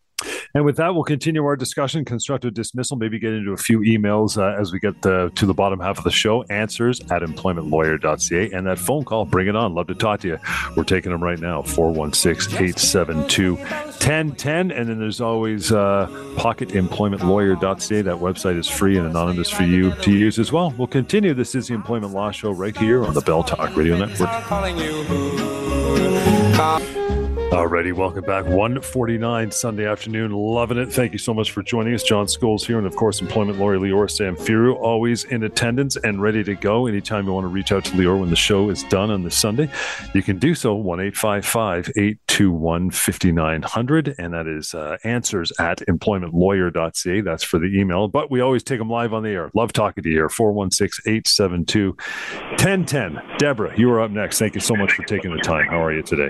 And 0.53 0.65
with 0.65 0.77
that, 0.77 0.93
we'll 0.93 1.03
continue 1.03 1.43
our 1.45 1.55
discussion. 1.55 2.03
Constructive 2.05 2.53
dismissal, 2.53 2.97
maybe 2.97 3.19
get 3.19 3.33
into 3.33 3.51
a 3.51 3.57
few 3.57 3.79
emails 3.79 4.37
uh, 4.37 4.59
as 4.59 4.71
we 4.73 4.79
get 4.79 5.01
the, 5.01 5.31
to 5.35 5.45
the 5.45 5.53
bottom 5.53 5.79
half 5.79 5.97
of 5.97 6.03
the 6.03 6.11
show. 6.11 6.43
Answers 6.43 6.99
at 7.11 7.21
employmentlawyer.ca. 7.21 8.51
And 8.51 8.67
that 8.67 8.79
phone 8.79 9.05
call, 9.05 9.25
bring 9.25 9.47
it 9.47 9.55
on. 9.55 9.73
Love 9.73 9.87
to 9.87 9.95
talk 9.95 10.19
to 10.21 10.27
you. 10.27 10.37
We're 10.75 10.83
taking 10.83 11.11
them 11.11 11.23
right 11.23 11.39
now 11.39 11.61
416 11.61 12.53
872 12.53 13.55
1010. 13.55 14.71
And 14.71 14.89
then 14.89 14.99
there's 14.99 15.21
always 15.21 15.71
uh, 15.71 16.07
pocketemploymentlawyer.ca. 16.35 18.01
That 18.01 18.17
website 18.17 18.57
is 18.57 18.67
free 18.67 18.97
and 18.97 19.07
anonymous 19.07 19.49
for 19.49 19.63
you 19.63 19.93
to 19.95 20.11
use 20.11 20.39
as 20.39 20.51
well. 20.51 20.73
We'll 20.77 20.87
continue. 20.87 21.33
This 21.33 21.55
is 21.55 21.67
the 21.67 21.75
Employment 21.75 22.13
Law 22.13 22.31
Show 22.31 22.51
right 22.51 22.75
here 22.75 23.05
on 23.05 23.13
the 23.13 23.21
Bell 23.21 23.43
Talk 23.43 23.75
Radio 23.75 23.97
Network. 23.97 24.29
Alrighty, 27.51 27.91
welcome 27.91 28.23
back. 28.23 28.45
149 28.45 29.51
Sunday 29.51 29.85
afternoon. 29.85 30.31
Loving 30.31 30.77
it. 30.77 30.85
Thank 30.85 31.11
you 31.11 31.17
so 31.19 31.33
much 31.33 31.51
for 31.51 31.61
joining 31.61 31.93
us. 31.93 32.01
John 32.01 32.25
Scholes 32.27 32.65
here, 32.65 32.77
and 32.77 32.87
of 32.87 32.95
course, 32.95 33.19
employment 33.19 33.59
lawyer 33.59 33.77
Lior 33.77 34.07
Samfiru, 34.07 34.77
always 34.77 35.25
in 35.25 35.43
attendance 35.43 35.97
and 35.97 36.21
ready 36.21 36.45
to 36.45 36.55
go. 36.55 36.87
Anytime 36.87 37.25
you 37.25 37.33
want 37.33 37.43
to 37.43 37.49
reach 37.49 37.73
out 37.73 37.83
to 37.83 37.91
Lior 37.91 38.17
when 38.17 38.29
the 38.29 38.37
show 38.37 38.69
is 38.69 38.83
done 38.83 39.11
on 39.11 39.23
this 39.23 39.37
Sunday, 39.37 39.69
you 40.13 40.23
can 40.23 40.39
do 40.39 40.55
so 40.55 40.75
1 40.75 41.01
821 41.01 42.89
5900. 42.89 44.15
And 44.17 44.33
that 44.33 44.47
is 44.47 44.73
uh, 44.73 44.95
answers 45.03 45.51
at 45.59 45.79
employmentlawyer.ca. 45.79 47.19
That's 47.19 47.43
for 47.43 47.59
the 47.59 47.77
email. 47.77 48.07
But 48.07 48.31
we 48.31 48.39
always 48.39 48.63
take 48.63 48.79
them 48.79 48.89
live 48.89 49.13
on 49.13 49.23
the 49.23 49.29
air. 49.29 49.51
Love 49.53 49.73
talking 49.73 50.03
to 50.03 50.09
you 50.09 50.15
here. 50.15 50.29
416 50.29 51.03
872 51.05 51.97
1010. 52.51 53.21
Deborah, 53.39 53.77
you 53.77 53.91
are 53.91 53.99
up 53.99 54.11
next. 54.11 54.39
Thank 54.39 54.55
you 54.55 54.61
so 54.61 54.77
much 54.77 54.93
for 54.93 55.03
taking 55.03 55.35
the 55.35 55.41
time. 55.41 55.67
How 55.67 55.83
are 55.83 55.91
you 55.93 56.01
today? 56.01 56.29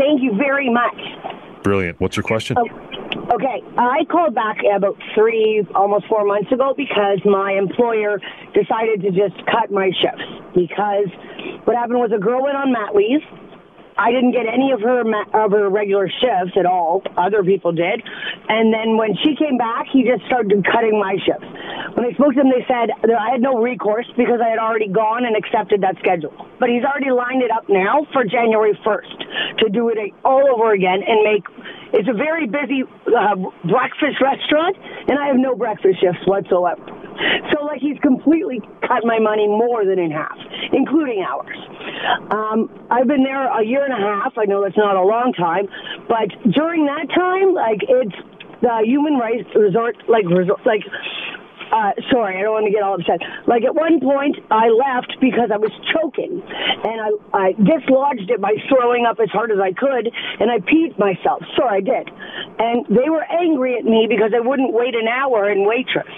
I'm 0.00 0.16
doing 0.16 0.20
great. 0.20 0.20
Thank 0.20 0.22
you 0.22 0.36
very 0.36 0.70
much. 0.70 1.62
Brilliant. 1.62 2.00
What's 2.00 2.16
your 2.16 2.24
question? 2.24 2.56
Oh, 2.58 3.34
okay. 3.34 3.62
I 3.76 4.04
called 4.10 4.34
back 4.34 4.58
about 4.74 4.96
three, 5.14 5.66
almost 5.74 6.06
four 6.08 6.24
months 6.24 6.50
ago 6.52 6.74
because 6.76 7.20
my 7.24 7.52
employer 7.52 8.20
decided 8.54 9.02
to 9.02 9.10
just 9.10 9.36
cut 9.46 9.70
my 9.70 9.90
shifts. 10.00 10.24
Because 10.54 11.08
what 11.64 11.76
happened 11.76 11.98
was 11.98 12.12
a 12.14 12.18
girl 12.18 12.42
went 12.42 12.56
on 12.56 12.72
mat 12.72 12.94
leave 12.94 13.20
I 14.00 14.12
didn't 14.12 14.32
get 14.32 14.48
any 14.48 14.72
of 14.72 14.80
her 14.80 15.04
of 15.04 15.52
her 15.52 15.68
regular 15.68 16.08
shifts 16.08 16.56
at 16.56 16.64
all. 16.64 17.02
Other 17.20 17.44
people 17.44 17.72
did, 17.72 18.00
and 18.48 18.72
then 18.72 18.96
when 18.96 19.12
she 19.20 19.36
came 19.36 19.58
back, 19.58 19.92
he 19.92 20.08
just 20.08 20.24
started 20.24 20.64
cutting 20.64 20.96
my 20.96 21.20
shifts. 21.20 21.44
When 22.00 22.08
I 22.08 22.12
spoke 22.16 22.32
to 22.32 22.40
him, 22.40 22.48
they 22.48 22.64
said 22.64 22.88
that 23.04 23.18
I 23.20 23.36
had 23.36 23.42
no 23.44 23.60
recourse 23.60 24.08
because 24.16 24.40
I 24.40 24.48
had 24.48 24.58
already 24.58 24.88
gone 24.88 25.26
and 25.28 25.36
accepted 25.36 25.82
that 25.82 26.00
schedule. 26.00 26.32
But 26.58 26.70
he's 26.72 26.84
already 26.84 27.12
lined 27.12 27.42
it 27.42 27.50
up 27.50 27.68
now 27.68 28.06
for 28.12 28.24
January 28.24 28.72
1st 28.80 29.58
to 29.60 29.68
do 29.68 29.90
it 29.90 29.98
all 30.24 30.48
over 30.48 30.72
again 30.72 31.04
and 31.04 31.20
make. 31.20 31.44
It's 31.92 32.08
a 32.08 32.16
very 32.16 32.46
busy 32.46 32.88
uh, 33.04 33.36
breakfast 33.68 34.16
restaurant, 34.22 34.76
and 35.08 35.18
I 35.18 35.26
have 35.26 35.36
no 35.36 35.54
breakfast 35.54 36.00
shifts 36.00 36.24
whatsoever. 36.24 36.99
So, 37.52 37.64
like, 37.64 37.80
he's 37.80 37.98
completely 38.00 38.60
cut 38.86 39.04
my 39.04 39.18
money 39.18 39.46
more 39.46 39.84
than 39.84 39.98
in 39.98 40.10
half, 40.10 40.36
including 40.72 41.24
hours. 41.24 41.56
Um, 42.30 42.70
I've 42.90 43.06
been 43.06 43.24
there 43.24 43.46
a 43.46 43.64
year 43.64 43.84
and 43.84 43.92
a 43.92 44.00
half. 44.00 44.38
I 44.38 44.44
know 44.44 44.62
that's 44.62 44.76
not 44.76 44.96
a 44.96 45.02
long 45.02 45.32
time, 45.32 45.68
but 46.08 46.28
during 46.52 46.86
that 46.86 47.08
time, 47.14 47.54
like, 47.54 47.80
it's 47.82 48.16
the 48.62 48.82
human 48.84 49.14
rights 49.14 49.48
resort, 49.54 49.96
like, 50.08 50.24
resort, 50.28 50.60
like, 50.66 50.84
uh, 51.70 51.94
sorry, 52.10 52.38
I 52.38 52.42
don't 52.42 52.52
want 52.52 52.66
to 52.66 52.74
get 52.74 52.82
all 52.82 52.98
upset. 52.98 53.22
Like 53.46 53.62
at 53.62 53.74
one 53.74 54.02
point, 54.02 54.36
I 54.50 54.68
left 54.74 55.14
because 55.22 55.54
I 55.54 55.58
was 55.58 55.70
choking, 55.94 56.42
and 56.42 56.98
I, 56.98 57.10
I 57.30 57.46
dislodged 57.54 58.26
it 58.26 58.42
by 58.42 58.58
throwing 58.66 59.06
up 59.06 59.22
as 59.22 59.30
hard 59.30 59.54
as 59.54 59.62
I 59.62 59.70
could, 59.70 60.10
and 60.10 60.50
I 60.50 60.58
peed 60.66 60.98
myself. 60.98 61.46
So 61.54 61.64
I 61.64 61.78
did, 61.78 62.10
and 62.58 62.86
they 62.90 63.06
were 63.06 63.22
angry 63.22 63.78
at 63.78 63.86
me 63.86 64.10
because 64.10 64.34
I 64.34 64.42
wouldn't 64.42 64.74
wait 64.74 64.98
an 64.98 65.06
hour 65.06 65.46
in 65.50 65.62
waitress 65.62 66.10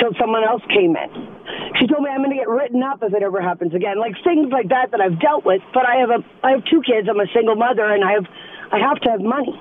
till 0.00 0.12
someone 0.18 0.44
else 0.44 0.62
came 0.68 0.96
in. 0.96 1.10
She 1.78 1.86
told 1.86 2.02
me 2.02 2.10
I'm 2.10 2.18
going 2.22 2.30
to 2.30 2.36
get 2.36 2.48
written 2.48 2.82
up 2.82 3.02
if 3.02 3.12
it 3.12 3.22
ever 3.22 3.40
happens 3.40 3.74
again. 3.74 3.98
Like 3.98 4.14
things 4.22 4.50
like 4.52 4.68
that 4.68 4.90
that 4.92 5.00
I've 5.00 5.20
dealt 5.20 5.44
with. 5.44 5.62
But 5.72 5.86
I 5.86 5.96
have 5.96 6.10
a 6.10 6.20
I 6.42 6.52
have 6.52 6.64
two 6.66 6.82
kids. 6.82 7.08
I'm 7.08 7.20
a 7.20 7.30
single 7.34 7.56
mother, 7.56 7.84
and 7.84 8.04
I 8.04 8.12
have 8.12 8.26
I 8.72 8.78
have 8.78 9.00
to 9.02 9.10
have 9.10 9.20
money. 9.20 9.54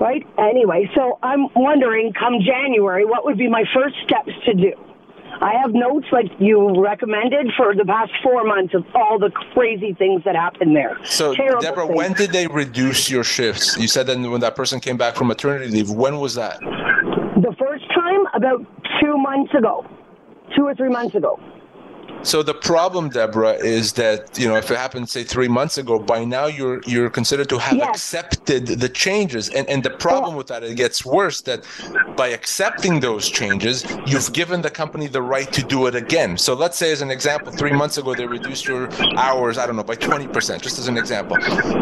Right? 0.00 0.26
Anyway, 0.38 0.90
so 0.96 1.18
I'm 1.22 1.46
wondering, 1.54 2.12
come 2.18 2.40
January, 2.40 3.04
what 3.04 3.24
would 3.24 3.38
be 3.38 3.48
my 3.48 3.64
first 3.72 3.94
steps 4.02 4.32
to 4.46 4.54
do? 4.54 4.72
I 5.40 5.54
have 5.60 5.72
notes 5.72 6.06
like 6.12 6.26
you 6.38 6.80
recommended 6.80 7.52
for 7.56 7.74
the 7.74 7.84
past 7.84 8.12
four 8.22 8.44
months 8.44 8.74
of 8.74 8.84
all 8.94 9.18
the 9.18 9.30
crazy 9.54 9.94
things 9.94 10.22
that 10.24 10.36
happened 10.36 10.76
there. 10.76 10.98
So, 11.04 11.34
Terrible 11.34 11.60
Deborah, 11.60 11.86
things. 11.86 11.96
when 11.96 12.12
did 12.12 12.30
they 12.30 12.46
reduce 12.46 13.10
your 13.10 13.24
shifts? 13.24 13.76
You 13.76 13.88
said 13.88 14.06
that 14.06 14.18
when 14.18 14.40
that 14.40 14.54
person 14.54 14.80
came 14.80 14.96
back 14.96 15.16
from 15.16 15.28
maternity 15.28 15.70
leave. 15.70 15.90
When 15.90 16.18
was 16.18 16.34
that? 16.34 16.60
The 16.60 17.54
first 17.58 17.81
time, 18.12 18.26
about 18.34 18.60
two 19.00 19.16
months 19.16 19.52
ago, 19.54 19.84
two 20.56 20.64
or 20.64 20.74
three 20.74 20.90
months 20.90 21.14
ago. 21.14 21.38
So 22.24 22.42
the 22.42 22.54
problem, 22.54 23.08
Deborah, 23.08 23.54
is 23.54 23.94
that 23.94 24.38
you 24.38 24.46
know 24.46 24.56
if 24.56 24.70
it 24.70 24.76
happened 24.76 25.08
say 25.08 25.24
three 25.24 25.48
months 25.48 25.76
ago, 25.76 25.98
by 25.98 26.24
now 26.24 26.46
you're 26.46 26.80
you're 26.86 27.10
considered 27.10 27.48
to 27.48 27.58
have 27.58 27.76
yes. 27.76 27.88
accepted 27.88 28.66
the 28.66 28.88
changes, 28.88 29.48
and 29.48 29.68
and 29.68 29.82
the 29.82 29.90
problem 29.90 30.36
with 30.36 30.46
that 30.46 30.62
it 30.62 30.76
gets 30.76 31.04
worse 31.04 31.40
that 31.42 31.64
by 32.16 32.28
accepting 32.28 33.00
those 33.00 33.28
changes, 33.28 33.84
you've 34.06 34.32
given 34.32 34.62
the 34.62 34.70
company 34.70 35.08
the 35.08 35.22
right 35.22 35.52
to 35.52 35.62
do 35.62 35.86
it 35.86 35.96
again. 35.96 36.38
So 36.38 36.54
let's 36.54 36.78
say 36.78 36.92
as 36.92 37.02
an 37.02 37.10
example, 37.10 37.50
three 37.52 37.72
months 37.72 37.98
ago 37.98 38.14
they 38.14 38.26
reduced 38.26 38.66
your 38.66 38.88
hours, 39.16 39.58
I 39.58 39.66
don't 39.66 39.76
know, 39.76 39.82
by 39.82 39.96
twenty 39.96 40.28
percent, 40.28 40.62
just 40.62 40.78
as 40.78 40.86
an 40.86 40.96
example. 40.96 41.36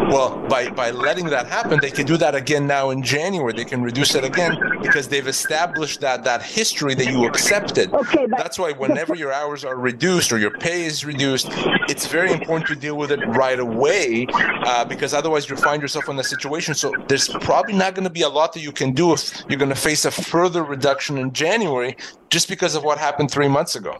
Well, 0.09 0.43
by 0.49 0.69
by 0.69 0.89
letting 0.89 1.25
that 1.25 1.45
happen, 1.45 1.79
they 1.81 1.91
can 1.91 2.07
do 2.07 2.17
that 2.17 2.33
again 2.33 2.65
now 2.65 2.89
in 2.89 3.03
January. 3.03 3.53
They 3.53 3.65
can 3.65 3.83
reduce 3.83 4.15
it 4.15 4.23
again 4.23 4.57
because 4.81 5.07
they've 5.07 5.27
established 5.27 6.01
that 6.01 6.23
that 6.23 6.41
history 6.41 6.95
that 6.95 7.05
you 7.05 7.27
accepted. 7.27 7.93
Okay, 7.93 8.25
that's 8.25 8.57
why 8.57 8.71
whenever 8.71 9.13
your 9.13 9.31
hours 9.31 9.63
are 9.63 9.77
reduced 9.77 10.30
or 10.31 10.37
your 10.37 10.51
pay 10.51 10.85
is 10.85 11.05
reduced, 11.05 11.47
it's 11.89 12.07
very 12.07 12.31
important 12.31 12.67
to 12.67 12.75
deal 12.75 12.97
with 12.97 13.11
it 13.11 13.19
right 13.27 13.59
away 13.59 14.27
uh, 14.31 14.85
because 14.85 15.13
otherwise 15.13 15.49
you 15.49 15.55
find 15.55 15.81
yourself 15.81 16.09
in 16.09 16.17
a 16.19 16.23
situation. 16.23 16.73
So 16.73 16.93
there's 17.07 17.29
probably 17.29 17.73
not 17.73 17.95
going 17.95 18.03
to 18.03 18.11
be 18.11 18.21
a 18.21 18.29
lot 18.29 18.53
that 18.53 18.61
you 18.61 18.71
can 18.71 18.93
do 18.93 19.13
if 19.13 19.43
you're 19.49 19.59
going 19.59 19.69
to 19.69 19.75
face 19.75 20.05
a 20.05 20.11
further 20.11 20.63
reduction 20.63 21.17
in 21.17 21.33
January 21.33 21.95
just 22.29 22.47
because 22.47 22.75
of 22.75 22.83
what 22.83 22.97
happened 22.97 23.31
three 23.31 23.47
months 23.47 23.75
ago. 23.75 23.97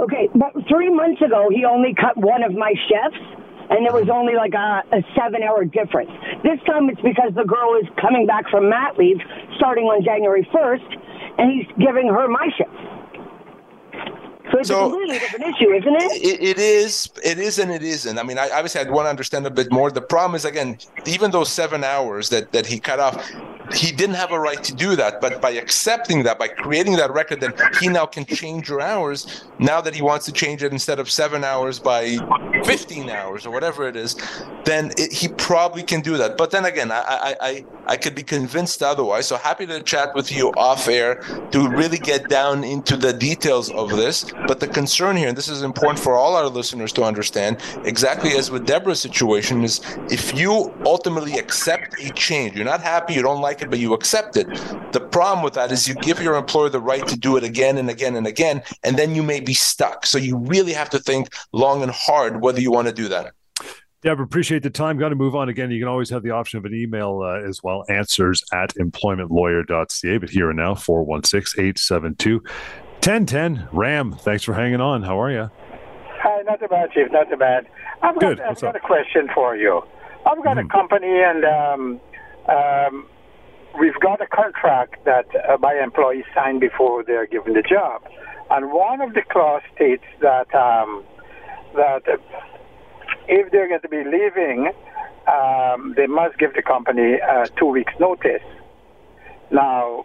Okay, 0.00 0.28
but 0.34 0.52
three 0.68 0.90
months 0.90 1.20
ago, 1.20 1.48
he 1.50 1.64
only 1.64 1.94
cut 1.94 2.16
one 2.16 2.42
of 2.42 2.52
my 2.52 2.72
shifts 2.88 3.18
and 3.70 3.84
it 3.84 3.92
was 3.92 4.08
only 4.08 4.34
like 4.34 4.54
a, 4.54 4.82
a 4.96 5.04
seven 5.12 5.42
hour 5.42 5.64
difference. 5.64 6.10
This 6.42 6.58
time 6.64 6.88
it's 6.88 7.00
because 7.00 7.32
the 7.34 7.44
girl 7.44 7.76
is 7.76 7.86
coming 8.00 8.26
back 8.26 8.48
from 8.48 8.68
mat 8.70 8.96
leave 8.96 9.18
starting 9.56 9.84
on 9.84 10.02
January 10.02 10.48
1st, 10.54 10.88
and 11.38 11.52
he's 11.52 11.68
giving 11.76 12.08
her 12.08 12.28
my 12.28 12.48
shift. 12.56 12.87
So 14.50 14.58
it's 14.58 14.68
so, 14.68 14.86
a 14.86 14.90
completely 14.90 15.18
different 15.18 15.44
issue, 15.46 15.70
isn't 15.72 15.94
it? 15.94 16.12
it? 16.22 16.42
It 16.42 16.58
is. 16.58 17.10
It 17.22 17.38
is, 17.38 17.58
and 17.58 17.70
it 17.70 17.82
isn't. 17.82 18.18
I 18.18 18.22
mean, 18.22 18.38
I 18.38 18.48
obviously 18.50 18.80
I'd 18.80 18.90
want 18.90 19.06
to 19.06 19.10
understand 19.10 19.46
a 19.46 19.50
bit 19.50 19.70
more. 19.70 19.90
The 19.90 20.00
problem 20.00 20.34
is 20.36 20.44
again, 20.44 20.78
even 21.06 21.30
those 21.30 21.50
seven 21.50 21.84
hours 21.84 22.30
that 22.30 22.52
that 22.52 22.66
he 22.66 22.78
cut 22.80 22.98
off, 22.98 23.16
he 23.74 23.92
didn't 23.92 24.16
have 24.16 24.32
a 24.32 24.40
right 24.40 24.62
to 24.64 24.74
do 24.74 24.96
that. 24.96 25.20
But 25.20 25.42
by 25.42 25.50
accepting 25.50 26.22
that, 26.22 26.38
by 26.38 26.48
creating 26.48 26.96
that 26.96 27.12
record, 27.12 27.40
then 27.40 27.52
he 27.80 27.88
now 27.88 28.06
can 28.06 28.24
change 28.24 28.68
your 28.68 28.80
hours. 28.80 29.44
Now 29.58 29.80
that 29.80 29.94
he 29.94 30.02
wants 30.02 30.24
to 30.26 30.32
change 30.32 30.62
it 30.62 30.72
instead 30.72 30.98
of 30.98 31.10
seven 31.10 31.44
hours 31.44 31.78
by 31.78 32.16
15 32.64 33.10
hours 33.10 33.46
or 33.46 33.50
whatever 33.50 33.86
it 33.88 33.96
is, 33.96 34.16
then 34.64 34.92
it, 34.96 35.12
he 35.12 35.28
probably 35.28 35.82
can 35.82 36.00
do 36.00 36.16
that. 36.16 36.36
But 36.36 36.50
then 36.50 36.64
again, 36.64 36.90
I, 36.90 37.02
I 37.06 37.36
I 37.40 37.64
I 37.86 37.96
could 37.96 38.14
be 38.14 38.22
convinced 38.22 38.82
otherwise. 38.82 39.26
So 39.26 39.36
happy 39.36 39.66
to 39.66 39.82
chat 39.82 40.14
with 40.14 40.30
you 40.32 40.50
off 40.56 40.88
air 40.88 41.16
to 41.52 41.68
really 41.68 41.98
get 41.98 42.28
down 42.28 42.64
into 42.64 42.96
the 42.96 43.12
details 43.12 43.70
of 43.70 43.90
this. 43.90 44.24
But 44.46 44.60
the 44.60 44.68
concern 44.68 45.16
here, 45.16 45.28
and 45.28 45.36
this 45.36 45.48
is 45.48 45.62
important 45.62 45.98
for 45.98 46.16
all 46.16 46.36
our 46.36 46.46
listeners 46.46 46.92
to 46.94 47.02
understand, 47.02 47.58
exactly 47.84 48.32
as 48.32 48.50
with 48.50 48.66
Deborah's 48.66 49.00
situation, 49.00 49.64
is 49.64 49.80
if 50.10 50.38
you 50.38 50.72
ultimately 50.86 51.38
accept 51.38 52.00
a 52.02 52.10
change, 52.12 52.56
you're 52.56 52.64
not 52.64 52.80
happy, 52.80 53.14
you 53.14 53.22
don't 53.22 53.40
like 53.40 53.62
it, 53.62 53.70
but 53.70 53.78
you 53.78 53.94
accept 53.94 54.36
it. 54.36 54.46
The 54.92 55.00
problem 55.00 55.42
with 55.42 55.54
that 55.54 55.72
is 55.72 55.88
you 55.88 55.94
give 55.94 56.22
your 56.22 56.36
employer 56.36 56.68
the 56.68 56.80
right 56.80 57.06
to 57.08 57.18
do 57.18 57.36
it 57.36 57.44
again 57.44 57.78
and 57.78 57.90
again 57.90 58.16
and 58.16 58.26
again, 58.26 58.62
and 58.84 58.96
then 58.96 59.14
you 59.14 59.22
may 59.22 59.40
be 59.40 59.54
stuck. 59.54 60.06
So 60.06 60.18
you 60.18 60.36
really 60.38 60.72
have 60.72 60.90
to 60.90 60.98
think 60.98 61.28
long 61.52 61.82
and 61.82 61.90
hard 61.90 62.40
whether 62.40 62.60
you 62.60 62.70
want 62.70 62.88
to 62.88 62.94
do 62.94 63.08
that. 63.08 63.32
Deborah, 64.00 64.24
appreciate 64.24 64.62
the 64.62 64.70
time. 64.70 64.96
Got 64.96 65.08
to 65.08 65.16
move 65.16 65.34
on 65.34 65.48
again. 65.48 65.72
You 65.72 65.80
can 65.80 65.88
always 65.88 66.08
have 66.10 66.22
the 66.22 66.30
option 66.30 66.58
of 66.58 66.64
an 66.64 66.72
email 66.72 67.20
uh, 67.20 67.46
as 67.46 67.64
well, 67.64 67.84
answers 67.88 68.44
at 68.52 68.72
employmentlawyer.ca. 68.76 70.18
But 70.18 70.30
here 70.30 70.50
and 70.50 70.56
now, 70.56 70.76
416 70.76 71.60
872 71.60 72.40
1010. 73.04 73.68
Ram, 73.72 74.12
thanks 74.12 74.42
for 74.42 74.54
hanging 74.54 74.80
on. 74.80 75.04
How 75.04 75.20
are 75.20 75.30
you? 75.30 75.50
Hi, 76.20 76.42
not 76.42 76.58
too 76.58 76.66
bad, 76.66 76.90
Chief. 76.90 77.06
Not 77.12 77.30
too 77.30 77.36
bad. 77.36 77.66
I've 78.02 78.18
Good. 78.18 78.38
got, 78.38 78.48
I've 78.48 78.60
got 78.60 78.76
a 78.76 78.80
question 78.80 79.28
for 79.32 79.56
you. 79.56 79.82
I've 80.26 80.42
got 80.42 80.56
mm. 80.56 80.64
a 80.64 80.68
company, 80.68 81.22
and 81.22 81.44
um, 81.44 82.00
um, 82.48 83.06
we've 83.78 83.98
got 84.00 84.20
a 84.20 84.26
contract 84.26 85.04
that 85.04 85.26
uh, 85.48 85.56
my 85.60 85.80
employees 85.82 86.24
sign 86.34 86.58
before 86.58 87.04
they're 87.04 87.26
given 87.26 87.54
the 87.54 87.62
job. 87.62 88.02
And 88.50 88.72
one 88.72 89.00
of 89.00 89.14
the 89.14 89.22
clause 89.22 89.62
states 89.74 90.04
that 90.20 90.52
um, 90.54 91.04
that 91.74 92.02
if 93.28 93.50
they're 93.52 93.68
going 93.68 93.80
to 93.80 93.88
be 93.88 94.02
leaving, 94.04 94.72
um, 95.28 95.94
they 95.96 96.06
must 96.06 96.38
give 96.38 96.54
the 96.54 96.62
company 96.62 97.18
uh, 97.20 97.46
two 97.58 97.66
weeks' 97.66 97.92
notice. 98.00 98.42
Now, 99.50 100.04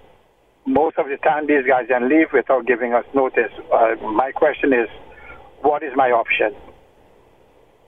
most 0.65 0.97
of 0.97 1.07
the 1.07 1.17
time 1.17 1.47
these 1.47 1.65
guys 1.67 1.87
then 1.89 2.09
leave 2.09 2.27
without 2.33 2.65
giving 2.65 2.93
us 2.93 3.05
notice. 3.13 3.51
Uh, 3.71 3.95
my 4.11 4.31
question 4.31 4.73
is, 4.73 4.87
what 5.61 5.83
is 5.83 5.91
my 5.95 6.11
option? 6.11 6.55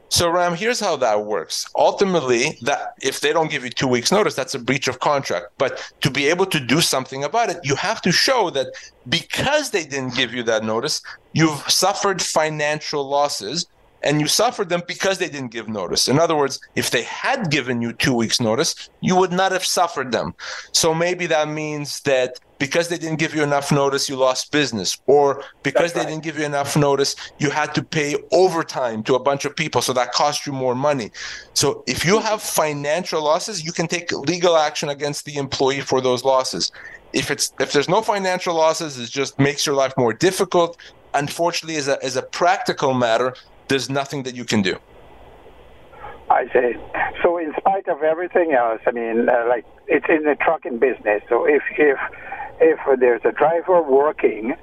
So 0.09 0.29
Ram, 0.29 0.55
here's 0.55 0.79
how 0.79 0.95
that 0.97 1.25
works. 1.25 1.65
Ultimately, 1.75 2.57
that 2.61 2.93
if 3.01 3.19
they 3.21 3.33
don't 3.33 3.49
give 3.49 3.63
you 3.63 3.69
two 3.69 3.87
weeks 3.87 4.11
notice, 4.11 4.35
that's 4.35 4.53
a 4.53 4.59
breach 4.59 4.87
of 4.87 4.99
contract. 4.99 5.47
But 5.57 5.91
to 6.01 6.11
be 6.11 6.27
able 6.27 6.45
to 6.47 6.59
do 6.59 6.79
something 6.79 7.23
about 7.23 7.49
it, 7.49 7.57
you 7.63 7.75
have 7.75 8.01
to 8.03 8.11
show 8.11 8.49
that 8.51 8.67
because 9.09 9.71
they 9.71 9.83
didn't 9.83 10.15
give 10.15 10.33
you 10.33 10.43
that 10.43 10.63
notice, 10.63 11.01
you've 11.33 11.59
suffered 11.69 12.21
financial 12.21 13.03
losses 13.03 13.65
and 14.05 14.21
you 14.21 14.27
suffered 14.27 14.69
them 14.69 14.83
because 14.87 15.17
they 15.17 15.27
didn't 15.27 15.51
give 15.51 15.67
notice. 15.67 16.07
In 16.07 16.19
other 16.19 16.35
words, 16.35 16.61
if 16.75 16.91
they 16.91 17.03
had 17.03 17.49
given 17.49 17.81
you 17.81 17.91
two 17.91 18.13
weeks 18.13 18.39
notice, 18.39 18.89
you 19.01 19.15
would 19.15 19.31
not 19.31 19.51
have 19.51 19.65
suffered 19.65 20.11
them. 20.11 20.35
So 20.71 20.93
maybe 20.93 21.25
that 21.25 21.49
means 21.49 22.01
that 22.01 22.39
because 22.59 22.87
they 22.87 22.97
didn't 22.97 23.19
give 23.19 23.35
you 23.35 23.43
enough 23.43 23.71
notice, 23.71 24.07
you 24.07 24.15
lost 24.15 24.51
business, 24.51 24.97
or 25.07 25.43
because 25.63 25.91
they 25.91 26.05
didn't 26.05 26.23
give 26.23 26.37
you 26.37 26.45
enough 26.45 26.77
notice, 26.77 27.15
you 27.39 27.49
had 27.49 27.73
to 27.75 27.83
pay 27.83 28.15
overtime 28.31 29.03
to 29.03 29.15
a 29.15 29.19
bunch 29.19 29.43
of 29.43 29.55
people, 29.55 29.81
so 29.81 29.91
that 29.91 30.13
cost 30.13 30.45
you 30.45 30.53
more 30.53 30.75
money. 30.75 31.11
So 31.53 31.83
if 31.87 32.05
you 32.05 32.19
have 32.19 32.41
financial 32.41 33.21
losses, 33.23 33.65
you 33.65 33.73
can 33.73 33.87
take 33.87 34.11
legal 34.11 34.55
action 34.55 34.87
against 34.89 35.25
the 35.25 35.35
employee 35.35 35.81
for 35.81 35.99
those 35.99 36.23
losses. 36.23 36.71
If 37.11 37.31
it's 37.31 37.51
if 37.59 37.73
there's 37.73 37.89
no 37.89 38.01
financial 38.01 38.55
losses, 38.55 38.99
it 38.99 39.09
just 39.09 39.37
makes 39.39 39.65
your 39.65 39.75
life 39.75 39.93
more 39.97 40.13
difficult. 40.13 40.77
Unfortunately, 41.13 41.77
as 41.77 41.87
a 41.87 42.01
as 42.03 42.15
a 42.15 42.21
practical 42.21 42.93
matter, 42.93 43.33
there's 43.67 43.89
nothing 43.89 44.23
that 44.23 44.35
you 44.35 44.45
can 44.45 44.61
do. 44.61 44.77
I 46.29 46.45
see. 46.51 46.73
So, 47.21 47.37
in 47.37 47.53
spite 47.57 47.87
of 47.87 48.01
everything 48.01 48.53
else, 48.53 48.81
I 48.87 48.91
mean, 48.91 49.29
uh, 49.29 49.47
like 49.47 49.65
it's 49.87 50.05
in 50.09 50.23
the 50.23 50.35
trucking 50.43 50.79
business. 50.79 51.21
So, 51.29 51.45
if 51.45 51.61
if 51.77 51.97
if 52.59 52.79
there's 52.99 53.21
a 53.25 53.31
driver 53.31 53.81
working, 53.81 54.53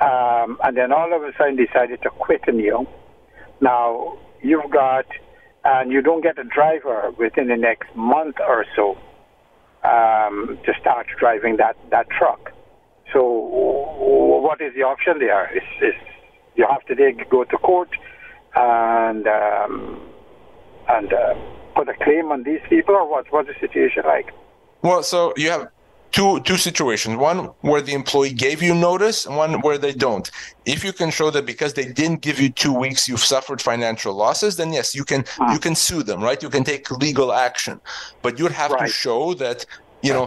um, 0.00 0.58
and 0.64 0.76
then 0.76 0.92
all 0.92 1.14
of 1.14 1.22
a 1.22 1.32
sudden 1.38 1.56
decided 1.56 2.02
to 2.02 2.10
quit 2.10 2.42
on 2.48 2.58
you, 2.58 2.86
now 3.60 4.18
you've 4.42 4.70
got, 4.70 5.06
and 5.64 5.92
you 5.92 6.02
don't 6.02 6.22
get 6.22 6.38
a 6.38 6.44
driver 6.44 7.12
within 7.18 7.48
the 7.48 7.56
next 7.56 7.94
month 7.94 8.36
or 8.40 8.64
so 8.74 8.98
um, 9.84 10.58
to 10.64 10.72
start 10.80 11.06
driving 11.18 11.56
that 11.58 11.76
that 11.90 12.08
truck. 12.10 12.50
So, 13.12 13.22
what 13.22 14.60
is 14.60 14.74
the 14.74 14.82
option 14.82 15.20
there? 15.20 15.56
Is, 15.56 15.62
is 15.80 15.94
you 16.56 16.66
have 16.68 16.84
to 16.86 17.24
go 17.30 17.44
to 17.44 17.58
court 17.58 17.90
and 18.56 19.26
um, 19.26 20.00
and 20.88 21.12
uh, 21.12 21.34
put 21.74 21.88
a 21.88 21.94
claim 21.94 22.32
on 22.32 22.42
these 22.42 22.60
people, 22.68 22.94
or 22.94 23.08
what? 23.08 23.30
What's 23.30 23.48
the 23.48 23.54
situation 23.60 24.02
like? 24.06 24.32
Well, 24.82 25.02
so 25.02 25.32
you 25.36 25.50
have 25.50 25.68
two 26.12 26.40
two 26.40 26.56
situations 26.56 27.16
one 27.16 27.38
where 27.60 27.80
the 27.80 27.92
employee 27.92 28.32
gave 28.32 28.62
you 28.62 28.74
notice 28.74 29.26
and 29.26 29.36
one 29.36 29.60
where 29.60 29.76
they 29.76 29.92
don't 29.92 30.30
if 30.64 30.84
you 30.84 30.92
can 30.92 31.10
show 31.10 31.30
that 31.30 31.44
because 31.44 31.74
they 31.74 31.84
didn't 31.84 32.20
give 32.20 32.38
you 32.40 32.48
two 32.48 32.72
weeks 32.72 33.08
you've 33.08 33.24
suffered 33.24 33.60
financial 33.60 34.14
losses 34.14 34.56
then 34.56 34.72
yes 34.72 34.94
you 34.94 35.04
can 35.04 35.24
ah. 35.40 35.52
you 35.52 35.58
can 35.58 35.74
sue 35.74 36.02
them 36.02 36.22
right 36.22 36.42
you 36.42 36.48
can 36.48 36.64
take 36.64 36.90
legal 36.90 37.32
action 37.32 37.80
but 38.22 38.38
you'd 38.38 38.52
have 38.52 38.70
right. 38.70 38.86
to 38.86 38.92
show 38.92 39.34
that 39.34 39.66
you 40.02 40.12
know 40.12 40.26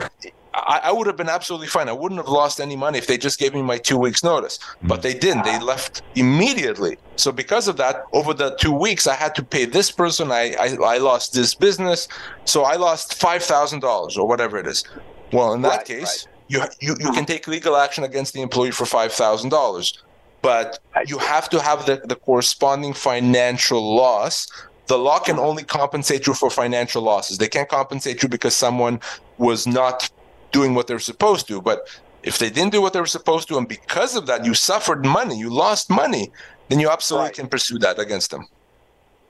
I, 0.53 0.81
I, 0.85 0.91
would 0.91 1.05
have 1.07 1.17
been 1.17 1.29
absolutely 1.29 1.67
fine. 1.67 1.89
I 1.89 1.93
wouldn't 1.93 2.19
have 2.19 2.27
lost 2.27 2.59
any 2.59 2.75
money 2.75 2.97
if 2.97 3.07
they 3.07 3.17
just 3.17 3.39
gave 3.39 3.53
me 3.53 3.61
my 3.61 3.77
two 3.77 3.97
weeks 3.97 4.23
notice, 4.23 4.59
but 4.81 5.01
they 5.01 5.13
didn't. 5.13 5.43
They 5.43 5.59
left 5.59 6.01
immediately. 6.15 6.97
So 7.17 7.31
because 7.31 7.67
of 7.67 7.77
that, 7.77 8.03
over 8.13 8.33
the 8.33 8.55
two 8.55 8.71
weeks, 8.71 9.05
I 9.05 9.15
had 9.15 9.35
to 9.35 9.43
pay 9.43 9.65
this 9.65 9.91
person. 9.91 10.31
I 10.31 10.55
I, 10.59 10.95
I 10.95 10.97
lost 10.97 11.33
this 11.33 11.53
business, 11.53 12.07
so 12.45 12.63
I 12.63 12.75
lost 12.75 13.13
five 13.13 13.43
thousand 13.43 13.81
dollars 13.81 14.17
or 14.17 14.27
whatever 14.27 14.57
it 14.57 14.65
is. 14.65 14.83
Well, 15.31 15.53
in 15.53 15.61
that 15.61 15.77
right, 15.77 15.85
case, 15.85 16.27
right. 16.27 16.65
you 16.79 16.87
you 16.87 16.95
you 16.99 17.11
can 17.11 17.25
take 17.25 17.47
legal 17.47 17.75
action 17.77 18.03
against 18.03 18.33
the 18.33 18.41
employee 18.41 18.71
for 18.71 18.85
five 18.85 19.13
thousand 19.13 19.49
dollars, 19.49 20.01
but 20.41 20.79
you 21.05 21.19
have 21.19 21.49
to 21.49 21.61
have 21.61 21.85
the, 21.85 22.01
the 22.05 22.15
corresponding 22.15 22.93
financial 22.93 23.95
loss 23.95 24.47
the 24.87 24.97
law 24.97 25.19
can 25.19 25.37
only 25.37 25.63
compensate 25.63 26.25
you 26.25 26.33
for 26.33 26.49
financial 26.49 27.03
losses. 27.03 27.37
They 27.37 27.47
can't 27.47 27.69
compensate 27.69 28.23
you 28.23 28.27
because 28.27 28.55
someone 28.55 28.99
was 29.37 29.67
not 29.67 30.09
doing 30.51 30.73
what 30.75 30.87
they're 30.87 30.99
supposed 30.99 31.47
to. 31.47 31.61
But 31.61 31.87
If 32.21 32.37
they 32.37 32.49
didn't 32.49 32.73
do 32.73 32.81
what 32.81 32.91
they 32.91 32.99
were 32.99 33.05
supposed 33.19 33.47
to, 33.47 33.57
and 33.57 33.65
because 33.67 34.15
of 34.17 34.25
that, 34.27 34.43
you 34.43 34.53
suffered 34.53 35.05
money, 35.05 35.37
you 35.39 35.49
lost 35.49 35.89
money, 35.89 36.31
then 36.67 36.79
you 36.79 36.89
absolutely 36.89 37.27
right. 37.27 37.35
can 37.35 37.47
pursue 37.47 37.79
that 37.79 37.97
against 37.97 38.31
them. 38.31 38.45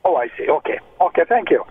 Oh, 0.03 0.15
I 0.15 0.28
see. 0.36 0.49
Okay. 0.49 0.80
Okay. 0.99 1.24
Thank 1.30 1.51
you. 1.51 1.63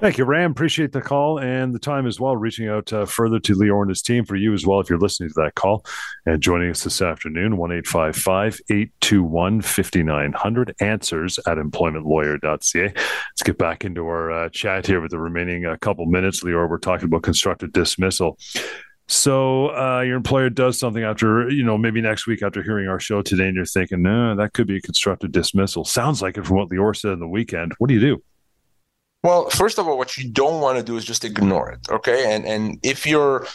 Thank 0.00 0.18
you, 0.18 0.24
Ram. 0.24 0.50
Appreciate 0.50 0.92
the 0.92 1.00
call 1.00 1.38
and 1.38 1.74
the 1.74 1.78
time 1.78 2.06
as 2.06 2.20
well, 2.20 2.36
reaching 2.36 2.68
out 2.68 2.92
uh, 2.92 3.06
further 3.06 3.38
to 3.40 3.54
Lior 3.54 3.80
and 3.80 3.88
his 3.88 4.02
team 4.02 4.24
for 4.24 4.36
you 4.36 4.52
as 4.52 4.66
well, 4.66 4.80
if 4.80 4.90
you're 4.90 4.98
listening 4.98 5.30
to 5.30 5.34
that 5.36 5.54
call 5.54 5.84
and 6.26 6.42
joining 6.42 6.70
us 6.70 6.84
this 6.84 7.00
afternoon, 7.00 7.56
1 7.56 7.72
821 7.72 9.62
5900, 9.62 10.74
answers 10.80 11.38
at 11.38 11.56
employmentlawyer.ca. 11.58 12.82
Let's 12.82 13.42
get 13.42 13.56
back 13.56 13.84
into 13.84 14.06
our 14.06 14.30
uh, 14.30 14.48
chat 14.50 14.86
here 14.86 15.00
with 15.00 15.12
the 15.12 15.18
remaining 15.18 15.64
uh, 15.64 15.76
couple 15.80 16.06
minutes. 16.06 16.42
Lior, 16.42 16.68
we're 16.68 16.78
talking 16.78 17.06
about 17.06 17.22
constructive 17.22 17.72
dismissal. 17.72 18.36
So 19.06 19.68
uh, 19.76 20.00
your 20.00 20.16
employer 20.16 20.50
does 20.50 20.78
something 20.78 21.02
after, 21.02 21.50
you 21.50 21.62
know, 21.62 21.76
maybe 21.76 22.00
next 22.00 22.26
week 22.26 22.42
after 22.42 22.62
hearing 22.62 22.88
our 22.88 23.00
show 23.00 23.22
today, 23.22 23.46
and 23.46 23.56
you're 23.56 23.66
thinking, 23.66 24.02
no, 24.02 24.34
that 24.36 24.54
could 24.54 24.66
be 24.66 24.76
a 24.76 24.80
constructive 24.80 25.30
dismissal. 25.30 25.84
Sounds 25.84 26.22
like 26.22 26.38
it 26.38 26.46
from 26.46 26.56
what 26.56 26.70
Lior 26.70 26.96
said 26.96 27.12
in 27.12 27.20
the 27.20 27.28
weekend. 27.28 27.72
What 27.78 27.88
do 27.88 27.94
you 27.94 28.00
do? 28.00 28.22
Well, 29.24 29.48
first 29.48 29.78
of 29.78 29.88
all, 29.88 29.96
what 29.96 30.18
you 30.18 30.28
don't 30.28 30.60
want 30.60 30.76
to 30.76 30.84
do 30.84 30.98
is 30.98 31.04
just 31.04 31.24
ignore 31.24 31.70
it. 31.70 31.80
Okay. 31.90 32.32
And 32.32 32.44
and 32.44 32.78
if 32.82 33.06
you're 33.06 33.46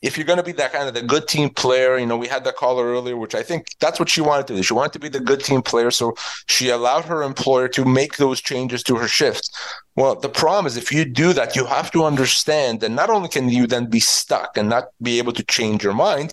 if 0.00 0.16
you're 0.16 0.26
going 0.26 0.38
to 0.38 0.42
be 0.42 0.52
that 0.52 0.72
kind 0.72 0.88
of 0.88 0.94
the 0.94 1.02
good 1.02 1.28
team 1.28 1.50
player, 1.50 1.96
you 1.96 2.06
know, 2.06 2.16
we 2.16 2.26
had 2.26 2.42
that 2.44 2.56
caller 2.56 2.86
earlier, 2.86 3.16
which 3.16 3.36
I 3.36 3.42
think 3.42 3.66
that's 3.78 4.00
what 4.00 4.08
she 4.08 4.20
wanted 4.20 4.48
to 4.48 4.56
do. 4.56 4.62
She 4.62 4.74
wanted 4.74 4.94
to 4.94 4.98
be 4.98 5.08
the 5.08 5.20
good 5.20 5.44
team 5.44 5.62
player. 5.62 5.92
So 5.92 6.14
she 6.48 6.70
allowed 6.70 7.04
her 7.04 7.22
employer 7.22 7.68
to 7.68 7.84
make 7.84 8.16
those 8.16 8.40
changes 8.40 8.82
to 8.84 8.96
her 8.96 9.06
shifts. 9.06 9.48
Well, 9.94 10.16
the 10.18 10.30
problem 10.30 10.66
is 10.66 10.76
if 10.78 10.90
you 10.90 11.04
do 11.04 11.34
that, 11.34 11.54
you 11.54 11.66
have 11.66 11.92
to 11.92 12.04
understand 12.04 12.80
that 12.80 12.90
not 12.90 13.10
only 13.10 13.28
can 13.28 13.50
you 13.50 13.66
then 13.66 13.86
be 13.86 14.00
stuck 14.00 14.56
and 14.56 14.68
not 14.68 14.86
be 15.02 15.18
able 15.18 15.34
to 15.34 15.44
change 15.44 15.84
your 15.84 15.94
mind, 15.94 16.32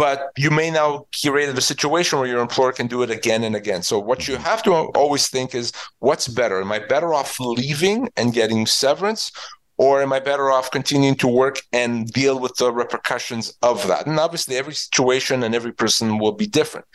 but 0.00 0.30
you 0.38 0.50
may 0.50 0.70
now 0.70 1.06
create 1.22 1.50
a 1.50 1.60
situation 1.60 2.18
where 2.18 2.26
your 2.26 2.40
employer 2.40 2.72
can 2.72 2.86
do 2.86 3.02
it 3.02 3.10
again 3.10 3.44
and 3.44 3.54
again. 3.54 3.82
So 3.82 3.98
what 3.98 4.26
you 4.26 4.36
have 4.36 4.62
to 4.62 4.72
always 4.72 5.28
think 5.28 5.54
is 5.54 5.74
what's 5.98 6.26
better? 6.26 6.58
Am 6.62 6.72
I 6.72 6.78
better 6.78 7.12
off 7.12 7.38
leaving 7.38 8.08
and 8.16 8.32
getting 8.32 8.64
severance 8.64 9.30
or 9.76 10.00
am 10.00 10.10
I 10.14 10.20
better 10.20 10.50
off 10.50 10.70
continuing 10.70 11.16
to 11.16 11.28
work 11.28 11.60
and 11.74 12.10
deal 12.10 12.40
with 12.40 12.54
the 12.56 12.72
repercussions 12.72 13.52
of 13.60 13.86
that? 13.88 14.06
And 14.06 14.18
obviously, 14.18 14.56
every 14.56 14.72
situation 14.72 15.42
and 15.42 15.54
every 15.54 15.72
person 15.72 16.18
will 16.18 16.32
be 16.32 16.46
different. 16.46 16.86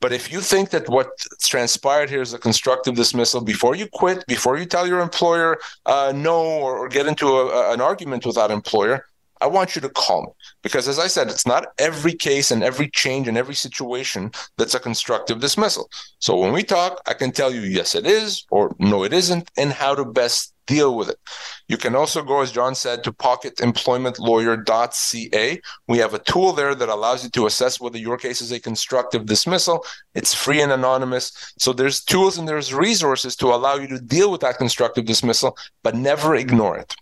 But 0.00 0.14
if 0.14 0.32
you 0.32 0.40
think 0.40 0.70
that 0.70 0.88
what 0.88 1.10
transpired 1.42 2.08
here 2.08 2.22
is 2.22 2.32
a 2.32 2.38
constructive 2.38 2.94
dismissal, 2.94 3.42
before 3.42 3.74
you 3.74 3.88
quit, 3.92 4.24
before 4.26 4.56
you 4.56 4.64
tell 4.64 4.86
your 4.86 5.00
employer 5.00 5.58
uh, 5.84 6.14
no 6.14 6.40
or, 6.40 6.78
or, 6.78 6.88
get 6.88 7.06
into 7.06 7.26
a, 7.26 7.72
an 7.74 7.80
argument 7.82 8.24
with 8.24 8.36
that 8.36 8.50
employer, 8.50 9.04
I 9.40 9.46
want 9.46 9.74
you 9.74 9.82
to 9.82 9.88
call 9.88 10.22
me 10.22 10.28
because, 10.62 10.88
as 10.88 10.98
I 10.98 11.06
said, 11.06 11.28
it's 11.28 11.46
not 11.46 11.66
every 11.78 12.14
case 12.14 12.50
and 12.50 12.62
every 12.62 12.88
change 12.88 13.28
and 13.28 13.36
every 13.36 13.54
situation 13.54 14.32
that's 14.56 14.74
a 14.74 14.80
constructive 14.80 15.40
dismissal. 15.40 15.90
So 16.18 16.36
when 16.36 16.52
we 16.52 16.62
talk, 16.62 17.00
I 17.06 17.14
can 17.14 17.32
tell 17.32 17.52
you 17.52 17.60
yes, 17.60 17.94
it 17.94 18.06
is, 18.06 18.44
or 18.50 18.74
no, 18.78 19.04
it 19.04 19.12
isn't, 19.12 19.50
and 19.56 19.72
how 19.72 19.94
to 19.94 20.04
best 20.04 20.54
deal 20.68 20.94
with 20.94 21.08
it. 21.08 21.18
You 21.66 21.78
can 21.78 21.96
also 21.96 22.22
go, 22.22 22.42
as 22.42 22.52
John 22.52 22.76
said, 22.76 23.02
to 23.02 23.12
pocketemploymentlawyer.ca. 23.12 25.60
We 25.88 25.98
have 25.98 26.14
a 26.14 26.20
tool 26.20 26.52
there 26.52 26.76
that 26.76 26.88
allows 26.88 27.24
you 27.24 27.30
to 27.30 27.46
assess 27.46 27.80
whether 27.80 27.98
your 27.98 28.18
case 28.18 28.40
is 28.40 28.52
a 28.52 28.60
constructive 28.60 29.26
dismissal. 29.26 29.84
It's 30.14 30.32
free 30.34 30.60
and 30.60 30.70
anonymous. 30.70 31.52
So 31.58 31.72
there's 31.72 32.04
tools 32.04 32.38
and 32.38 32.46
there's 32.46 32.72
resources 32.72 33.34
to 33.36 33.48
allow 33.48 33.74
you 33.76 33.88
to 33.88 33.98
deal 33.98 34.30
with 34.30 34.42
that 34.42 34.58
constructive 34.58 35.06
dismissal, 35.06 35.56
but 35.82 35.96
never 35.96 36.36
ignore 36.36 36.78
it. 36.78 36.94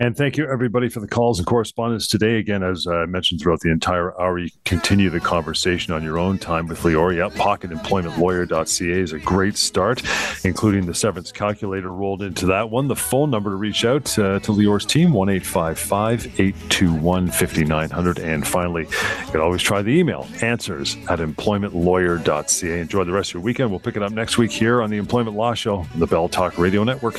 And 0.00 0.16
thank 0.16 0.36
you, 0.36 0.50
everybody, 0.50 0.88
for 0.88 0.98
the 0.98 1.06
calls 1.06 1.38
and 1.38 1.46
correspondence 1.46 2.08
today. 2.08 2.38
Again, 2.38 2.64
as 2.64 2.88
I 2.88 3.06
mentioned 3.06 3.40
throughout 3.40 3.60
the 3.60 3.70
entire 3.70 4.20
hour, 4.20 4.38
you 4.38 4.48
continue 4.64 5.08
the 5.08 5.20
conversation 5.20 5.94
on 5.94 6.02
your 6.02 6.18
own 6.18 6.38
time 6.38 6.66
with. 6.66 6.84
Yep, 6.84 7.32
pocketemploymentlawyer.ca 7.32 9.00
is 9.00 9.12
a 9.12 9.18
great 9.20 9.56
start, 9.56 10.02
including 10.44 10.86
the 10.86 10.94
severance 10.94 11.30
calculator 11.30 11.90
rolled 11.90 12.22
into 12.22 12.46
that 12.46 12.70
one. 12.70 12.88
The 12.88 12.96
phone 12.96 13.30
number 13.30 13.50
to 13.50 13.56
reach 13.56 13.84
out 13.84 14.18
uh, 14.18 14.40
to 14.40 14.52
Lior's 14.52 14.84
team, 14.84 15.12
1 15.12 15.28
821 15.30 17.30
5900. 17.30 18.18
And 18.18 18.46
finally, 18.46 18.82
you 18.82 19.30
can 19.30 19.40
always 19.40 19.62
try 19.62 19.80
the 19.80 19.92
email, 19.92 20.26
answers 20.42 20.96
at 21.08 21.20
employmentlawyer.ca. 21.20 22.80
Enjoy 22.80 23.04
the 23.04 23.12
rest 23.12 23.30
of 23.30 23.34
your 23.34 23.42
weekend. 23.42 23.70
We'll 23.70 23.80
pick 23.80 23.96
it 23.96 24.02
up 24.02 24.12
next 24.12 24.38
week 24.38 24.50
here 24.50 24.82
on 24.82 24.90
the 24.90 24.98
Employment 24.98 25.36
Law 25.36 25.54
Show, 25.54 25.86
the 25.94 26.06
Bell 26.06 26.28
Talk 26.28 26.58
Radio 26.58 26.82
Network. 26.82 27.14